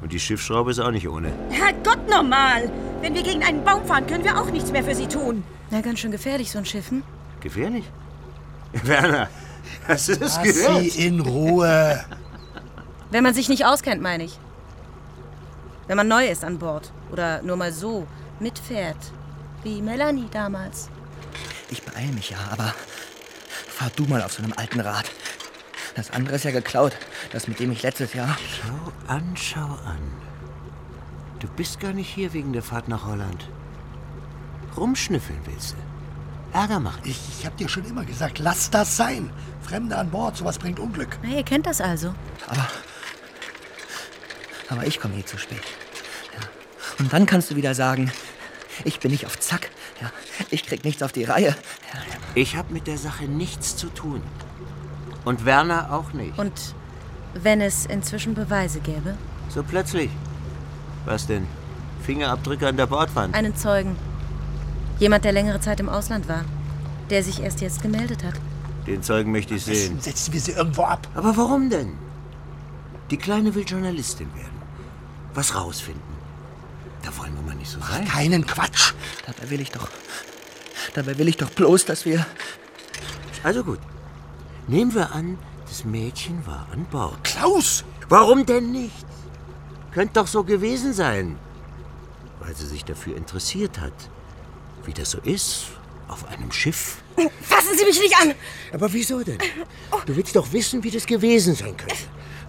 Und 0.00 0.12
die 0.12 0.20
Schiffsschraube 0.20 0.70
ist 0.70 0.80
auch 0.80 0.90
nicht 0.90 1.08
ohne. 1.08 1.32
Herrgott 1.50 2.08
normal! 2.08 2.70
Wenn 3.00 3.14
wir 3.14 3.22
gegen 3.22 3.42
einen 3.42 3.64
Baum 3.64 3.84
fahren, 3.84 4.06
können 4.06 4.24
wir 4.24 4.40
auch 4.40 4.50
nichts 4.50 4.70
mehr 4.72 4.84
für 4.84 4.94
Sie 4.94 5.06
tun. 5.06 5.44
Na, 5.70 5.80
ganz 5.80 6.00
schön 6.00 6.10
gefährlich, 6.10 6.50
so 6.50 6.58
ein 6.58 6.64
Schiff, 6.66 6.90
hm? 6.90 7.02
Gefährlich? 7.40 7.84
Werner, 8.84 9.28
hast 9.86 10.08
du 10.08 10.16
das 10.16 10.36
Lass 10.36 10.42
gehört? 10.42 10.82
sie 10.90 11.06
in 11.06 11.20
Ruhe. 11.20 12.04
Wenn 13.10 13.22
man 13.22 13.34
sich 13.34 13.48
nicht 13.48 13.64
auskennt, 13.66 14.02
meine 14.02 14.24
ich. 14.24 14.38
Wenn 15.86 15.96
man 15.96 16.08
neu 16.08 16.26
ist 16.26 16.44
an 16.44 16.58
Bord. 16.58 16.92
Oder 17.10 17.42
nur 17.42 17.56
mal 17.56 17.72
so 17.72 18.06
mitfährt. 18.40 18.96
Wie 19.62 19.82
Melanie 19.82 20.28
damals. 20.32 20.88
Ich 21.70 21.82
beeil 21.82 22.08
mich 22.08 22.30
ja, 22.30 22.38
aber 22.50 22.74
fahr 23.68 23.90
du 23.96 24.04
mal 24.04 24.22
auf 24.22 24.32
so 24.32 24.42
einem 24.42 24.52
alten 24.54 24.80
Rad. 24.80 25.10
Das 25.94 26.10
andere 26.10 26.36
ist 26.36 26.44
ja 26.44 26.50
geklaut. 26.50 26.96
Das, 27.32 27.48
mit 27.48 27.60
dem 27.60 27.70
ich 27.72 27.82
letztes 27.82 28.14
Jahr. 28.14 28.36
Schau 28.62 29.12
an, 29.12 29.34
schau 29.36 29.78
an. 29.84 30.00
Du 31.38 31.48
bist 31.48 31.80
gar 31.80 31.92
nicht 31.92 32.08
hier 32.08 32.32
wegen 32.32 32.52
der 32.52 32.62
Fahrt 32.62 32.88
nach 32.88 33.06
Holland. 33.06 33.48
Rumschnüffeln 34.76 35.40
willst 35.44 35.72
du. 35.72 36.56
Ärger 36.56 36.80
machen. 36.80 37.00
Ich, 37.04 37.18
ich 37.38 37.46
hab 37.46 37.56
dir 37.56 37.68
schon 37.68 37.84
immer 37.84 38.04
gesagt, 38.04 38.38
lass 38.38 38.70
das 38.70 38.96
sein. 38.96 39.30
Fremde 39.62 39.96
an 39.96 40.10
Bord, 40.10 40.36
sowas 40.36 40.58
bringt 40.58 40.78
Unglück. 40.78 41.18
Na, 41.22 41.30
ihr 41.30 41.42
kennt 41.42 41.66
das 41.66 41.80
also. 41.80 42.14
Aber. 42.46 42.68
Aber 44.68 44.86
ich 44.86 45.00
komme 45.00 45.18
eh 45.18 45.24
zu 45.24 45.38
spät. 45.38 45.62
Ja. 46.34 46.40
Und 46.98 47.12
dann 47.12 47.26
kannst 47.26 47.50
du 47.50 47.56
wieder 47.56 47.74
sagen, 47.74 48.12
ich 48.84 49.00
bin 49.00 49.10
nicht 49.10 49.26
auf 49.26 49.38
Zack. 49.38 49.70
Ja. 50.00 50.10
Ich 50.50 50.64
krieg 50.64 50.84
nichts 50.84 51.02
auf 51.02 51.12
die 51.12 51.24
Reihe. 51.24 51.56
Ich 52.34 52.56
habe 52.56 52.72
mit 52.72 52.86
der 52.86 52.98
Sache 52.98 53.24
nichts 53.24 53.76
zu 53.76 53.88
tun. 53.88 54.22
Und 55.24 55.44
Werner 55.44 55.92
auch 55.92 56.12
nicht. 56.12 56.38
Und 56.38 56.52
wenn 57.34 57.60
es 57.60 57.86
inzwischen 57.86 58.34
Beweise 58.34 58.80
gäbe? 58.80 59.16
So 59.48 59.62
plötzlich. 59.62 60.10
Was 61.04 61.26
denn? 61.26 61.46
Fingerabdrücke 62.02 62.66
an 62.66 62.76
der 62.76 62.86
Bordwand. 62.86 63.34
Einen 63.34 63.54
Zeugen. 63.54 63.96
Jemand, 64.98 65.24
der 65.24 65.32
längere 65.32 65.60
Zeit 65.60 65.80
im 65.80 65.88
Ausland 65.88 66.28
war. 66.28 66.44
Der 67.10 67.22
sich 67.22 67.42
erst 67.42 67.60
jetzt 67.60 67.82
gemeldet 67.82 68.24
hat. 68.24 68.34
Den 68.86 69.02
Zeugen 69.02 69.30
möchte 69.30 69.54
ich 69.54 69.64
sehen. 69.64 70.00
Setzen 70.00 70.32
wir 70.32 70.40
sie 70.40 70.52
irgendwo 70.52 70.82
ab. 70.82 71.06
Aber 71.14 71.36
warum 71.36 71.70
denn? 71.70 71.92
Die 73.10 73.16
Kleine 73.16 73.54
will 73.54 73.64
Journalistin 73.64 74.34
werden. 74.34 74.62
Was 75.34 75.54
rausfinden. 75.54 76.02
Da 77.02 77.16
wollen 77.18 77.34
wir 77.34 77.42
mal 77.42 77.54
nicht 77.54 77.70
so 77.70 77.80
sein. 77.80 78.06
Keinen 78.06 78.46
Quatsch. 78.46 78.94
Dabei 79.26 79.50
will 79.50 79.60
ich 79.60 79.70
doch. 79.70 79.88
Dabei 80.94 81.16
will 81.18 81.28
ich 81.28 81.36
doch 81.36 81.50
bloß, 81.50 81.84
dass 81.86 82.04
wir. 82.04 82.26
Also 83.42 83.64
gut. 83.64 83.80
Nehmen 84.68 84.94
wir 84.94 85.12
an, 85.12 85.38
das 85.66 85.84
Mädchen 85.84 86.46
war 86.46 86.66
an 86.72 86.84
Bord. 86.90 87.24
Klaus! 87.24 87.84
Warum 88.08 88.44
denn 88.46 88.72
nicht? 88.72 89.06
Könnte 89.92 90.14
doch 90.14 90.26
so 90.26 90.44
gewesen 90.44 90.92
sein. 90.92 91.38
Weil 92.40 92.54
sie 92.54 92.66
sich 92.66 92.84
dafür 92.84 93.16
interessiert 93.16 93.80
hat. 93.80 93.92
Wie 94.84 94.92
das 94.92 95.12
so 95.12 95.18
ist, 95.18 95.66
auf 96.08 96.28
einem 96.28 96.52
Schiff. 96.52 96.96
Fassen 97.42 97.76
Sie 97.76 97.84
mich 97.84 98.00
nicht 98.00 98.16
an! 98.20 98.34
Aber 98.72 98.92
wieso 98.92 99.22
denn? 99.22 99.38
Du 100.06 100.16
willst 100.16 100.34
doch 100.36 100.52
wissen, 100.52 100.82
wie 100.82 100.90
das 100.90 101.06
gewesen 101.06 101.54
sein 101.54 101.76
könnte. 101.76 101.96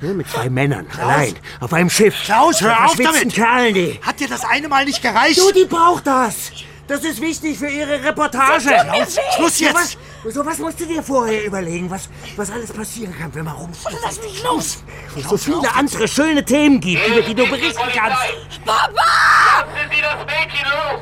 Ne, 0.01 0.13
mit 0.13 0.27
zwei 0.27 0.49
Männern, 0.49 0.87
Klaus? 0.89 1.03
allein, 1.05 1.35
auf 1.59 1.71
einem 1.73 1.89
Schiff. 1.89 2.15
Klaus, 2.25 2.61
hör 2.61 2.85
auf 2.85 2.95
damit! 2.97 3.33
Kerlen, 3.33 3.73
die. 3.73 3.99
Hat 4.01 4.19
dir 4.19 4.27
das 4.27 4.43
eine 4.43 4.67
Mal 4.67 4.85
nicht 4.85 5.01
gereicht? 5.01 5.39
Du, 5.39 5.51
die 5.51 5.65
braucht 5.65 6.07
das! 6.07 6.51
Das 6.87 7.03
ist 7.03 7.21
wichtig 7.21 7.57
für 7.57 7.69
ihre 7.69 8.03
Reportage. 8.03 8.65
Weh. 8.65 9.05
Schluss 9.35 9.59
jetzt. 9.59 9.97
So 10.25 10.45
was, 10.45 10.57
musst 10.59 10.79
du 10.79 10.85
dir 10.85 11.01
vorher 11.01 11.45
überlegen, 11.45 11.89
was, 11.89 12.09
was 12.35 12.49
alles 12.51 12.71
passieren 12.71 13.17
kann, 13.17 13.33
wenn 13.35 13.45
man 13.45 13.55
rumsteht. 13.55 13.97
Lass 14.03 14.21
mich 14.21 14.43
los! 14.43 14.83
Es 15.17 15.29
so 15.29 15.37
viele 15.37 15.73
andere 15.75 16.07
schöne 16.07 16.43
Themen 16.43 16.79
gibt, 16.79 17.05
über 17.07 17.21
die 17.21 17.35
du 17.35 17.45
berichten 17.47 17.89
kannst. 17.93 18.17
Papa! 18.65 19.65
Lassen 19.65 19.89
Sie 19.91 20.01
das 20.01 20.25
Mädchen 20.25 20.65
los! 20.69 21.01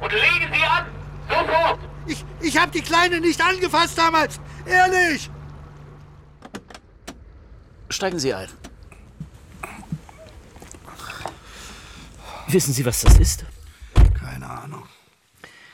Und 0.00 0.12
legen 0.12 0.52
Sie 0.52 0.64
an! 0.64 0.86
Sofort! 1.28 1.78
Ich, 2.06 2.24
ich 2.40 2.56
hab 2.56 2.72
die 2.72 2.82
Kleine 2.82 3.20
nicht 3.20 3.40
angefasst 3.40 3.96
damals. 3.96 4.40
Ehrlich! 4.66 5.30
Steigen 7.90 8.18
Sie 8.18 8.34
ein. 8.34 8.48
Wissen 12.48 12.72
Sie, 12.72 12.84
was 12.84 13.00
das 13.02 13.18
ist? 13.18 13.44
Keine 14.38 14.50
Ahnung. 14.50 14.88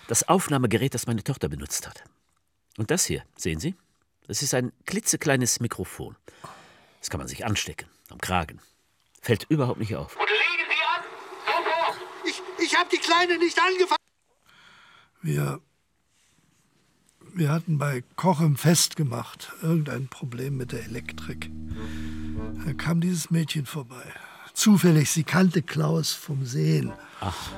Das 0.09 0.27
Aufnahmegerät, 0.27 0.95
das 0.95 1.07
meine 1.07 1.23
Tochter 1.23 1.51
benutzt 1.51 1.87
hat. 1.87 2.03
Und 2.79 2.91
das 2.91 3.05
hier, 3.05 3.23
sehen 3.37 3.61
Sie? 3.61 3.75
Das 4.27 4.41
ist 4.41 4.55
ein 4.55 4.73
klitzekleines 4.87 5.61
Mikrofon. 5.61 6.17
Das 7.01 7.11
kann 7.11 7.19
man 7.19 7.29
sich 7.29 7.45
anstecken, 7.45 7.91
am 8.09 8.19
Kragen. 8.19 8.61
Fällt 9.21 9.45
überhaupt 9.51 9.81
nicht 9.81 9.97
auf. 9.97 10.17
Ich, 12.25 12.41
ich 12.59 12.75
hab 12.75 12.89
die 12.89 12.97
Kleine 12.97 13.37
nicht 13.37 13.59
angefasst. 13.61 14.01
Wir. 15.21 15.61
Wir 17.35 17.51
hatten 17.51 17.77
bei 17.79 18.03
Kochem 18.17 18.57
festgemacht, 18.57 19.53
irgendein 19.61 20.09
Problem 20.09 20.57
mit 20.57 20.73
der 20.73 20.85
Elektrik. 20.85 21.51
Da 22.65 22.73
kam 22.73 23.03
dieses 23.03 23.31
Mädchen 23.31 23.67
vorbei. 23.67 24.05
Zufällig, 24.55 25.11
sie 25.11 25.25
kannte 25.25 25.61
Klaus 25.61 26.13
vom 26.13 26.47
Sehen. 26.47 26.93
Ach. 27.21 27.53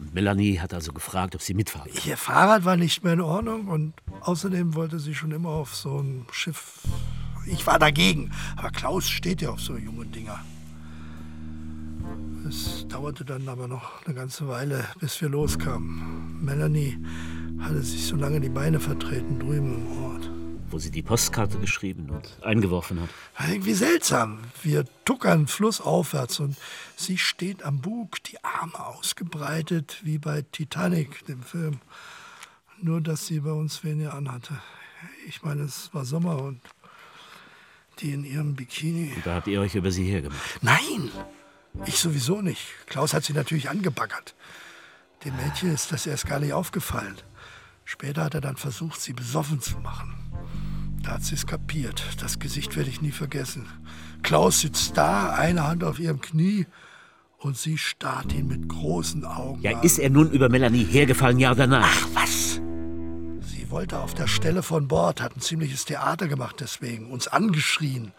Und 0.00 0.14
Melanie 0.14 0.58
hat 0.58 0.72
also 0.74 0.92
gefragt, 0.92 1.34
ob 1.34 1.42
sie 1.42 1.54
mitfahren 1.54 1.92
will. 1.92 2.00
Ihr 2.06 2.16
Fahrrad 2.16 2.64
war 2.64 2.76
nicht 2.76 3.04
mehr 3.04 3.12
in 3.12 3.20
Ordnung 3.20 3.68
und 3.68 3.92
außerdem 4.22 4.74
wollte 4.74 4.98
sie 4.98 5.14
schon 5.14 5.30
immer 5.30 5.50
auf 5.50 5.74
so 5.76 6.00
ein 6.00 6.26
Schiff. 6.32 6.80
Ich 7.46 7.66
war 7.66 7.78
dagegen, 7.78 8.32
aber 8.56 8.70
Klaus 8.70 9.08
steht 9.08 9.42
ja 9.42 9.50
auf 9.50 9.60
so 9.60 9.76
junge 9.76 10.06
Dinger. 10.06 10.40
Es 12.48 12.86
dauerte 12.88 13.24
dann 13.24 13.48
aber 13.48 13.68
noch 13.68 14.04
eine 14.04 14.14
ganze 14.14 14.48
Weile, 14.48 14.84
bis 14.98 15.20
wir 15.20 15.28
loskamen. 15.28 16.42
Melanie 16.44 16.98
hatte 17.60 17.82
sich 17.82 18.06
so 18.06 18.16
lange 18.16 18.40
die 18.40 18.48
Beine 18.48 18.80
vertreten 18.80 19.38
drüben 19.38 19.74
im 19.74 20.02
Ort. 20.02 20.30
Wo 20.70 20.78
sie 20.78 20.90
die 20.90 21.02
Postkarte 21.02 21.58
geschrieben 21.58 22.10
und 22.10 22.38
eingeworfen 22.42 23.00
hat. 23.00 23.08
War 23.36 23.48
irgendwie 23.48 23.74
seltsam. 23.74 24.38
Wir 24.62 24.84
tuckern 25.04 25.48
flussaufwärts 25.48 26.38
und 26.40 26.56
sie 27.04 27.18
steht 27.18 27.62
am 27.62 27.80
Bug, 27.80 28.22
die 28.24 28.42
Arme 28.44 28.78
ausgebreitet, 28.78 30.00
wie 30.02 30.18
bei 30.18 30.42
Titanic, 30.42 31.24
dem 31.26 31.42
Film. 31.42 31.80
Nur, 32.80 33.00
dass 33.00 33.26
sie 33.26 33.40
bei 33.40 33.52
uns 33.52 33.84
weniger 33.84 34.14
anhatte. 34.14 34.60
Ich 35.26 35.42
meine, 35.42 35.62
es 35.62 35.92
war 35.92 36.04
Sommer 36.04 36.42
und 36.42 36.60
die 37.98 38.12
in 38.12 38.24
ihrem 38.24 38.54
Bikini. 38.54 39.12
Und 39.14 39.26
da 39.26 39.34
habt 39.34 39.46
ihr 39.46 39.60
euch 39.60 39.74
über 39.74 39.90
sie 39.90 40.04
hergemacht. 40.04 40.62
Nein! 40.62 41.10
Ich 41.86 41.98
sowieso 41.98 42.40
nicht. 42.40 42.62
Klaus 42.86 43.14
hat 43.14 43.24
sie 43.24 43.32
natürlich 43.32 43.68
angebaggert. 43.68 44.34
Dem 45.24 45.36
Mädchen 45.36 45.72
ist 45.72 45.92
das 45.92 46.06
erst 46.06 46.26
gar 46.26 46.40
nicht 46.40 46.52
aufgefallen. 46.52 47.16
Später 47.84 48.24
hat 48.24 48.34
er 48.34 48.40
dann 48.40 48.56
versucht, 48.56 49.00
sie 49.00 49.12
besoffen 49.12 49.60
zu 49.60 49.78
machen. 49.78 50.14
Da 51.02 51.12
hat 51.12 51.24
sie 51.24 51.34
es 51.34 51.46
kapiert. 51.46 52.02
Das 52.20 52.38
Gesicht 52.38 52.76
werde 52.76 52.90
ich 52.90 53.02
nie 53.02 53.12
vergessen. 53.12 53.66
Klaus 54.22 54.60
sitzt 54.60 54.96
da, 54.96 55.30
eine 55.30 55.66
Hand 55.66 55.84
auf 55.84 55.98
ihrem 55.98 56.20
Knie, 56.20 56.66
und 57.40 57.56
sie 57.56 57.78
starrt 57.78 58.32
ihn 58.32 58.46
mit 58.48 58.68
großen 58.68 59.24
Augen 59.24 59.60
Ja, 59.62 59.76
an. 59.78 59.82
ist 59.82 59.98
er 59.98 60.10
nun 60.10 60.30
über 60.30 60.48
Melanie 60.48 60.84
hergefallen, 60.84 61.38
ja 61.38 61.52
oder 61.52 61.66
nein? 61.66 61.82
Ach, 61.84 62.06
was? 62.14 62.60
Sie 63.48 63.70
wollte 63.70 63.98
auf 63.98 64.14
der 64.14 64.26
Stelle 64.26 64.62
von 64.62 64.88
Bord, 64.88 65.20
hat 65.20 65.36
ein 65.36 65.40
ziemliches 65.40 65.84
Theater 65.84 66.28
gemacht 66.28 66.56
deswegen, 66.60 67.10
uns 67.10 67.28
angeschrien. 67.28 68.12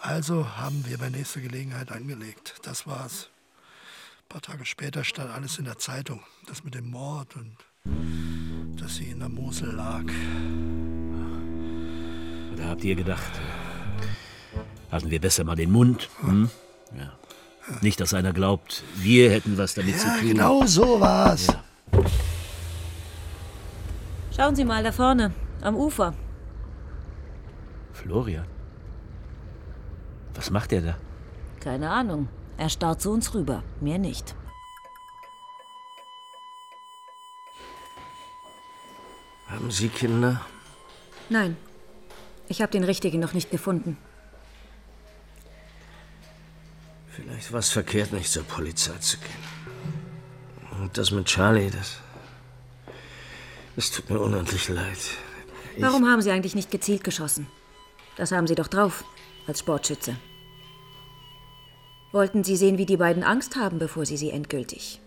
Also 0.00 0.56
haben 0.56 0.84
wir 0.88 0.98
bei 0.98 1.10
nächster 1.10 1.40
Gelegenheit 1.40 1.92
angelegt. 1.92 2.54
Das 2.62 2.86
war's. 2.86 3.28
Ein 4.22 4.28
paar 4.28 4.40
Tage 4.40 4.64
später 4.64 5.04
stand 5.04 5.30
alles 5.30 5.58
in 5.58 5.64
der 5.64 5.78
Zeitung. 5.78 6.20
Das 6.46 6.64
mit 6.64 6.74
dem 6.74 6.90
Mord 6.90 7.36
und 7.36 7.56
dass 8.80 8.96
sie 8.96 9.10
in 9.10 9.18
der 9.18 9.28
Mosel 9.28 9.72
lag. 9.72 10.04
Da 12.56 12.68
habt 12.68 12.84
ihr 12.84 12.94
gedacht, 12.94 13.32
äh, 13.34 14.92
halten 14.92 15.10
wir 15.10 15.20
besser 15.20 15.44
mal 15.44 15.56
den 15.56 15.70
Mund. 15.70 16.08
Hm? 16.20 16.50
Ja. 16.96 17.12
Nicht, 17.82 18.00
dass 18.00 18.14
einer 18.14 18.32
glaubt, 18.32 18.82
wir 18.96 19.30
hätten 19.30 19.56
was 19.58 19.74
damit 19.74 19.98
zu 19.98 20.06
Ja, 20.06 20.16
tun. 20.18 20.28
genau 20.28 20.66
so 20.66 21.00
war's. 21.00 21.46
Ja. 21.46 21.62
Schauen 24.36 24.56
Sie 24.56 24.64
mal 24.64 24.82
da 24.82 24.92
vorne, 24.92 25.32
am 25.62 25.76
Ufer. 25.76 26.14
Florian? 27.92 28.46
Was 30.34 30.50
macht 30.50 30.72
er 30.72 30.80
da? 30.80 30.96
Keine 31.60 31.90
Ahnung. 31.90 32.28
Er 32.56 32.70
starrt 32.70 33.00
zu 33.02 33.10
uns 33.10 33.34
rüber. 33.34 33.62
Mehr 33.80 33.98
nicht. 33.98 34.34
Haben 39.48 39.70
Sie 39.70 39.88
Kinder? 39.88 40.40
Nein. 41.28 41.56
Ich 42.48 42.62
habe 42.62 42.72
den 42.72 42.84
richtigen 42.84 43.20
noch 43.20 43.32
nicht 43.32 43.50
gefunden. 43.50 43.96
Vielleicht 47.10 47.52
war 47.52 47.60
es 47.60 47.70
verkehrt, 47.70 48.12
nicht 48.12 48.30
zur 48.30 48.44
Polizei 48.44 48.96
zu 48.98 49.18
gehen. 49.18 50.80
Und 50.80 50.96
das 50.96 51.10
mit 51.10 51.26
Charlie, 51.26 51.70
das. 51.70 51.98
Das 53.76 53.90
tut 53.90 54.10
mir 54.10 54.20
unendlich 54.20 54.68
leid. 54.68 54.98
Ich, 55.76 55.82
Warum 55.82 56.06
haben 56.06 56.22
Sie 56.22 56.30
eigentlich 56.30 56.54
nicht 56.54 56.70
gezielt 56.70 57.04
geschossen? 57.04 57.46
Das 58.16 58.32
haben 58.32 58.46
Sie 58.46 58.54
doch 58.54 58.68
drauf, 58.68 59.04
als 59.46 59.60
Sportschütze. 59.60 60.16
Wollten 62.12 62.44
Sie 62.44 62.56
sehen, 62.56 62.78
wie 62.78 62.86
die 62.86 62.96
beiden 62.96 63.22
Angst 63.22 63.56
haben, 63.56 63.78
bevor 63.78 64.04
Sie 64.04 64.16
sie 64.16 64.30
endgültig. 64.30 65.00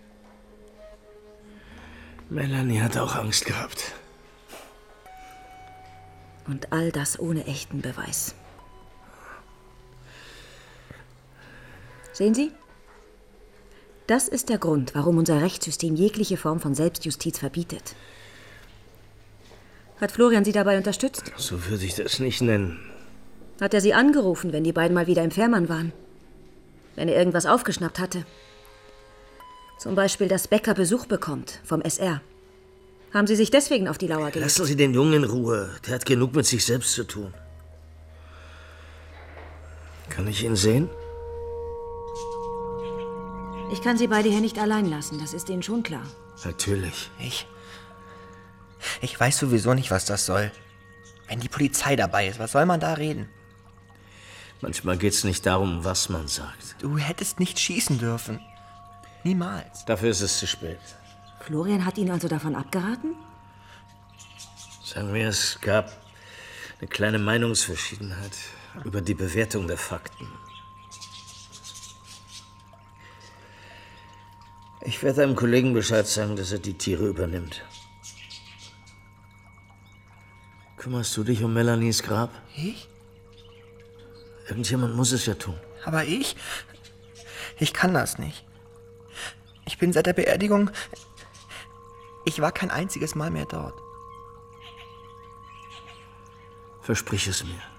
Melanie 2.30 2.80
hat 2.80 2.98
auch 2.98 3.16
Angst 3.16 3.46
gehabt. 3.46 3.94
Und 6.48 6.72
all 6.72 6.92
das 6.92 7.20
ohne 7.20 7.46
echten 7.46 7.82
Beweis. 7.82 8.36
Sehen 12.14 12.34
Sie? 12.34 12.52
Das 14.08 14.28
ist 14.28 14.50
der 14.50 14.60
Grund, 14.60 14.94
warum 14.96 15.18
unser 15.18 15.42
Rechtssystem 15.42 15.96
jegliche 15.96 16.38
Form 16.38 16.60
von 16.60 16.76
Selbstjustiz 16.76 17.40
verbietet. 17.40 17.96
Hat 20.00 20.12
Florian 20.12 20.46
Sie 20.46 20.52
dabei 20.52 20.78
unterstützt? 20.78 21.32
So 21.38 21.66
würde 21.66 21.86
ich 21.86 21.96
das 21.96 22.20
nicht 22.20 22.42
nennen. 22.42 22.80
Hat 23.62 23.74
er 23.74 23.82
sie 23.82 23.94
angerufen, 23.94 24.52
wenn 24.52 24.64
die 24.64 24.74
beiden 24.74 24.94
mal 24.94 25.08
wieder 25.08 25.24
im 25.24 25.32
Fährmann 25.32 25.70
waren? 25.70 25.94
Wenn 26.96 27.08
er 27.08 27.18
irgendwas 27.18 27.46
aufgeschnappt 27.46 28.00
hatte? 28.00 28.26
Zum 29.80 29.96
Beispiel, 29.96 30.28
dass 30.28 30.48
Becker 30.48 30.74
Besuch 30.74 31.06
bekommt 31.06 31.60
vom 31.64 31.82
SR. 31.82 32.22
Haben 33.14 33.28
Sie 33.28 33.36
sich 33.36 33.52
deswegen 33.52 33.88
auf 33.88 33.98
die 33.98 34.08
Lauer 34.08 34.32
gelegt? 34.32 34.42
Lassen 34.42 34.66
Sie 34.66 34.76
den 34.76 34.94
Jungen 34.94 35.14
in 35.14 35.24
Ruhe. 35.24 35.70
Der 35.88 35.96
hat 35.96 36.06
genug 36.06 36.36
mit 36.36 36.46
sich 36.46 36.66
selbst 36.66 36.94
zu 36.94 37.04
tun. 37.06 37.34
Kann 40.10 40.28
ich 40.28 40.44
ihn 40.44 40.56
sehen? 40.56 40.90
Ich 43.72 43.82
kann 43.82 43.98
Sie 43.98 44.08
beide 44.08 44.30
hier 44.30 44.42
nicht 44.42 44.60
allein 44.60 44.86
lassen, 44.90 45.20
das 45.20 45.34
ist 45.34 45.50
Ihnen 45.50 45.64
schon 45.64 45.84
klar. 45.84 46.06
Natürlich. 46.44 47.10
Ich. 47.20 47.48
Ich 49.02 49.20
weiß 49.20 49.38
sowieso 49.38 49.74
nicht, 49.74 49.92
was 49.92 50.06
das 50.06 50.26
soll. 50.26 50.52
Wenn 51.28 51.40
die 51.40 51.50
Polizei 51.50 51.96
dabei 51.96 52.28
ist, 52.28 52.40
was 52.40 52.52
soll 52.52 52.66
man 52.66 52.80
da 52.80 52.94
reden? 52.94 53.30
Manchmal 54.62 54.98
geht's 54.98 55.24
nicht 55.24 55.46
darum, 55.46 55.84
was 55.84 56.10
man 56.10 56.28
sagt. 56.28 56.76
Du 56.80 56.98
hättest 56.98 57.40
nicht 57.40 57.60
schießen 57.60 57.98
dürfen. 58.00 58.40
Niemals. 59.24 59.86
Dafür 59.86 60.10
ist 60.10 60.22
es 60.22 60.38
zu 60.38 60.48
spät. 60.48 60.80
Florian 61.42 61.86
hat 61.86 61.98
Ihnen 61.98 62.12
also 62.12 62.28
davon 62.28 62.56
abgeraten? 62.56 63.16
Sagen 64.84 65.14
wir, 65.14 65.28
es 65.28 65.60
gab 65.62 65.92
eine 66.80 66.88
kleine 66.88 67.20
Meinungsverschiedenheit 67.20 68.38
über 68.84 69.02
die 69.02 69.14
Bewertung 69.14 69.68
der 69.68 69.78
Fakten. 69.78 70.28
Ich 74.86 75.02
werde 75.02 75.24
einem 75.24 75.36
Kollegen 75.36 75.74
Bescheid 75.74 76.06
sagen, 76.06 76.36
dass 76.36 76.52
er 76.52 76.60
die 76.60 76.78
Tiere 76.78 77.08
übernimmt. 77.08 77.64
Kümmerst 80.78 81.16
du 81.16 81.24
dich 81.24 81.42
um 81.42 81.54
Melanies 81.54 82.04
Grab? 82.04 82.30
Ich? 82.56 82.90
Irgendjemand 84.50 84.96
muss 84.96 85.14
es 85.14 85.26
ja 85.26 85.36
tun. 85.36 85.58
Aber 85.86 86.04
ich? 86.04 86.36
Ich 87.58 87.74
kann 87.74 87.94
das 87.94 88.18
nicht. 88.18 88.46
Ich 89.66 89.78
bin 89.78 89.94
seit 89.94 90.06
der 90.06 90.14
Beerdigung. 90.14 90.70
Ich 92.26 92.42
war 92.42 92.52
kein 92.52 92.70
einziges 92.70 93.16
Mal 93.16 93.32
mehr 93.32 93.46
dort. 93.46 93.76
Versprich 96.82 97.28
es 97.28 97.46
mir. 97.46 97.73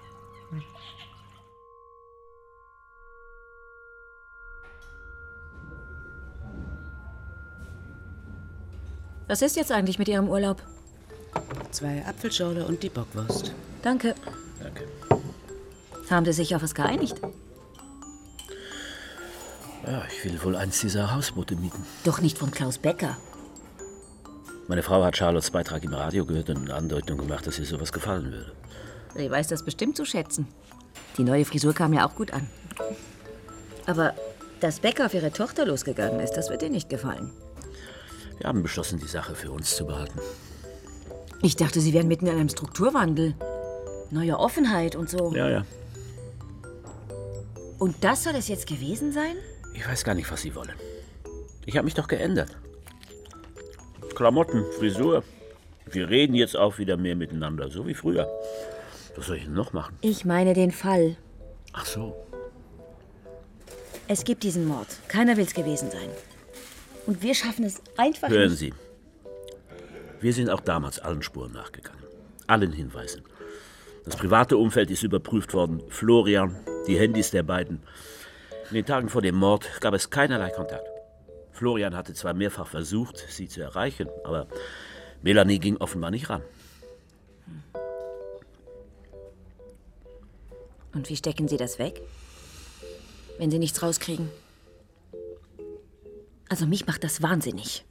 Was 9.27 9.41
ist 9.41 9.55
jetzt 9.55 9.71
eigentlich 9.71 9.97
mit 9.99 10.07
Ihrem 10.07 10.29
Urlaub? 10.29 10.61
Zwei 11.71 12.05
Apfelschorle 12.05 12.65
und 12.65 12.83
die 12.83 12.89
Bockwurst. 12.89 13.53
Danke. 13.81 14.15
Danke. 14.61 14.87
Haben 16.09 16.25
Sie 16.25 16.33
sich 16.33 16.55
auf 16.55 16.61
was 16.61 16.75
geeinigt? 16.75 17.19
Ja, 19.85 20.03
ich 20.09 20.23
will 20.25 20.41
wohl 20.43 20.55
eins 20.55 20.79
dieser 20.81 21.13
Hausboote 21.13 21.55
mieten. 21.55 21.83
Doch 22.03 22.21
nicht 22.21 22.37
von 22.37 22.51
Klaus 22.51 22.77
Becker. 22.77 23.17
Meine 24.67 24.81
Frau 24.83 25.03
hat 25.03 25.17
Charlottes 25.17 25.51
Beitrag 25.51 25.83
im 25.83 25.93
Radio 25.93 26.25
gehört 26.25 26.49
und 26.49 26.57
eine 26.57 26.73
Andeutung 26.73 27.17
gemacht, 27.17 27.45
dass 27.45 27.59
ihr 27.59 27.65
sowas 27.65 27.91
gefallen 27.91 28.31
würde. 28.31 28.51
Sie 29.15 29.29
weiß 29.29 29.47
das 29.47 29.63
bestimmt 29.63 29.95
zu 29.95 30.05
schätzen. 30.05 30.47
Die 31.17 31.23
neue 31.23 31.45
Frisur 31.45 31.73
kam 31.73 31.93
ja 31.93 32.07
auch 32.07 32.15
gut 32.15 32.33
an. 32.33 32.49
Aber 33.85 34.13
dass 34.59 34.79
Becker 34.79 35.05
auf 35.05 35.13
ihre 35.13 35.31
Tochter 35.31 35.65
losgegangen 35.65 36.19
ist, 36.19 36.33
das 36.33 36.49
wird 36.49 36.63
ihr 36.63 36.69
nicht 36.69 36.89
gefallen. 36.89 37.31
Wir 38.37 38.47
haben 38.47 38.63
beschlossen, 38.63 38.99
die 38.99 39.07
Sache 39.07 39.35
für 39.35 39.51
uns 39.51 39.75
zu 39.75 39.85
behalten. 39.85 40.19
Ich 41.41 41.55
dachte, 41.55 41.79
Sie 41.79 41.93
wären 41.93 42.07
mitten 42.07 42.27
in 42.27 42.33
einem 42.33 42.49
Strukturwandel. 42.49 43.35
Neue 44.11 44.37
Offenheit 44.37 44.95
und 44.95 45.09
so. 45.09 45.33
Ja, 45.35 45.49
ja. 45.49 45.65
Und 47.79 48.03
das 48.03 48.23
soll 48.23 48.35
es 48.35 48.47
jetzt 48.47 48.67
gewesen 48.67 49.11
sein? 49.11 49.35
Ich 49.73 49.87
weiß 49.87 50.03
gar 50.03 50.15
nicht, 50.15 50.31
was 50.31 50.41
Sie 50.41 50.55
wollen. 50.55 50.73
Ich 51.65 51.75
habe 51.75 51.85
mich 51.85 51.93
doch 51.93 52.07
geändert. 52.07 52.49
Klamotten, 54.15 54.63
Frisur. 54.77 55.23
Wir 55.85 56.09
reden 56.09 56.35
jetzt 56.35 56.55
auch 56.55 56.77
wieder 56.77 56.97
mehr 56.97 57.15
miteinander, 57.15 57.69
so 57.69 57.85
wie 57.85 57.93
früher. 57.93 58.27
Was 59.15 59.27
soll 59.27 59.37
ich 59.37 59.43
denn 59.43 59.53
noch 59.53 59.73
machen? 59.73 59.97
Ich 60.01 60.25
meine 60.25 60.53
den 60.53 60.71
Fall. 60.71 61.17
Ach 61.73 61.85
so. 61.85 62.15
Es 64.07 64.23
gibt 64.23 64.43
diesen 64.43 64.67
Mord. 64.67 64.87
Keiner 65.07 65.35
will 65.37 65.45
es 65.45 65.53
gewesen 65.53 65.89
sein. 65.91 66.09
Und 67.05 67.21
wir 67.21 67.35
schaffen 67.35 67.65
es 67.65 67.81
einfach 67.97 68.29
Hören 68.29 68.49
nicht. 68.49 68.59
Sie. 68.59 68.73
Wir 70.21 70.33
sind 70.33 70.49
auch 70.49 70.61
damals 70.61 70.99
allen 70.99 71.21
Spuren 71.21 71.51
nachgegangen. 71.51 72.03
Allen 72.47 72.71
Hinweisen. 72.71 73.23
Das 74.05 74.15
private 74.15 74.57
Umfeld 74.57 74.91
ist 74.91 75.03
überprüft 75.03 75.53
worden. 75.53 75.81
Florian, 75.89 76.55
die 76.87 76.97
Handys 76.97 77.31
der 77.31 77.43
beiden. 77.43 77.81
In 78.69 78.75
den 78.75 78.85
Tagen 78.85 79.09
vor 79.09 79.21
dem 79.21 79.35
Mord 79.35 79.69
gab 79.81 79.93
es 79.93 80.09
keinerlei 80.09 80.49
Kontakt. 80.49 80.87
Florian 81.51 81.95
hatte 81.95 82.13
zwar 82.13 82.33
mehrfach 82.33 82.67
versucht, 82.67 83.23
sie 83.29 83.47
zu 83.47 83.61
erreichen, 83.61 84.09
aber 84.23 84.47
Melanie 85.21 85.59
ging 85.59 85.77
offenbar 85.77 86.11
nicht 86.11 86.29
ran. 86.29 86.41
Und 90.93 91.09
wie 91.09 91.15
stecken 91.15 91.47
Sie 91.47 91.57
das 91.57 91.77
weg? 91.77 92.01
Wenn 93.37 93.51
Sie 93.51 93.59
nichts 93.59 93.81
rauskriegen? 93.81 94.29
Also 96.49 96.67
mich 96.67 96.85
macht 96.85 97.03
das 97.03 97.21
wahnsinnig. 97.21 97.85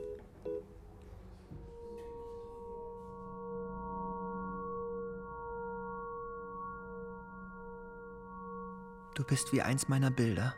Du 9.14 9.22
bist 9.24 9.52
wie 9.52 9.62
eins 9.62 9.88
meiner 9.88 10.10
Bilder. 10.10 10.54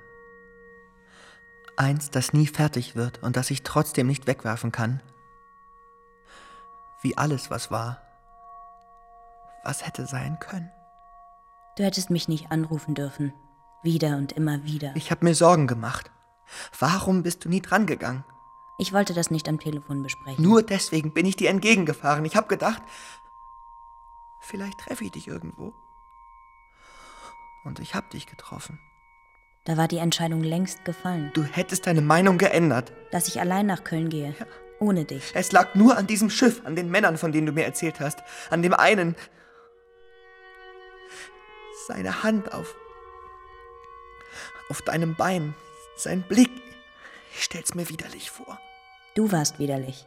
Eins, 1.77 2.11
das 2.11 2.33
nie 2.33 2.47
fertig 2.47 2.97
wird 2.97 3.23
und 3.23 3.37
das 3.37 3.51
ich 3.51 3.63
trotzdem 3.63 4.07
nicht 4.07 4.27
wegwerfen 4.27 4.73
kann. 4.73 5.03
Wie 7.03 7.19
alles, 7.19 7.51
was 7.51 7.71
war. 7.71 8.01
Was 9.63 9.87
hätte 9.87 10.07
sein 10.07 10.39
können. 10.41 10.71
Du 11.77 11.85
hättest 11.85 12.09
mich 12.09 12.29
nicht 12.29 12.51
anrufen 12.51 12.95
dürfen. 12.95 13.35
Wieder 13.83 14.17
und 14.17 14.33
immer 14.33 14.65
wieder. 14.65 14.97
Ich 14.97 15.11
habe 15.11 15.25
mir 15.25 15.35
Sorgen 15.35 15.67
gemacht. 15.67 16.11
Warum 16.79 17.23
bist 17.23 17.45
du 17.45 17.49
nie 17.49 17.61
drangegangen? 17.61 18.25
Ich 18.79 18.93
wollte 18.93 19.15
das 19.15 19.31
nicht 19.31 19.49
am 19.49 19.59
Telefon 19.59 20.03
besprechen. 20.03 20.45
Nur 20.45 20.63
deswegen 20.63 21.15
bin 21.15 21.25
ich 21.25 21.37
dir 21.37 21.51
entgegengefahren. 21.51 22.25
Ich 22.25 22.37
habe 22.37 22.49
gedacht, 22.49 22.83
vielleicht 24.41 24.79
treffe 24.81 25.05
ich 25.05 25.13
dich 25.13 25.29
irgendwo. 25.29 25.73
Und 27.65 27.81
ich 27.81 27.95
habe 27.95 28.09
dich 28.11 28.27
getroffen. 28.27 28.79
Da 29.65 29.77
war 29.77 29.89
die 29.89 29.99
Entscheidung 29.99 30.43
längst 30.45 30.85
gefallen. 30.85 31.31
Du 31.35 31.43
hättest 31.43 31.87
deine 31.87 32.03
Meinung 32.03 32.39
geändert. 32.39 32.93
Dass 33.11 33.27
ich 33.27 33.41
allein 33.41 33.67
nach 33.67 33.83
Köln 33.83 34.11
gehe. 34.11 34.35
Ohne 34.79 35.05
dich. 35.05 35.33
Es 35.35 35.51
lag 35.53 35.75
nur 35.75 35.97
an 35.97 36.07
diesem 36.07 36.31
Schiff, 36.31 36.65
an 36.65 36.77
den 36.77 36.91
Männern, 36.91 37.19
von 37.19 37.33
denen 37.33 37.47
du 37.47 37.53
mir 37.53 37.65
erzählt 37.65 37.99
hast. 37.99 38.23
An 38.51 38.63
dem 38.63 38.75
einen. 38.75 39.17
Seine 41.89 42.23
Hand 42.23 42.53
auf. 42.53 42.77
auf 44.69 44.83
deinem 44.83 45.17
Bein. 45.17 45.55
Sein 45.97 46.23
Blick. 46.23 46.51
Ich 47.33 47.45
stell's 47.45 47.75
mir 47.75 47.89
widerlich 47.89 48.31
vor. 48.31 48.61
Du 49.15 49.33
warst 49.33 49.59
widerlich. 49.59 50.07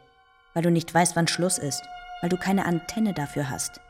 Weil 0.54 0.62
du 0.62 0.70
nicht 0.70 0.92
weißt, 0.92 1.16
wann 1.16 1.28
Schluss 1.28 1.58
ist. 1.58 1.82
Weil 2.20 2.30
du 2.30 2.36
keine 2.36 2.64
Antenne 2.64 3.12
dafür 3.12 3.50
hast. 3.50 3.80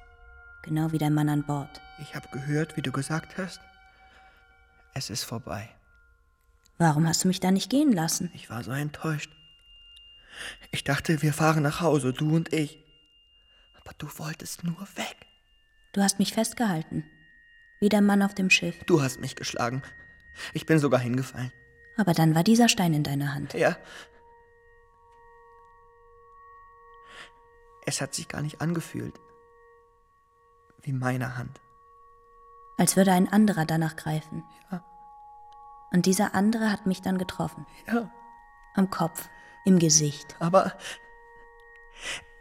Genau 0.62 0.92
wie 0.92 0.98
der 0.98 1.11
Mann 1.11 1.28
an 1.28 1.44
Bord. 1.44 1.80
Ich 2.01 2.14
habe 2.14 2.28
gehört, 2.30 2.76
wie 2.76 2.82
du 2.82 2.90
gesagt 2.92 3.38
hast. 3.38 3.61
Es 4.94 5.11
ist 5.11 5.24
vorbei. 5.24 5.68
Warum 6.78 7.07
hast 7.07 7.24
du 7.24 7.28
mich 7.28 7.40
da 7.40 7.51
nicht 7.51 7.70
gehen 7.70 7.92
lassen? 7.92 8.30
Ich 8.34 8.48
war 8.48 8.64
so 8.64 8.70
enttäuscht. 8.70 9.30
Ich 10.70 10.84
dachte, 10.84 11.20
wir 11.22 11.34
fahren 11.34 11.62
nach 11.62 11.80
Hause, 11.80 12.12
du 12.12 12.34
und 12.34 12.53
ich. 12.53 12.82
Aber 13.78 13.92
du 13.98 14.07
wolltest 14.18 14.64
nur 14.64 14.80
weg. 14.96 15.16
Du 15.92 16.03
hast 16.03 16.18
mich 16.18 16.32
festgehalten. 16.32 17.05
Wie 17.80 17.88
der 17.88 18.01
Mann 18.01 18.22
auf 18.22 18.34
dem 18.34 18.48
Schiff. 18.48 18.76
Du 18.86 19.03
hast 19.03 19.20
mich 19.20 19.36
geschlagen. 19.36 19.82
Ich 20.55 20.64
bin 20.66 20.78
sogar 20.78 21.01
hingefallen. 21.01 21.53
Aber 21.97 22.12
dann 22.14 22.34
war 22.34 22.45
dieser 22.45 22.68
Stein 22.68 22.95
in 22.95 23.03
deiner 23.03 23.34
Hand. 23.34 23.55
Ja. 23.55 23.76
Es 27.86 28.01
hat 28.01 28.14
sich 28.14 28.28
gar 28.28 28.43
nicht 28.43 28.61
angefühlt. 28.61 29.18
Wie 30.82 30.93
meine 30.93 31.36
Hand. 31.36 31.61
Als 32.78 32.97
würde 32.97 33.12
ein 33.12 33.30
anderer 33.30 33.66
danach 33.66 33.97
greifen. 33.97 34.45
Ja. 34.70 34.84
Und 35.93 36.07
dieser 36.07 36.34
andere 36.34 36.70
hat 36.70 36.86
mich 36.86 37.03
dann 37.03 37.18
getroffen. 37.18 37.66
Ja. 37.86 38.11
Am 38.74 38.91
Kopf, 38.91 39.28
im 39.64 39.78
Gesicht. 39.78 40.36
Aber 40.38 40.72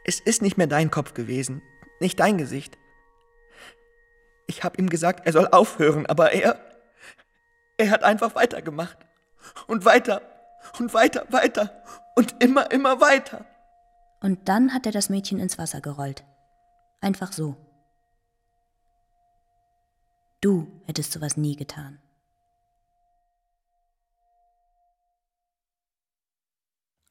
es 0.06 0.20
ist 0.20 0.42
nicht 0.42 0.58
mehr 0.58 0.68
dein 0.68 0.92
Kopf 0.92 1.14
gewesen, 1.14 1.62
nicht 2.00 2.20
dein 2.20 2.38
Gesicht. 2.38 2.78
Ich 4.48 4.64
habe 4.64 4.78
ihm 4.78 4.90
gesagt, 4.90 5.26
er 5.26 5.34
soll 5.34 5.48
aufhören, 5.48 6.06
aber 6.06 6.32
er, 6.32 6.60
er 7.78 7.92
hat 7.92 8.04
einfach 8.04 8.36
weitergemacht. 8.36 9.09
Und 9.68 9.86
weiter 9.86 10.22
und 10.80 10.94
weiter, 10.94 11.26
weiter 11.30 11.84
und 12.16 12.42
immer, 12.44 12.72
immer 12.72 13.02
weiter. 13.02 13.46
Und 14.22 14.50
dann 14.50 14.74
hat 14.74 14.86
er 14.86 14.92
das 14.92 15.10
Mädchen 15.10 15.40
ins 15.40 15.58
Wasser 15.58 15.82
gerollt. 15.82 16.26
Einfach 17.02 17.32
so. 17.32 17.56
Du 20.42 20.82
hättest 20.86 21.12
sowas 21.12 21.38
nie 21.38 21.56
getan. 21.56 22.00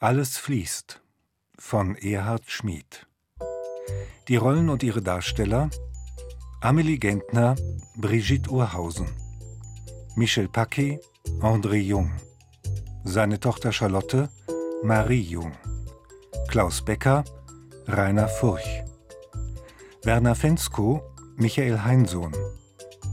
Alles 0.01 0.39
fließt 0.39 1.01
von 1.59 1.97
Erhard 1.97 2.51
Schmid. 2.51 3.07
Die 4.29 4.37
Rollen 4.37 4.69
und 4.69 4.83
ihre 4.83 5.03
Darsteller 5.03 5.71
Amelie 6.61 6.99
Gentner, 6.99 7.55
Brigitte 7.97 8.51
Urhausen, 8.51 9.07
Michel 10.17 10.49
Paquet, 10.49 11.01
André 11.41 11.77
Jung, 11.77 12.11
seine 13.05 13.39
Tochter 13.39 13.73
Charlotte, 13.73 14.29
Marie 14.83 15.23
Jung, 15.23 15.53
Klaus 16.49 16.83
Becker, 16.83 17.25
Rainer 17.87 18.29
Furch, 18.29 18.85
Werner 20.03 20.35
Fensko, 20.35 21.03
Michael 21.37 21.85
Heinsohn, 21.85 22.33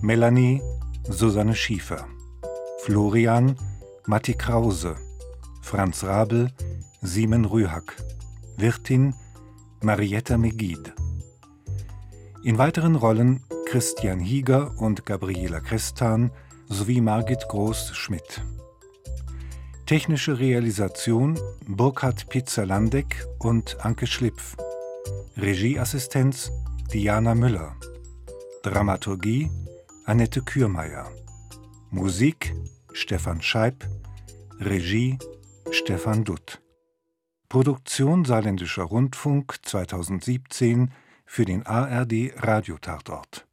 Melanie, 0.02 0.62
Susanne 1.10 1.56
Schiefer, 1.56 2.08
Florian, 2.80 3.56
Matti 4.06 4.34
Krause, 4.34 4.96
Franz 5.62 6.04
Rabel, 6.04 6.52
Simon 7.02 7.46
Rühack, 7.46 7.96
Wirtin, 8.58 9.14
Marietta 9.82 10.38
Megid. 10.38 10.94
In 12.44 12.58
weiteren 12.58 12.96
Rollen 12.96 13.42
Christian 13.66 14.20
Hieger 14.20 14.72
und 14.78 15.06
Gabriela 15.06 15.60
Krestan 15.60 16.32
sowie 16.70 17.02
Margit 17.02 17.48
Groß-Schmidt. 17.48 18.42
Technische 19.86 20.40
Realisation 20.40 21.40
Burkhard 21.68 22.28
Pizzalandeck 22.30 23.26
und 23.40 23.78
Anke 23.86 24.08
Schlipf. 24.08 24.56
Regieassistenz 25.38 26.52
Diana 26.92 27.36
Müller. 27.36 27.76
Dramaturgie 28.64 29.50
Annette 30.06 30.42
Kürmeier. 30.42 31.12
Musik 31.92 32.56
Stefan 32.94 33.42
Scheib. 33.42 33.88
Regie 34.60 35.20
Stefan 35.72 36.24
Dutt. 36.24 36.62
Produktion 37.50 38.26
Saarländischer 38.26 38.84
Rundfunk 38.84 39.58
2017 39.62 40.92
für 41.26 41.46
den 41.46 41.66
ARD 41.66 42.34
Radiotatort. 42.38 43.46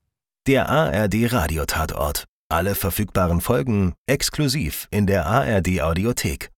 Der 0.47 0.69
ARD 0.69 1.33
Radiotatort. 1.33 2.25
Alle 2.53 2.75
verfügbaren 2.75 3.41
Folgen 3.41 3.95
exklusiv 4.07 4.87
in 4.91 5.07
der 5.07 5.25
ARD 5.25 5.81
Audiothek. 5.81 6.52